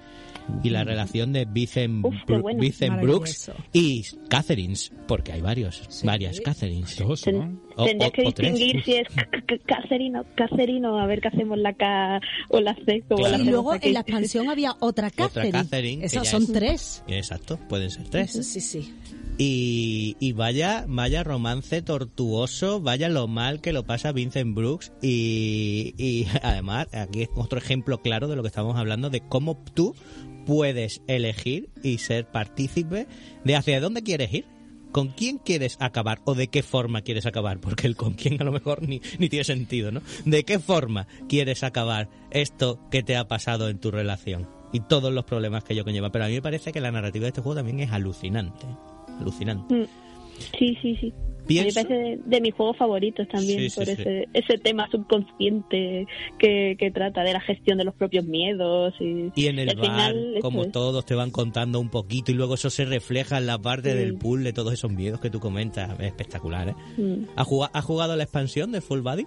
Y 0.63 0.69
la 0.69 0.83
relación 0.83 1.33
de 1.33 1.45
Vincent, 1.45 2.05
Uf, 2.05 2.13
qué 2.27 2.33
Bru- 2.35 2.41
bueno. 2.41 2.59
Vincent 2.59 3.01
Brooks 3.01 3.51
y 3.73 4.03
Catherines, 4.29 4.91
porque 5.07 5.31
hay 5.31 5.41
varios, 5.41 6.01
varias 6.03 6.39
Catherines. 6.39 6.97
Dos, 6.97 7.25
¿no? 7.27 7.59
O- 7.75 7.85
Tendrías 7.85 8.11
que 8.11 8.25
o 8.27 8.31
tres. 8.31 8.53
distinguir 8.53 8.83
si 8.85 8.93
es 8.93 9.07
Catherine 9.65 10.19
o 10.19 10.25
Catherine 10.35 10.87
o 10.87 10.97
a 10.99 11.05
ver 11.07 11.19
qué 11.21 11.27
hacemos 11.29 11.57
la 11.57 11.73
K 11.73 12.19
o 12.49 12.59
la 12.61 12.75
C. 12.85 13.03
Como 13.07 13.17
Claro. 13.23 13.37
la 13.37 13.43
Y 13.43 13.47
luego 13.47 13.71
aquí. 13.71 13.87
en 13.87 13.93
la 13.95 13.99
expansión 14.01 14.49
había 14.49 14.75
otra 14.79 15.09
Catherine. 15.09 15.51
Catherine, 15.51 15.99
que 16.01 16.05
Esas 16.05 16.27
son 16.29 16.43
es- 16.43 16.51
tres. 16.53 17.03
Exacto, 17.07 17.59
pueden 17.67 17.89
ser 17.89 18.07
tres. 18.09 18.31
Sí, 18.31 18.61
sí. 18.61 18.93
Y, 19.37 20.15
y 20.21 20.31
vaya, 20.31 20.85
vaya 20.87 21.21
romance 21.23 21.81
tortuoso, 21.81 22.79
vaya 22.79 23.09
lo 23.09 23.27
mal 23.27 23.59
que 23.59 23.73
lo 23.73 23.83
pasa 23.83 24.13
Vincent 24.13 24.55
Brooks. 24.55 24.93
Y, 25.01 25.93
y 25.97 26.25
además, 26.41 26.87
aquí 26.93 27.23
es 27.23 27.29
otro 27.35 27.57
ejemplo 27.59 28.01
claro 28.01 28.29
de 28.29 28.37
lo 28.37 28.43
que 28.43 28.47
estamos 28.47 28.77
hablando, 28.77 29.09
de 29.09 29.19
cómo 29.19 29.61
tú 29.73 29.93
puedes 30.45 31.01
elegir 31.07 31.69
y 31.83 31.97
ser 31.97 32.27
partícipe 32.27 33.07
de 33.43 33.55
hacia 33.55 33.79
dónde 33.79 34.03
quieres 34.03 34.33
ir. 34.33 34.45
¿Con 34.91 35.09
quién 35.09 35.39
quieres 35.39 35.75
acabar 35.81 36.21
o 36.23 36.35
de 36.35 36.47
qué 36.47 36.63
forma 36.63 37.01
quieres 37.01 37.25
acabar? 37.25 37.59
Porque 37.59 37.85
el 37.85 37.97
con 37.97 38.13
quién 38.13 38.41
a 38.41 38.45
lo 38.45 38.53
mejor 38.53 38.81
ni, 38.81 39.01
ni 39.19 39.27
tiene 39.27 39.43
sentido, 39.43 39.91
¿no? 39.91 40.01
¿De 40.23 40.45
qué 40.45 40.57
forma 40.57 41.05
quieres 41.27 41.63
acabar 41.63 42.07
esto 42.31 42.79
que 42.89 43.03
te 43.03 43.17
ha 43.17 43.27
pasado 43.27 43.67
en 43.67 43.79
tu 43.79 43.91
relación? 43.91 44.47
Y 44.71 44.79
todos 44.79 45.11
los 45.11 45.25
problemas 45.25 45.65
que 45.65 45.73
ello 45.73 45.83
conlleva. 45.83 46.11
Pero 46.11 46.25
a 46.25 46.27
mí 46.29 46.35
me 46.35 46.41
parece 46.41 46.71
que 46.71 46.79
la 46.79 46.91
narrativa 46.91 47.23
de 47.23 47.29
este 47.29 47.41
juego 47.41 47.57
también 47.57 47.81
es 47.81 47.91
alucinante. 47.91 48.65
Alucinante. 49.19 49.75
Mm. 49.75 49.87
Sí, 50.57 50.77
sí, 50.81 51.13
sí. 51.47 51.59
A 51.59 51.61
mí 51.61 51.67
me 51.67 51.71
Pienso- 51.73 51.81
parece 51.83 51.93
de, 51.93 52.19
de 52.25 52.41
mis 52.41 52.53
juegos 52.53 52.77
favoritos 52.77 53.27
también, 53.27 53.69
Sí, 53.69 53.75
por 53.75 53.85
sí. 53.85 53.91
Ese, 53.91 54.27
ese 54.33 54.57
tema 54.57 54.89
subconsciente 54.91 56.07
que, 56.39 56.75
que 56.79 56.91
trata 56.91 57.23
de 57.23 57.33
la 57.33 57.41
gestión 57.41 57.77
de 57.77 57.83
los 57.83 57.93
propios 57.95 58.25
miedos. 58.25 58.93
Y, 58.99 59.31
Y 59.35 59.47
en 59.47 59.59
el 59.59 59.69
al 59.69 59.75
bar, 59.77 59.85
final, 59.85 60.35
como 60.41 60.63
es. 60.65 60.71
todos 60.71 61.05
te 61.05 61.15
van 61.15 61.31
contando 61.31 61.79
un 61.79 61.89
poquito 61.89 62.31
y 62.31 62.35
luego 62.35 62.55
eso 62.55 62.69
se 62.69 62.85
refleja 62.85 63.37
en 63.37 63.45
la 63.47 63.57
parte 63.57 63.93
del 63.95 64.15
pool 64.15 64.43
de 64.43 64.53
todos 64.53 64.73
esos 64.73 64.91
miedos 64.91 65.19
que 65.19 65.29
tú 65.29 65.39
comentas. 65.39 65.99
Es 65.99 66.07
espectacular, 66.07 66.69
¿eh? 66.69 66.75
Mm. 67.01 67.25
¿Has 67.35 67.47
jugado, 67.47 67.71
has 67.73 67.85
jugado 67.85 68.15
la 68.15 68.23
expansión 68.23 68.71
de 68.71 68.81
Full 68.81 68.99
Body? 69.01 69.25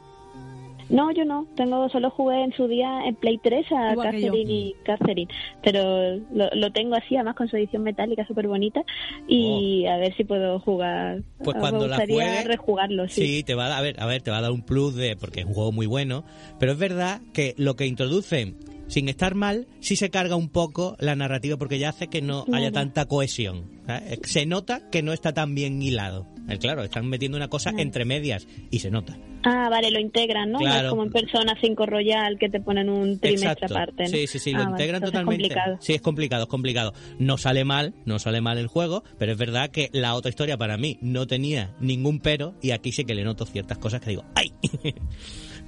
No, 0.90 1.10
yo 1.12 1.24
no. 1.24 1.46
Tengo 1.56 1.88
solo 1.90 2.10
jugué 2.10 2.42
en 2.44 2.52
su 2.52 2.66
día 2.66 3.04
en 3.06 3.14
Play 3.14 3.38
3 3.42 3.66
a 3.72 3.92
Igual. 3.92 4.10
Catherine 4.10 4.52
y 4.52 4.74
Catherine. 4.84 5.30
Pero 5.62 6.16
lo, 6.32 6.48
lo 6.54 6.72
tengo 6.72 6.94
así, 6.94 7.14
además 7.16 7.36
con 7.36 7.48
su 7.48 7.56
edición 7.56 7.82
metálica 7.82 8.26
súper 8.26 8.48
bonita. 8.48 8.82
Y 9.26 9.84
a 9.86 9.96
ver 9.98 10.16
si 10.16 10.24
puedo 10.24 10.58
jugar. 10.60 11.22
Oh. 11.40 11.44
Pues 11.44 11.56
cuando 11.58 11.80
me 11.80 11.88
la 11.88 11.96
gustaría 11.98 12.42
rejugarlo, 12.44 13.08
sí. 13.08 13.26
Sí, 13.26 13.42
te 13.42 13.54
va 13.54 13.66
a, 13.66 13.68
dar- 13.68 13.78
a 13.78 13.82
ver, 13.82 14.00
a 14.00 14.06
ver, 14.06 14.22
te 14.22 14.30
va 14.30 14.38
a 14.38 14.42
dar 14.42 14.50
un 14.52 14.62
plus 14.62 14.94
de 14.94 15.16
porque 15.16 15.40
es 15.40 15.46
un 15.46 15.54
juego 15.54 15.72
muy 15.72 15.86
bueno, 15.86 16.24
pero 16.58 16.72
es 16.72 16.78
verdad 16.78 17.20
que 17.32 17.54
lo 17.58 17.76
que 17.76 17.86
introduce 17.86 18.54
sin 18.88 19.08
estar 19.08 19.34
mal, 19.34 19.68
sí 19.80 19.96
se 19.96 20.10
carga 20.10 20.34
un 20.36 20.48
poco 20.48 20.96
la 20.98 21.14
narrativa 21.14 21.56
porque 21.56 21.78
ya 21.78 21.90
hace 21.90 22.08
que 22.08 22.20
no 22.22 22.44
haya 22.52 22.72
tanta 22.72 23.06
cohesión. 23.06 23.70
¿sabes? 23.86 24.18
Se 24.24 24.44
nota 24.46 24.88
que 24.90 25.02
no 25.02 25.12
está 25.12 25.32
tan 25.32 25.54
bien 25.54 25.80
hilado. 25.80 26.26
Eh, 26.48 26.58
Claro, 26.58 26.82
están 26.82 27.06
metiendo 27.06 27.36
una 27.36 27.48
cosa 27.48 27.70
Claro. 27.70 27.82
entre 27.82 28.04
medias 28.06 28.46
y 28.70 28.78
se 28.78 28.90
nota. 28.90 29.18
Ah, 29.44 29.68
vale, 29.70 29.90
lo 29.90 30.00
integran, 30.00 30.50
¿no? 30.50 30.58
No 30.58 30.64
Claro. 30.64 30.88
es 30.88 30.90
como 30.90 31.04
en 31.04 31.12
Persona 31.12 31.54
5 31.60 31.86
Royal 31.86 32.38
que 32.38 32.48
te 32.48 32.60
ponen 32.60 32.88
un 32.88 33.18
trimestre 33.20 33.50
Exacto. 33.52 33.74
aparte. 33.74 34.02
¿no? 34.04 34.08
Sí, 34.08 34.26
sí, 34.26 34.38
sí, 34.38 34.52
lo 34.52 34.58
Ah, 34.60 34.64
vale, 34.64 34.70
integran 34.72 35.02
es 35.04 35.10
totalmente. 35.10 35.42
complicado. 35.44 35.76
Sí, 35.80 35.92
es 35.94 36.00
complicado, 36.00 36.42
es 36.44 36.48
complicado. 36.48 36.92
No 37.18 37.36
sale 37.38 37.64
mal, 37.64 37.94
no 38.06 38.18
sale 38.18 38.40
mal 38.40 38.58
el 38.58 38.66
juego, 38.66 39.04
pero 39.18 39.32
es 39.32 39.38
verdad 39.38 39.70
que 39.70 39.90
la 39.92 40.14
otra 40.14 40.30
historia 40.30 40.56
para 40.56 40.76
mí 40.78 40.98
no 41.02 41.26
tenía 41.26 41.74
ningún 41.80 42.18
pero 42.20 42.54
y 42.62 42.70
aquí 42.72 42.92
sí 42.92 43.04
que 43.04 43.14
le 43.14 43.24
noto 43.24 43.44
ciertas 43.44 43.78
cosas 43.78 44.00
que 44.00 44.10
digo, 44.10 44.24
¡ay! 44.34 44.52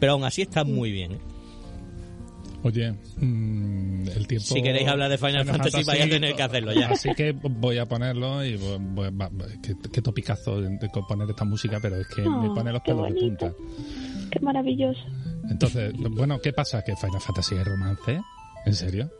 pero 0.00 0.12
aún 0.12 0.24
así 0.24 0.42
está 0.42 0.64
muy 0.64 0.90
bien. 0.90 1.12
¿eh? 1.12 1.18
Oye, 2.62 2.92
mm, 3.16 4.08
el 4.08 4.26
tiempo... 4.26 4.46
Si 4.54 4.62
queréis 4.62 4.86
hablar 4.88 5.08
de 5.10 5.16
Final 5.18 5.46
Fantasy, 5.46 5.82
vais 5.84 6.02
a 6.02 6.08
tener 6.08 6.34
que 6.34 6.42
hacerlo 6.42 6.72
ya. 6.72 6.90
Así 6.90 7.08
que 7.14 7.32
voy 7.32 7.78
a 7.78 7.86
ponerlo 7.86 8.44
y 8.44 8.56
voy, 8.56 8.78
voy- 8.80 9.10
va- 9.16 9.30
qué, 9.62 9.74
qué 9.90 10.02
topicazo 10.02 10.60
de, 10.60 10.88
poner 11.08 11.30
esta 11.30 11.44
música, 11.44 11.78
pero 11.80 11.96
es 11.96 12.06
que 12.08 12.22
me 12.22 12.48
Oh, 12.48 12.54
pone 12.54 12.72
los 12.72 12.82
pelos 12.82 13.08
de 13.08 13.14
punta. 13.20 13.52
Qué 14.30 14.40
maravilloso. 14.40 15.00
Entonces, 15.48 15.92
bueno, 16.10 16.38
¿qué 16.40 16.52
pasa? 16.52 16.82
¿Que 16.82 16.94
Final 16.96 17.20
Fantasy 17.20 17.54
es 17.56 17.64
romance? 17.66 18.20
¿En 18.66 18.74
serio? 18.74 19.10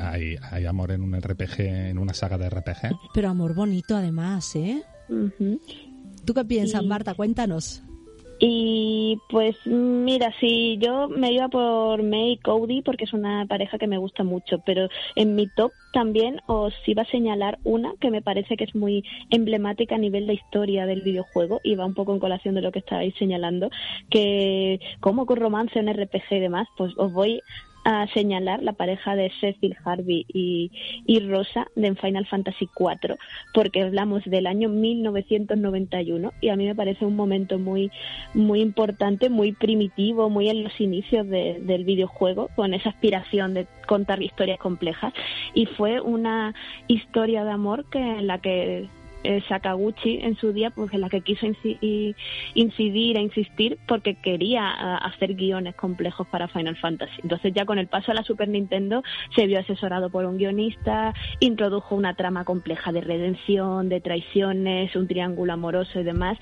¿Hay, 0.00 0.36
hay 0.50 0.64
amor 0.64 0.92
en 0.92 1.02
un 1.02 1.20
RPG, 1.20 1.60
en 1.60 1.98
una 1.98 2.14
saga 2.14 2.38
de 2.38 2.48
RPG? 2.48 2.96
Pero 3.12 3.28
amor 3.28 3.54
bonito 3.54 3.96
además, 3.96 4.54
¿eh? 4.56 4.82
Ujú. 5.08 5.60
¿Tú 6.24 6.34
qué 6.34 6.44
piensas, 6.44 6.80
Sí. 6.82 6.86
Marta? 6.86 7.14
Cuéntanos. 7.14 7.82
Y 8.44 9.20
pues 9.28 9.54
mira, 9.66 10.34
si 10.40 10.76
yo 10.78 11.08
me 11.08 11.30
iba 11.30 11.46
por 11.46 12.02
May 12.02 12.32
y 12.32 12.36
Cody 12.38 12.82
porque 12.82 13.04
es 13.04 13.12
una 13.12 13.46
pareja 13.46 13.78
que 13.78 13.86
me 13.86 13.98
gusta 13.98 14.24
mucho, 14.24 14.58
pero 14.66 14.88
en 15.14 15.36
mi 15.36 15.46
top 15.46 15.70
también 15.92 16.40
os 16.48 16.74
iba 16.86 17.02
a 17.02 17.10
señalar 17.12 17.60
una 17.62 17.94
que 18.00 18.10
me 18.10 18.20
parece 18.20 18.56
que 18.56 18.64
es 18.64 18.74
muy 18.74 19.04
emblemática 19.30 19.94
a 19.94 19.98
nivel 19.98 20.26
de 20.26 20.34
historia 20.34 20.86
del 20.86 21.02
videojuego 21.02 21.60
y 21.62 21.76
va 21.76 21.86
un 21.86 21.94
poco 21.94 22.14
en 22.14 22.18
colación 22.18 22.56
de 22.56 22.62
lo 22.62 22.72
que 22.72 22.80
estabais 22.80 23.14
señalando, 23.16 23.70
que 24.10 24.80
como 24.98 25.24
con 25.24 25.36
romance 25.36 25.78
en 25.78 25.94
RPG 25.94 26.32
y 26.32 26.40
demás, 26.40 26.66
pues 26.76 26.92
os 26.96 27.12
voy 27.12 27.42
a 27.84 28.06
señalar 28.08 28.62
la 28.62 28.72
pareja 28.74 29.16
de 29.16 29.30
Cecil 29.40 29.76
Harvey 29.84 30.24
y, 30.28 30.70
y 31.06 31.20
Rosa 31.20 31.66
de 31.74 31.94
Final 31.96 32.26
Fantasy 32.26 32.68
IV, 32.78 33.16
porque 33.52 33.82
hablamos 33.82 34.22
del 34.24 34.46
año 34.46 34.68
1991 34.68 36.32
y 36.40 36.48
a 36.48 36.56
mí 36.56 36.64
me 36.66 36.74
parece 36.74 37.04
un 37.04 37.16
momento 37.16 37.58
muy 37.58 37.90
muy 38.34 38.60
importante, 38.60 39.28
muy 39.28 39.52
primitivo, 39.52 40.30
muy 40.30 40.48
en 40.48 40.62
los 40.64 40.80
inicios 40.80 41.26
de- 41.28 41.60
del 41.60 41.84
videojuego, 41.84 42.48
con 42.54 42.74
esa 42.74 42.90
aspiración 42.90 43.54
de 43.54 43.66
contar 43.86 44.22
historias 44.22 44.58
complejas. 44.58 45.12
Y 45.54 45.66
fue 45.66 46.00
una 46.00 46.54
historia 46.88 47.44
de 47.44 47.50
amor 47.50 47.84
que 47.90 47.98
en 47.98 48.26
la 48.26 48.38
que 48.38 48.88
eh, 49.24 49.42
Sakaguchi 49.48 50.18
en 50.22 50.36
su 50.36 50.52
día, 50.52 50.70
pues 50.70 50.92
en 50.92 51.00
la 51.00 51.08
que 51.08 51.20
quiso 51.20 51.46
incidir 51.46 53.16
e 53.16 53.20
insistir 53.20 53.78
porque 53.86 54.14
quería 54.14 54.68
hacer 54.96 55.34
guiones 55.34 55.74
complejos 55.74 56.26
para 56.28 56.48
Final 56.48 56.76
Fantasy. 56.76 57.20
Entonces 57.22 57.52
ya 57.54 57.64
con 57.64 57.78
el 57.78 57.86
paso 57.86 58.10
a 58.12 58.14
la 58.14 58.22
Super 58.22 58.48
Nintendo 58.48 59.02
se 59.34 59.46
vio 59.46 59.60
asesorado 59.60 60.10
por 60.10 60.24
un 60.24 60.38
guionista, 60.38 61.14
introdujo 61.40 61.94
una 61.94 62.14
trama 62.14 62.44
compleja 62.44 62.92
de 62.92 63.00
redención, 63.00 63.88
de 63.88 64.00
traiciones, 64.00 64.94
un 64.96 65.08
triángulo 65.08 65.52
amoroso 65.52 66.00
y 66.00 66.04
demás. 66.04 66.38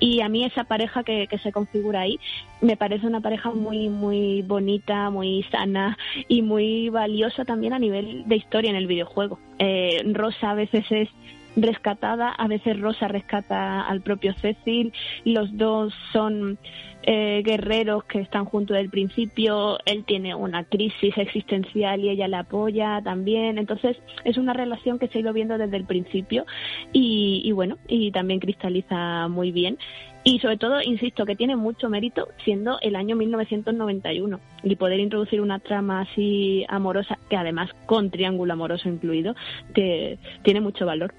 Y 0.00 0.20
a 0.20 0.28
mí 0.28 0.44
esa 0.44 0.64
pareja 0.64 1.04
que, 1.04 1.26
que 1.26 1.38
se 1.38 1.52
configura 1.52 2.00
ahí 2.00 2.18
me 2.60 2.76
parece 2.76 3.06
una 3.06 3.20
pareja 3.20 3.50
muy, 3.50 3.88
muy 3.88 4.42
bonita, 4.42 5.10
muy 5.10 5.42
sana 5.50 5.98
y 6.28 6.42
muy 6.42 6.88
valiosa 6.88 7.44
también 7.44 7.72
a 7.72 7.78
nivel 7.78 8.24
de 8.26 8.36
historia 8.36 8.70
en 8.70 8.76
el 8.76 8.86
videojuego. 8.86 9.38
Eh, 9.58 10.02
Rosa 10.12 10.50
a 10.50 10.54
veces 10.54 10.84
es 10.90 11.08
rescatada, 11.56 12.30
a 12.30 12.48
veces 12.48 12.80
Rosa 12.80 13.08
rescata 13.08 13.82
al 13.82 14.00
propio 14.00 14.34
Cecil, 14.34 14.92
los 15.24 15.56
dos 15.56 15.94
son 16.12 16.58
eh, 17.02 17.42
guerreros 17.44 18.04
que 18.04 18.20
están 18.20 18.44
juntos 18.44 18.74
desde 18.74 18.84
el 18.84 18.90
principio, 18.90 19.78
él 19.84 20.04
tiene 20.04 20.34
una 20.34 20.64
crisis 20.64 21.16
existencial 21.16 22.00
y 22.00 22.10
ella 22.10 22.28
la 22.28 22.40
apoya 22.40 23.00
también, 23.02 23.58
entonces 23.58 23.96
es 24.24 24.36
una 24.36 24.52
relación 24.52 24.98
que 24.98 25.08
se 25.08 25.18
ha 25.18 25.20
ido 25.20 25.32
viendo 25.32 25.58
desde 25.58 25.76
el 25.76 25.84
principio 25.84 26.46
y, 26.92 27.42
y 27.44 27.52
bueno, 27.52 27.78
y 27.88 28.10
también 28.10 28.40
cristaliza 28.40 29.28
muy 29.28 29.52
bien. 29.52 29.78
Y 30.26 30.38
sobre 30.38 30.56
todo, 30.56 30.80
insisto, 30.80 31.26
que 31.26 31.36
tiene 31.36 31.54
mucho 31.54 31.90
mérito 31.90 32.28
siendo 32.44 32.78
el 32.80 32.96
año 32.96 33.14
1991 33.14 34.40
y 34.62 34.76
poder 34.76 34.98
introducir 34.98 35.42
una 35.42 35.58
trama 35.58 36.00
así 36.00 36.64
amorosa, 36.68 37.18
que 37.28 37.36
además 37.36 37.70
con 37.84 38.10
triángulo 38.10 38.54
amoroso 38.54 38.88
incluido, 38.88 39.36
que 39.74 40.18
tiene 40.42 40.62
mucho 40.62 40.86
valor. 40.86 41.12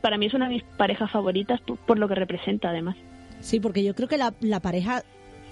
Para 0.00 0.18
mí 0.18 0.26
es 0.26 0.34
una 0.34 0.48
de 0.48 0.54
mis 0.54 0.62
parejas 0.62 1.10
favoritas 1.10 1.60
por, 1.60 1.98
lo 1.98 2.06
que 2.06 2.14
representa 2.14 2.70
además. 2.70 2.96
Sí, 3.40 3.58
porque 3.58 3.82
yo 3.82 3.94
creo 3.94 4.08
que 4.08 4.18
la 4.18 4.60
pareja 4.60 5.02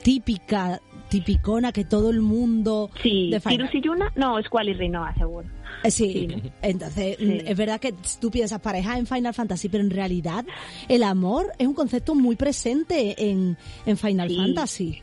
típica, 0.03 0.81
tipicona 1.09 1.73
que 1.73 1.85
todo 1.85 2.11
el 2.11 2.21
mundo 2.21 2.91
Sí, 3.03 3.31
de 3.31 3.41
Final- 3.41 3.59
Tirus 3.69 3.75
y 3.75 3.81
Yuna, 3.81 4.13
no, 4.17 4.39
es 4.39 4.49
Qual 4.49 4.69
y 4.69 4.75
Rinoa, 4.75 5.15
seguro. 5.15 5.47
Eh, 5.85 5.91
Sí, 5.91 6.29
entonces 6.63 7.17
Sí. 7.19 7.25
mm, 7.27 7.47
es 7.49 7.57
verdad 7.57 7.81
que 7.81 7.95
tú 8.21 8.31
piensas 8.31 8.61
pareja 8.61 8.99
en 8.99 9.07
Final 9.07 9.35
Fantasy, 9.35 9.69
pero 9.69 9.83
en 9.83 9.91
realidad 9.91 10.45
el 10.89 11.03
amor 11.03 11.47
es 11.59 11.67
un 11.67 11.75
concepto 11.75 12.15
muy 12.15 12.37
presente 12.37 13.31
en, 13.31 13.57
en 13.87 13.97
Final 13.97 14.29
Sí. 14.29 14.37
Fantasy. 14.37 15.03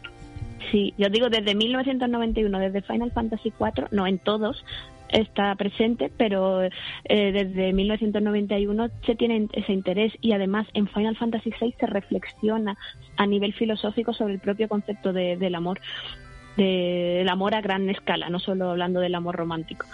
Sí, 0.71 0.93
yo 0.97 1.09
digo 1.09 1.29
desde 1.29 1.55
1991, 1.55 2.59
desde 2.59 2.81
Final 2.81 3.11
Fantasy 3.11 3.51
IV, 3.59 3.87
no 3.91 4.05
en 4.07 4.19
todos 4.19 4.63
está 5.10 5.53
presente, 5.55 6.12
pero 6.16 6.64
eh, 6.64 6.72
desde 7.05 7.74
1991 7.74 8.89
se 9.05 9.16
tiene 9.16 9.47
ese 9.53 9.74
interés 9.74 10.14
y 10.22 10.32
además 10.34 10.68
en 10.74 10.88
Final 10.88 11.16
Fantasy 11.18 11.51
VI 11.60 11.74
se 11.80 11.86
reflexiona 11.86 12.78
a 13.18 13.26
nivel 13.26 13.53
filosófico 13.53 14.14
sobre 14.14 14.34
el 14.34 14.39
propio 14.39 14.68
concepto 14.70 15.12
de- 15.14 15.38
del 15.38 15.55
amor, 15.55 15.80
del 16.57 17.28
amor 17.30 17.55
a 17.55 17.62
gran 17.62 17.89
escala, 17.89 18.30
no 18.30 18.39
solo 18.39 18.70
hablando 18.72 18.99
del 18.99 19.16
amor 19.16 19.36
romántico. 19.36 19.86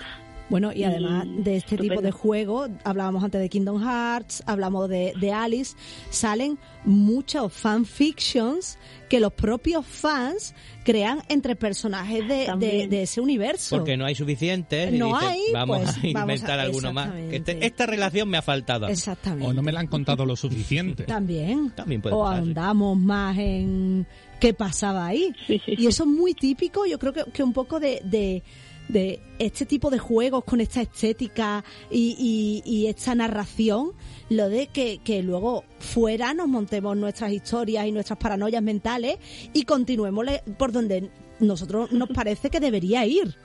Bueno, 0.50 0.72
y 0.72 0.84
además 0.84 1.26
Y 1.26 1.42
de 1.42 1.56
este 1.58 1.76
tipo 1.78 2.02
de 2.02 2.12
juegos, 2.12 2.70
hablábamos 2.84 3.24
antes 3.24 3.42
de 3.42 3.50
Kingdom 3.50 3.82
Hearts, 3.82 4.44
hablamos 4.46 4.88
de, 4.90 5.14
de 5.20 5.32
Alice, 5.32 5.76
salen 6.12 6.60
muchos 6.84 7.52
fanfictions 7.52 8.78
que 9.10 9.20
los 9.20 9.34
propios 9.34 9.86
fans 9.86 10.54
crean 10.84 11.22
entre 11.30 11.56
personajes 11.56 12.28
de, 12.28 12.48
de, 12.60 12.88
de 12.88 13.04
ese 13.04 13.22
universo. 13.22 13.78
Porque 13.78 13.98
no 13.98 14.06
hay 14.06 14.14
suficientes. 14.16 14.92
No 14.94 15.08
dicen, 15.08 15.30
hay, 15.30 15.42
vamos 15.54 15.78
pues, 15.78 15.90
a 15.90 15.94
vamos 16.14 16.36
inventar 16.36 16.60
a- 16.60 16.64
alguno 16.64 16.94
más. 16.94 17.10
Este- 17.32 17.66
esta 17.66 17.86
relación 17.86 18.30
me 18.30 18.38
ha 18.38 18.42
faltado. 18.42 18.88
Exactamente. 18.88 19.48
¿O 19.48 19.54
no 19.54 19.62
me 19.64 19.72
la 19.72 19.80
han 19.80 19.88
contado 19.88 20.26
lo 20.26 20.36
suficiente? 20.36 21.04
También. 21.06 21.72
También 21.72 22.02
puede 22.02 22.16
o 22.16 22.24
pasar, 22.24 22.44
sí. 22.44 22.50
andamos 22.50 22.98
más 22.98 23.38
en 23.38 24.06
qué 24.40 24.54
pasaba 24.54 25.08
ahí. 25.08 25.34
Sí, 25.48 25.60
sí. 25.66 25.74
Y 25.78 25.88
eso 25.88 26.04
es 26.04 26.10
muy 26.10 26.34
típico, 26.34 26.86
yo 26.86 27.00
creo 27.00 27.14
que, 27.14 27.24
que 27.32 27.44
un 27.44 27.54
poco 27.54 27.80
de, 27.80 28.02
de, 28.04 28.44
de 28.88 29.20
este 29.40 29.66
tipo 29.66 29.90
de 29.90 29.98
juegos 29.98 30.44
con 30.44 30.62
esta 30.62 30.82
estética 30.82 31.64
y, 31.90 32.86
esta 32.88 33.16
narración, 33.16 33.92
lo 34.30 34.50
de 34.50 34.68
que, 34.68 35.24
luego 35.24 35.64
fuera 35.80 36.34
nos 36.34 36.48
montemos 36.48 36.96
nuestras 36.98 37.32
historias 37.32 37.86
y 37.86 37.92
nuestras 37.92 38.20
paranoias 38.20 38.62
mentales 38.62 39.18
y 39.54 39.64
continuemos 39.64 40.26
por 40.58 40.72
donde 40.72 41.10
nosotros 41.40 41.92
nos 41.92 42.10
parece 42.10 42.50
que 42.50 42.60
debería 42.60 43.06
ir. 43.06 43.36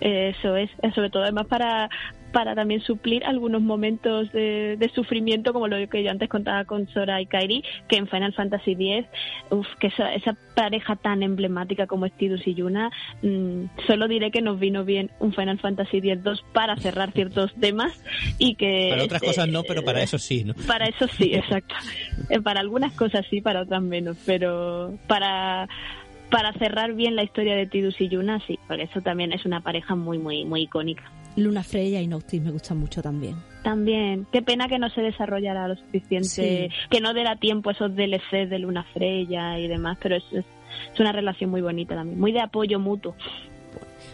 Eso 0.00 0.56
es, 0.56 0.70
eh, 0.82 0.90
sobre 0.94 1.10
todo 1.10 1.22
además 1.22 1.46
para, 1.46 1.88
para 2.34 2.56
también 2.56 2.80
suplir 2.80 3.24
algunos 3.24 3.62
momentos 3.62 4.30
de, 4.32 4.76
de 4.76 4.88
sufrimiento, 4.88 5.52
como 5.52 5.68
lo 5.68 5.88
que 5.88 6.02
yo 6.02 6.10
antes 6.10 6.28
contaba 6.28 6.64
con 6.64 6.88
Sora 6.88 7.20
y 7.20 7.26
Kairi, 7.26 7.62
que 7.88 7.96
en 7.96 8.08
Final 8.08 8.34
Fantasy 8.34 8.72
X, 8.72 9.06
uf, 9.50 9.68
que 9.78 9.86
esa, 9.86 10.12
esa 10.14 10.36
pareja 10.56 10.96
tan 10.96 11.22
emblemática 11.22 11.86
como 11.86 12.06
es 12.06 12.12
Tidus 12.14 12.44
y 12.48 12.54
Yuna, 12.54 12.90
mm, 13.22 13.66
solo 13.86 14.08
diré 14.08 14.32
que 14.32 14.42
nos 14.42 14.58
vino 14.58 14.84
bien 14.84 15.12
un 15.20 15.32
Final 15.32 15.60
Fantasy 15.60 15.98
X-2 15.98 16.42
para 16.52 16.76
cerrar 16.76 17.12
ciertos 17.12 17.54
temas 17.54 17.92
y 18.38 18.56
que... 18.56 18.88
Para 18.90 19.04
otras 19.04 19.22
eh, 19.22 19.26
cosas 19.26 19.48
no, 19.48 19.62
pero 19.62 19.84
para 19.84 20.02
eso 20.02 20.18
sí, 20.18 20.42
¿no? 20.42 20.54
Para 20.66 20.86
eso 20.86 21.06
sí, 21.06 21.34
exacto. 21.34 21.76
Eh, 22.30 22.40
Para 22.40 22.58
algunas 22.58 22.92
cosas 22.94 23.24
sí, 23.30 23.42
para 23.42 23.62
otras 23.62 23.80
menos, 23.80 24.16
pero 24.26 24.98
para 25.06 25.68
para 26.30 26.52
cerrar 26.54 26.94
bien 26.94 27.14
la 27.14 27.22
historia 27.22 27.54
de 27.54 27.66
Tidus 27.66 28.00
y 28.00 28.08
Yuna, 28.08 28.40
sí, 28.44 28.58
porque 28.66 28.84
eso 28.84 29.00
también 29.02 29.32
es 29.32 29.44
una 29.44 29.60
pareja 29.60 29.94
muy, 29.94 30.18
muy, 30.18 30.44
muy 30.44 30.62
icónica. 30.62 31.08
Luna 31.36 31.62
Freya 31.64 32.00
y 32.00 32.06
Noctis 32.06 32.40
me 32.42 32.50
gustan 32.50 32.78
mucho 32.78 33.02
también. 33.02 33.36
También, 33.62 34.26
qué 34.32 34.42
pena 34.42 34.68
que 34.68 34.78
no 34.78 34.88
se 34.90 35.00
desarrollara 35.00 35.66
lo 35.68 35.76
suficiente, 35.76 36.28
Sí. 36.28 36.68
que 36.90 37.00
no 37.00 37.14
diera 37.14 37.36
tiempo 37.36 37.70
a 37.70 37.72
esos 37.72 37.94
DLCs 37.96 38.50
de 38.50 38.58
Luna 38.58 38.84
Freya 38.92 39.58
y 39.58 39.66
demás, 39.68 39.98
pero 40.00 40.16
es, 40.16 40.24
es, 40.32 40.44
es 40.92 41.00
una 41.00 41.12
relación 41.12 41.50
muy 41.50 41.60
bonita 41.62 41.94
también, 41.94 42.20
muy 42.20 42.32
de 42.32 42.40
apoyo 42.40 42.78
mutuo. 42.78 43.14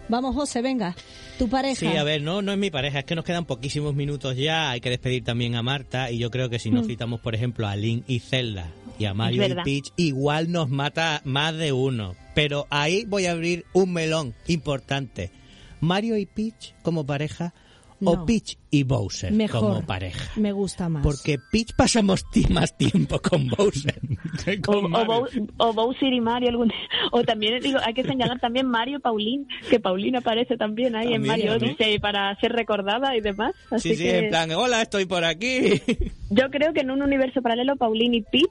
Vamos, 0.09 0.35
José, 0.35 0.63
venga, 0.63 0.95
tu 1.39 1.49
pareja. 1.49 1.75
Sí, 1.75 1.87
a 1.97 2.03
ver, 2.05 2.23
no, 2.23 2.43
no 2.43 2.53
es 2.53 2.59
mi 2.59 2.71
pareja, 2.71 3.01
es 3.01 3.05
que 3.05 3.15
nos 3.15 3.25
quedan 3.25 3.45
poquísimos 3.45 3.95
minutos 3.95 4.37
ya, 4.37 4.71
hay 4.71 4.81
que 4.81 4.91
despedir 4.91 5.23
también 5.25 5.55
a 5.57 5.63
Marta 5.63 6.11
y 6.11 6.19
yo 6.19 6.31
creo 6.31 6.49
que 6.49 6.59
si 6.59 6.71
nos 6.71 6.87
citamos, 6.87 7.21
por 7.21 7.35
ejemplo, 7.35 7.67
a 7.69 7.77
Link 7.77 8.05
y 8.09 8.21
Zelda 8.21 8.69
y 8.99 9.05
a 9.05 9.15
Mario 9.15 9.47
y. 9.47 9.55
Peach, 9.65 9.93
igual 9.97 10.51
nos 10.51 10.69
mata 10.69 11.21
más 11.25 11.57
de 11.57 11.73
uno. 11.73 12.15
Pero 12.35 12.67
ahí 12.71 13.05
voy 13.07 13.27
a 13.27 13.33
abrir 13.33 13.65
un 13.73 13.93
melón 13.93 14.35
importante. 14.47 15.31
Mario 15.81 16.17
y 16.17 16.27
Peach 16.27 16.75
como 16.83 17.05
pareja 17.07 17.53
o. 18.03 18.25
Peach 18.25 18.57
y 18.71 18.83
Bowser 18.85 19.31
Mejor. 19.31 19.61
como 19.61 19.83
pareja. 19.87 20.31
Me 20.41 20.53
gusta 20.53 20.89
más. 20.89 21.03
Porque 21.03 21.37
Peach 21.53 21.75
pasamos 21.77 22.25
más 22.49 22.75
tiempo 22.79 23.21
con 23.21 23.47
Bowser. 23.49 24.01
O, 24.67 24.73
Con 24.73 24.95
o, 24.95 25.27
o 25.59 25.73
Bowser 25.75 26.11
y 26.13 26.21
Mario 26.21 26.49
algún 26.49 26.73
o 27.13 27.23
también 27.25 27.61
digo 27.61 27.79
hay 27.85 27.93
que 27.93 28.05
señalar 28.05 28.41
también 28.41 28.67
Mario 28.67 28.97
y 28.99 29.01
Paulín 29.01 29.49
que 29.69 29.81
Paulín 29.81 30.17
aparece 30.17 30.57
también 30.57 30.97
ahí 30.97 31.13
en 31.13 31.27
Mario. 31.27 31.53
Odyssey 31.57 31.99
para 31.99 32.35
ser 32.41 32.53
recordada 32.53 33.15
y 33.17 33.21
demás 33.21 33.53
así 33.71 33.91
Sí, 33.91 33.97
sí, 33.97 34.05
que 34.05 34.19
en 34.19 34.29
plan, 34.31 34.51
hola, 34.53 34.81
estoy 34.81 35.05
por 35.05 35.25
aquí. 35.25 35.83
yo 36.31 36.49
creo 36.51 36.73
que 36.73 36.81
en 36.81 36.91
un 36.91 37.03
universo 37.03 37.43
paralelo 37.43 37.77
Paulín 37.77 38.15
y 38.15 38.23
Peach 38.23 38.51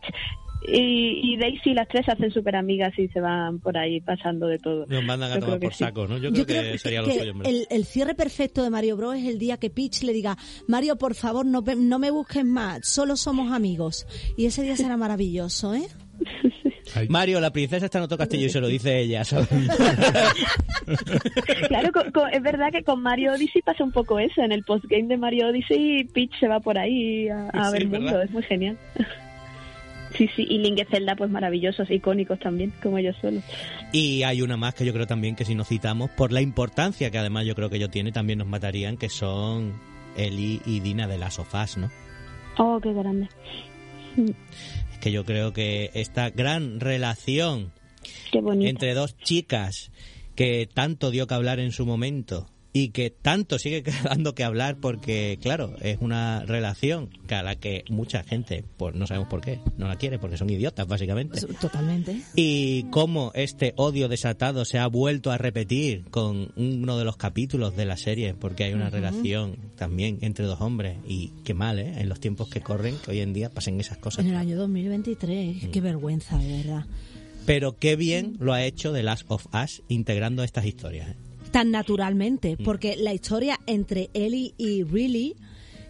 y, 0.67 1.33
y 1.33 1.37
Daisy 1.37 1.73
las 1.73 1.87
tres 1.87 2.05
se 2.05 2.11
hacen 2.11 2.31
súper 2.31 2.55
amigas 2.55 2.91
y 2.99 3.07
se 3.07 3.19
van 3.21 3.59
por 3.59 3.77
ahí 3.77 4.01
pasando 4.01 4.47
de 4.47 4.57
todo 4.59 4.85
Nos 4.87 5.03
mandan 5.03 5.31
a 5.31 5.39
tomar 5.39 5.59
por 5.59 5.73
sí. 5.73 5.83
saco, 5.85 6.07
¿no? 6.07 6.17
Yo 6.17 6.31
creo, 6.45 6.45
que, 6.45 6.77
sería 6.77 7.01
lo 7.01 7.09
suyo. 7.11 7.33
el, 7.45 7.65
el 7.69 7.85
cierre 7.85 8.13
perfecto 8.15 8.63
de 8.63 8.69
Mario 8.69 8.97
Bros 8.97 9.15
es 9.15 9.25
el 9.25 9.39
día 9.39 9.57
que 9.57 9.69
Peach 9.69 10.03
le 10.03 10.13
diga, 10.13 10.37
Mario, 10.67 10.97
por 10.97 11.15
favor, 11.15 11.45
no, 11.45 11.61
no 11.77 11.99
me 11.99 12.11
busques 12.11 12.43
más, 12.45 12.87
solo 12.87 13.15
somos 13.15 13.51
amigos. 13.53 14.05
Y 14.37 14.45
ese 14.45 14.61
día 14.63 14.75
será 14.75 14.97
maravilloso, 14.97 15.73
¿eh? 15.73 15.87
Ay, 16.95 17.07
Mario, 17.07 17.39
la 17.39 17.51
princesa 17.51 17.85
está 17.85 17.99
en 17.99 18.05
otro 18.05 18.17
castillo 18.17 18.47
y 18.47 18.49
se 18.49 18.59
lo 18.59 18.67
dice 18.67 18.99
ella, 18.99 19.23
¿sabes? 19.23 19.47
Claro, 21.67 21.91
co- 21.91 22.11
co- 22.11 22.27
es 22.27 22.41
verdad 22.41 22.71
que 22.71 22.83
con 22.83 23.01
Mario 23.01 23.33
Odyssey 23.33 23.61
pasa 23.61 23.83
un 23.83 23.91
poco 23.91 24.17
eso. 24.19 24.41
En 24.41 24.51
el 24.51 24.63
postgame 24.63 25.07
de 25.07 25.17
Mario 25.17 25.49
Odyssey, 25.49 26.03
Peach 26.05 26.31
se 26.39 26.47
va 26.47 26.59
por 26.59 26.77
ahí 26.79 27.27
a, 27.29 27.49
a 27.49 27.65
Sí, 27.65 27.73
ver 27.73 27.87
mundo. 27.87 28.21
Es 28.21 28.31
muy 28.31 28.43
genial. 28.43 28.77
Sí, 30.19 30.29
sí, 30.35 30.45
y 30.49 30.57
Link 30.57 30.85
Zelda, 30.91 31.15
pues 31.15 31.31
maravillosos, 31.31 31.89
icónicos 31.89 32.37
también, 32.41 32.73
como 32.83 32.97
ellos 32.97 33.15
solos. 33.21 33.41
Y 33.93 34.23
hay 34.23 34.41
una 34.41 34.57
más 34.57 34.75
que 34.75 34.83
yo 34.83 34.91
creo 34.91 35.07
también 35.07 35.33
que 35.33 35.45
si 35.45 35.55
nos 35.55 35.69
citamos, 35.69 36.09
por 36.09 36.33
la 36.33 36.41
importancia 36.41 37.09
que 37.09 37.17
además 37.17 37.45
yo 37.45 37.55
creo 37.55 37.69
que 37.69 37.77
ello 37.77 37.89
tiene, 37.89 38.11
también 38.11 38.39
nos 38.39 38.47
matarían, 38.49 38.97
que 38.97 39.07
son 39.07 39.79
Eli 40.17 40.61
y 40.65 40.81
Dina 40.81 41.07
de 41.07 41.17
las 41.17 41.35
sofás, 41.35 41.77
¿no? 41.77 41.89
Oh, 42.57 42.81
qué 42.83 42.91
grande. 42.91 43.29
Es 44.91 44.99
que 44.99 45.13
yo 45.13 45.23
creo 45.23 45.53
que 45.53 45.89
esta 45.93 46.31
gran 46.31 46.81
relación 46.81 47.71
entre 48.33 48.95
dos 48.95 49.17
chicas 49.19 49.89
que 50.35 50.67
tanto 50.67 51.11
dio 51.11 51.27
que 51.27 51.33
hablar 51.33 51.61
en 51.61 51.71
su 51.71 51.85
momento 51.85 52.49
y 52.71 52.89
que 52.89 53.09
tanto 53.09 53.57
sigue 53.57 53.83
dando 54.03 54.35
que 54.35 54.43
hablar 54.43 54.77
porque, 54.79 55.39
claro, 55.41 55.75
es 55.81 55.97
una 56.01 56.43
relación 56.45 57.09
que 57.27 57.35
a 57.35 57.43
la 57.43 57.55
que 57.55 57.83
mucha 57.89 58.23
gente, 58.23 58.63
pues 58.77 58.95
no 58.95 59.07
sabemos 59.07 59.27
por 59.29 59.41
qué, 59.41 59.59
no 59.77 59.87
la 59.87 59.95
quiere 59.97 60.19
porque 60.19 60.37
son 60.37 60.49
idiotas, 60.49 60.87
básicamente. 60.87 61.41
Totalmente. 61.59 62.21
Y 62.35 62.83
cómo 62.91 63.31
este 63.33 63.73
odio 63.75 64.07
desatado 64.07 64.65
se 64.65 64.77
ha 64.77 64.87
vuelto 64.87 65.31
a 65.31 65.37
repetir 65.37 66.05
con 66.11 66.51
uno 66.55 66.97
de 66.97 67.05
los 67.05 67.17
capítulos 67.17 67.75
de 67.75 67.85
la 67.85 67.97
serie, 67.97 68.33
porque 68.35 68.65
hay 68.65 68.73
una 68.73 68.89
relación 68.89 69.57
también 69.75 70.19
entre 70.21 70.45
dos 70.45 70.61
hombres. 70.61 70.97
Y 71.07 71.31
qué 71.43 71.53
mal, 71.53 71.79
¿eh? 71.79 71.93
En 71.97 72.07
los 72.09 72.19
tiempos 72.19 72.49
que 72.49 72.61
corren, 72.61 72.95
que 73.03 73.11
hoy 73.11 73.19
en 73.21 73.33
día 73.33 73.49
pasen 73.49 73.79
esas 73.79 73.97
cosas. 73.97 74.25
En 74.25 74.31
el 74.31 74.37
año 74.37 74.57
2023, 74.57 75.63
Mm. 75.63 75.71
qué 75.71 75.81
vergüenza, 75.81 76.37
de 76.37 76.57
verdad. 76.57 76.85
Pero 77.45 77.77
qué 77.77 77.95
bien 77.95 78.35
lo 78.39 78.53
ha 78.53 78.63
hecho 78.63 78.93
The 78.93 79.01
Last 79.01 79.25
of 79.29 79.47
Us 79.55 79.81
integrando 79.87 80.43
estas 80.43 80.65
historias. 80.65 81.09
¿eh? 81.09 81.15
Tan 81.51 81.71
naturalmente, 81.71 82.55
Mm. 82.59 82.63
porque 82.63 82.95
la 82.97 83.13
historia 83.13 83.59
entre 83.65 84.09
Ellie 84.13 84.53
y 84.57 84.83
Riley, 84.83 85.35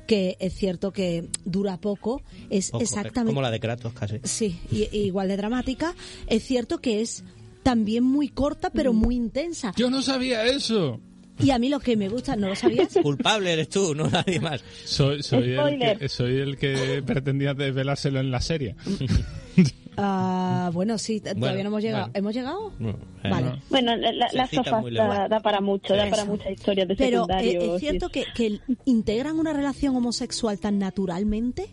que 0.08 0.38
es 0.40 0.54
cierto 0.54 0.92
que 0.92 1.28
dura 1.46 1.78
poco, 1.78 2.22
es 2.50 2.72
es 2.74 2.82
exactamente... 2.82 3.30
como 3.30 3.42
la 3.42 3.52
de 3.52 3.60
Kratos 3.60 3.94
casi. 3.94 4.20
Sí, 4.24 4.60
y, 4.72 4.88
y 4.96 5.02
igual 5.06 5.28
de 5.28 5.38
dramática. 5.38 5.94
Es 6.28 6.44
cierto 6.44 6.80
que 6.80 7.02
es 7.02 7.24
también 7.64 8.04
muy 8.04 8.30
corta, 8.30 8.70
pero 8.70 8.94
muy 8.94 9.16
intensa. 9.16 9.74
Yo 9.76 9.90
no 9.90 10.02
sabía 10.02 10.46
eso. 10.46 11.00
Y 11.42 11.52
a 11.52 11.60
mí 11.60 11.70
lo 11.70 11.80
que 11.80 11.96
me 11.96 12.10
gusta, 12.10 12.36
¿no 12.36 12.48
lo 12.50 12.56
sabías? 12.56 12.90
Culpable 13.04 13.54
eres 13.54 13.70
tú, 13.70 13.94
no 13.96 14.08
nadie 14.10 14.40
más. 14.42 14.62
Soy, 14.86 15.24
soy, 15.24 15.52
el 15.52 15.98
que, 16.00 16.10
soy 16.10 16.38
el 16.38 16.58
que 16.58 17.02
pretendía 17.06 17.54
desvelárselo 17.54 18.20
en 18.20 18.32
la 18.32 18.42
serie. 18.42 18.76
Ah, 20.02 20.72
bueno, 20.74 20.98
sí, 20.98 21.20
todavía 21.20 21.64
no 21.64 21.70
hemos 21.70 21.82
llegado. 21.84 22.04
bueno. 22.06 22.18
¿Hemos 22.20 22.34
llegado? 22.34 22.72
No, 22.80 22.90
eh, 22.90 23.30
Vale. 23.30 23.46
no. 23.48 23.60
Bueno, 23.70 23.96
la, 23.96 24.12
la, 24.14 24.30
Se 24.30 24.38
las 24.38 24.50
cita 24.50 24.64
sofás 24.64 25.30
da, 25.30 25.40
para 25.42 25.62
mucho, 25.62 25.96
da 25.96 26.04
Eso. 26.08 26.12
para 26.12 26.26
muchas 26.26 26.52
historias 26.52 26.88
de 26.88 26.96
Pero 26.96 27.28
eh, 27.30 27.76
es 27.76 27.80
cierto 27.82 28.10
que, 28.10 28.26
que 28.34 28.60
integran 28.86 29.38
una 29.40 29.54
relación 29.54 29.96
homosexual 29.96 30.60
tan 30.60 30.80
naturalmente 30.80 31.70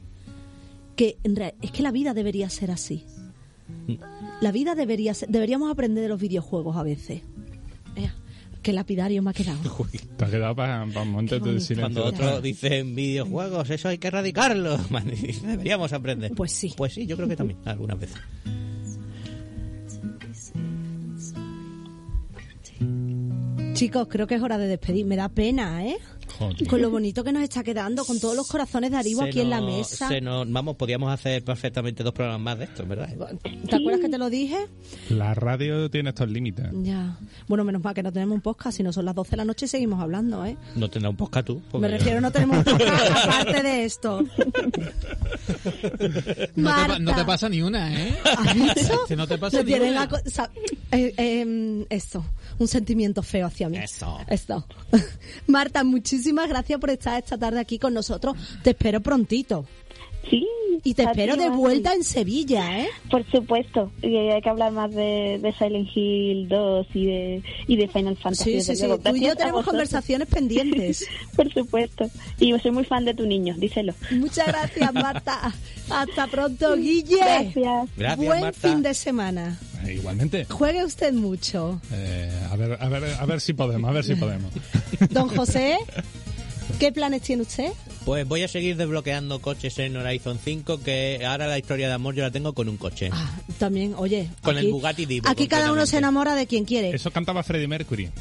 que 0.97 1.19
en 1.25 1.37
real- 1.37 1.55
es 1.63 1.71
que 1.71 1.83
la 1.83 1.91
vida 1.93 2.15
debería 2.15 2.49
ser 2.51 2.71
así. 2.71 3.05
La 4.41 4.53
vida 4.53 4.75
debería 4.75 5.13
ser, 5.15 5.29
deberíamos 5.29 5.71
aprender 5.71 6.03
de 6.03 6.09
los 6.09 6.21
videojuegos 6.21 6.77
a 6.77 6.83
veces. 6.83 7.23
Qué 8.67 8.73
lapidario 8.73 9.23
me 9.23 9.31
ha 9.31 9.33
quedado. 9.33 9.61
Te 10.17 10.25
ha 10.25 10.29
quedado 10.29 10.57
para, 10.57 10.83
un 10.83 10.93
momento 10.93 11.41
Qué 11.41 11.53
de 11.53 11.61
silencio. 11.61 12.03
Cuando 12.03 12.05
otros 12.05 12.43
dicen 12.43 12.97
videojuegos, 12.97 13.71
eso 13.71 13.89
hay 13.89 13.99
que 13.99 14.09
erradicarlo. 14.09 14.77
Man, 14.91 15.05
Deberíamos 15.07 15.93
aprender. 15.93 16.33
Pues 16.35 16.51
sí. 16.51 16.75
Pues 16.77 16.95
sí, 16.95 17.07
yo 17.07 17.15
creo 17.15 17.29
que 17.29 17.37
también, 17.37 17.61
algunas 17.65 17.97
veces. 18.01 18.17
Chicos, 23.75 24.09
creo 24.11 24.27
que 24.27 24.35
es 24.35 24.43
hora 24.43 24.59
de 24.59 24.67
despedir. 24.67 25.07
Me 25.07 25.15
da 25.15 25.29
pena, 25.29 25.87
¿eh? 25.87 25.99
Joder. 26.39 26.67
Con 26.67 26.83
lo 26.83 26.91
bonito 26.91 27.23
que 27.25 27.33
nos 27.33 27.43
está 27.43 27.63
quedando, 27.63 28.05
con 28.05 28.19
todos 28.21 28.37
los 28.37 28.47
corazones 28.49 28.91
de 28.91 28.97
Aribo 28.99 29.23
Se 29.23 29.29
aquí 29.29 29.41
en 29.41 29.51
la 29.51 29.61
mesa. 29.61 30.09
se 30.09 30.21
vamos, 30.21 30.77
podíamos 30.77 31.11
hacer 31.13 31.43
perfectamente 31.45 32.03
dos 32.03 32.13
programas 32.13 32.41
más 32.41 32.59
de 32.59 32.65
esto, 32.65 32.87
¿verdad? 32.87 33.09
¿Te 33.69 33.77
acuerdas 33.77 34.01
que 34.01 34.09
te 34.09 34.19
lo 34.19 34.29
dije? 34.31 34.67
La 35.11 35.35
radio 35.35 35.91
tiene 35.91 36.11
estos 36.11 36.29
límites. 36.31 36.67
Ya. 36.83 37.19
Bueno, 37.49 37.65
menos 37.65 37.83
mal 37.83 37.95
que 37.95 38.03
no 38.03 38.13
tenemos 38.13 38.35
un 38.35 38.41
podcast, 38.41 38.77
si 38.77 38.83
no 38.83 38.93
son 38.93 39.05
las 39.05 39.15
12 39.15 39.31
de 39.31 39.37
la 39.39 39.45
noche 39.45 39.67
y 39.67 39.69
seguimos 39.69 40.01
hablando, 40.03 40.45
¿eh? 40.45 40.57
No 40.75 40.89
tendrá 40.91 41.11
un 41.11 41.17
podcast 41.17 41.47
tú. 41.47 41.63
Me 41.79 41.89
refiero, 41.89 42.21
no 42.21 42.31
tenemos 42.31 42.59
un 42.59 42.65
podcast 42.65 43.11
aparte 43.25 43.63
de 43.63 43.85
esto. 43.85 44.25
No 46.57 46.87
te, 46.87 47.01
no 47.01 47.27
pasa 47.27 47.49
ni 47.49 47.63
una, 47.63 47.93
¿eh? 47.95 48.17
¿Has 48.25 48.55
visto? 48.55 49.07
Si 49.09 49.17
no 49.17 49.27
te 49.27 49.39
pasa 49.39 49.59
ni 49.61 49.65
tienen 49.65 49.91
una. 49.93 50.09
sa- 50.27 50.51
eh, 50.93 51.15
eh, 51.17 51.87
esto, 51.91 52.25
un 52.59 52.69
sentimiento 52.69 53.23
feo 53.23 53.47
hacia 53.47 53.69
mí. 53.69 53.79
Eso. 53.79 54.19
Esto. 54.29 54.65
Marta, 55.47 55.85
muchísimas 55.85 56.16
gracias 56.49 56.79
por 56.81 56.91
estar 56.91 57.19
esta 57.19 57.39
tarde 57.39 57.61
aquí 57.61 57.79
con 57.79 57.95
nosotros. 57.95 58.37
Te 58.63 58.71
espero 58.71 59.01
prontito. 59.01 59.67
Sí. 60.31 60.47
Y 60.85 60.95
te 60.95 61.03
espero 61.03 61.35
ti, 61.35 61.41
de 61.41 61.49
vuelta 61.49 61.93
en 61.95 62.05
Sevilla, 62.05 62.81
¿eh? 62.81 62.89
Por 63.11 63.29
supuesto, 63.31 63.91
y 64.03 64.15
hay 64.17 64.41
que 64.41 64.49
hablar 64.49 64.71
más 64.73 64.95
de, 64.95 65.39
de 65.43 65.53
Silent 65.59 65.89
Hill 65.93 66.49
2 66.49 66.87
y 66.95 67.07
de, 67.07 67.43
y 67.67 67.77
de 67.77 67.89
Final 67.89 68.17
Fantasy. 68.17 68.61
Sí, 68.61 68.77
sí, 68.77 68.77
sí. 68.77 68.87
Tú 69.03 69.17
y 69.17 69.25
yo 69.27 69.35
tenemos 69.35 69.65
conversaciones 69.65 70.29
pendientes. 70.29 71.05
Por 71.37 71.53
supuesto. 71.53 72.09
Y 72.39 72.51
yo 72.51 72.59
soy 72.61 72.71
muy 72.71 72.85
fan 72.85 73.05
de 73.05 73.15
tu 73.15 73.27
niño, 73.27 73.55
díselo. 73.59 73.95
Muchas 74.13 74.47
gracias, 74.47 74.95
Marta. 74.95 75.53
Hasta 75.91 76.27
pronto, 76.29 76.77
Guille. 76.77 77.17
Gracias. 77.19 77.89
Gracias, 77.97 78.27
Buen 78.27 78.41
Marta. 78.41 78.69
fin 78.69 78.83
de 78.83 78.95
semana. 78.95 79.59
Eh, 79.85 79.95
igualmente. 79.95 80.45
Juegue 80.45 80.85
usted 80.85 81.13
mucho. 81.13 81.81
Eh, 81.93 82.31
a, 82.51 82.57
ver, 82.57 82.77
a, 82.81 82.89
ver, 82.89 83.05
a 83.19 83.27
ver 83.27 83.41
si 83.41 83.53
podemos, 83.55 83.89
a 83.91 83.93
ver 83.93 84.05
si 84.05 84.15
podemos. 84.15 84.53
Don 85.11 85.29
José, 85.29 85.79
¿qué 86.79 86.93
planes 86.93 87.23
tiene 87.23 87.43
usted? 87.43 87.73
Pues 88.05 88.27
voy 88.29 88.43
a 88.45 88.49
seguir 88.49 88.77
desbloqueando 88.77 89.41
coches 89.41 89.77
en 89.81 89.97
Horizon 89.97 90.39
5, 90.43 90.81
que 90.81 91.25
ahora 91.27 91.49
la 91.49 91.59
historia 91.59 91.89
de 91.89 91.95
amor 91.95 92.15
yo 92.15 92.23
la 92.23 92.31
tengo 92.31 92.53
con 92.53 92.69
un 92.69 92.77
coche. 92.77 93.11
Ah, 93.13 93.35
también, 93.59 93.95
oye. 93.97 94.29
Con 94.43 94.57
aquí, 94.57 94.67
el 94.67 94.73
Bugatti 94.73 95.07
Divo, 95.07 95.29
Aquí 95.29 95.49
cada 95.49 95.73
uno 95.73 95.87
se 95.87 95.99
enamora 95.99 96.37
de 96.37 96.47
quien 96.47 96.65
quiere. 96.65 96.91
Eso 96.95 97.11
cantaba 97.11 97.43
Freddie 97.43 97.69
Mercury. 97.69 98.11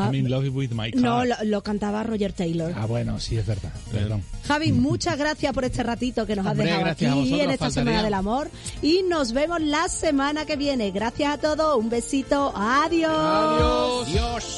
Ah, 0.00 0.06
I'm 0.06 0.14
in 0.14 0.30
love 0.30 0.48
with 0.54 0.70
my 0.70 0.92
car. 0.92 1.00
no, 1.00 1.24
lo, 1.24 1.34
lo 1.42 1.60
cantaba 1.64 2.04
Roger 2.04 2.32
Taylor. 2.32 2.72
Ah, 2.76 2.86
bueno, 2.86 3.18
sí, 3.18 3.36
es 3.36 3.44
verdad. 3.44 3.72
Perdón. 3.90 4.22
Javi, 4.46 4.70
muchas 4.70 5.18
gracias 5.18 5.52
por 5.52 5.64
este 5.64 5.82
ratito 5.82 6.24
que 6.24 6.36
nos 6.36 6.46
has 6.46 6.52
Hombre, 6.52 6.66
dejado 6.66 6.82
aquí 6.82 7.04
gracias 7.04 7.10
a 7.12 7.14
vosotros, 7.16 7.40
en 7.40 7.50
esta 7.50 7.64
faltaría. 7.64 7.90
Semana 7.90 8.04
del 8.04 8.14
Amor. 8.14 8.50
Y 8.80 9.02
nos 9.08 9.32
vemos 9.32 9.60
la 9.60 9.88
semana 9.88 10.46
que 10.46 10.54
viene. 10.54 10.92
Gracias 10.92 11.34
a 11.34 11.38
todos. 11.38 11.76
Un 11.76 11.90
besito. 11.90 12.52
Adiós. 12.54 14.06
Dios. 14.12 14.57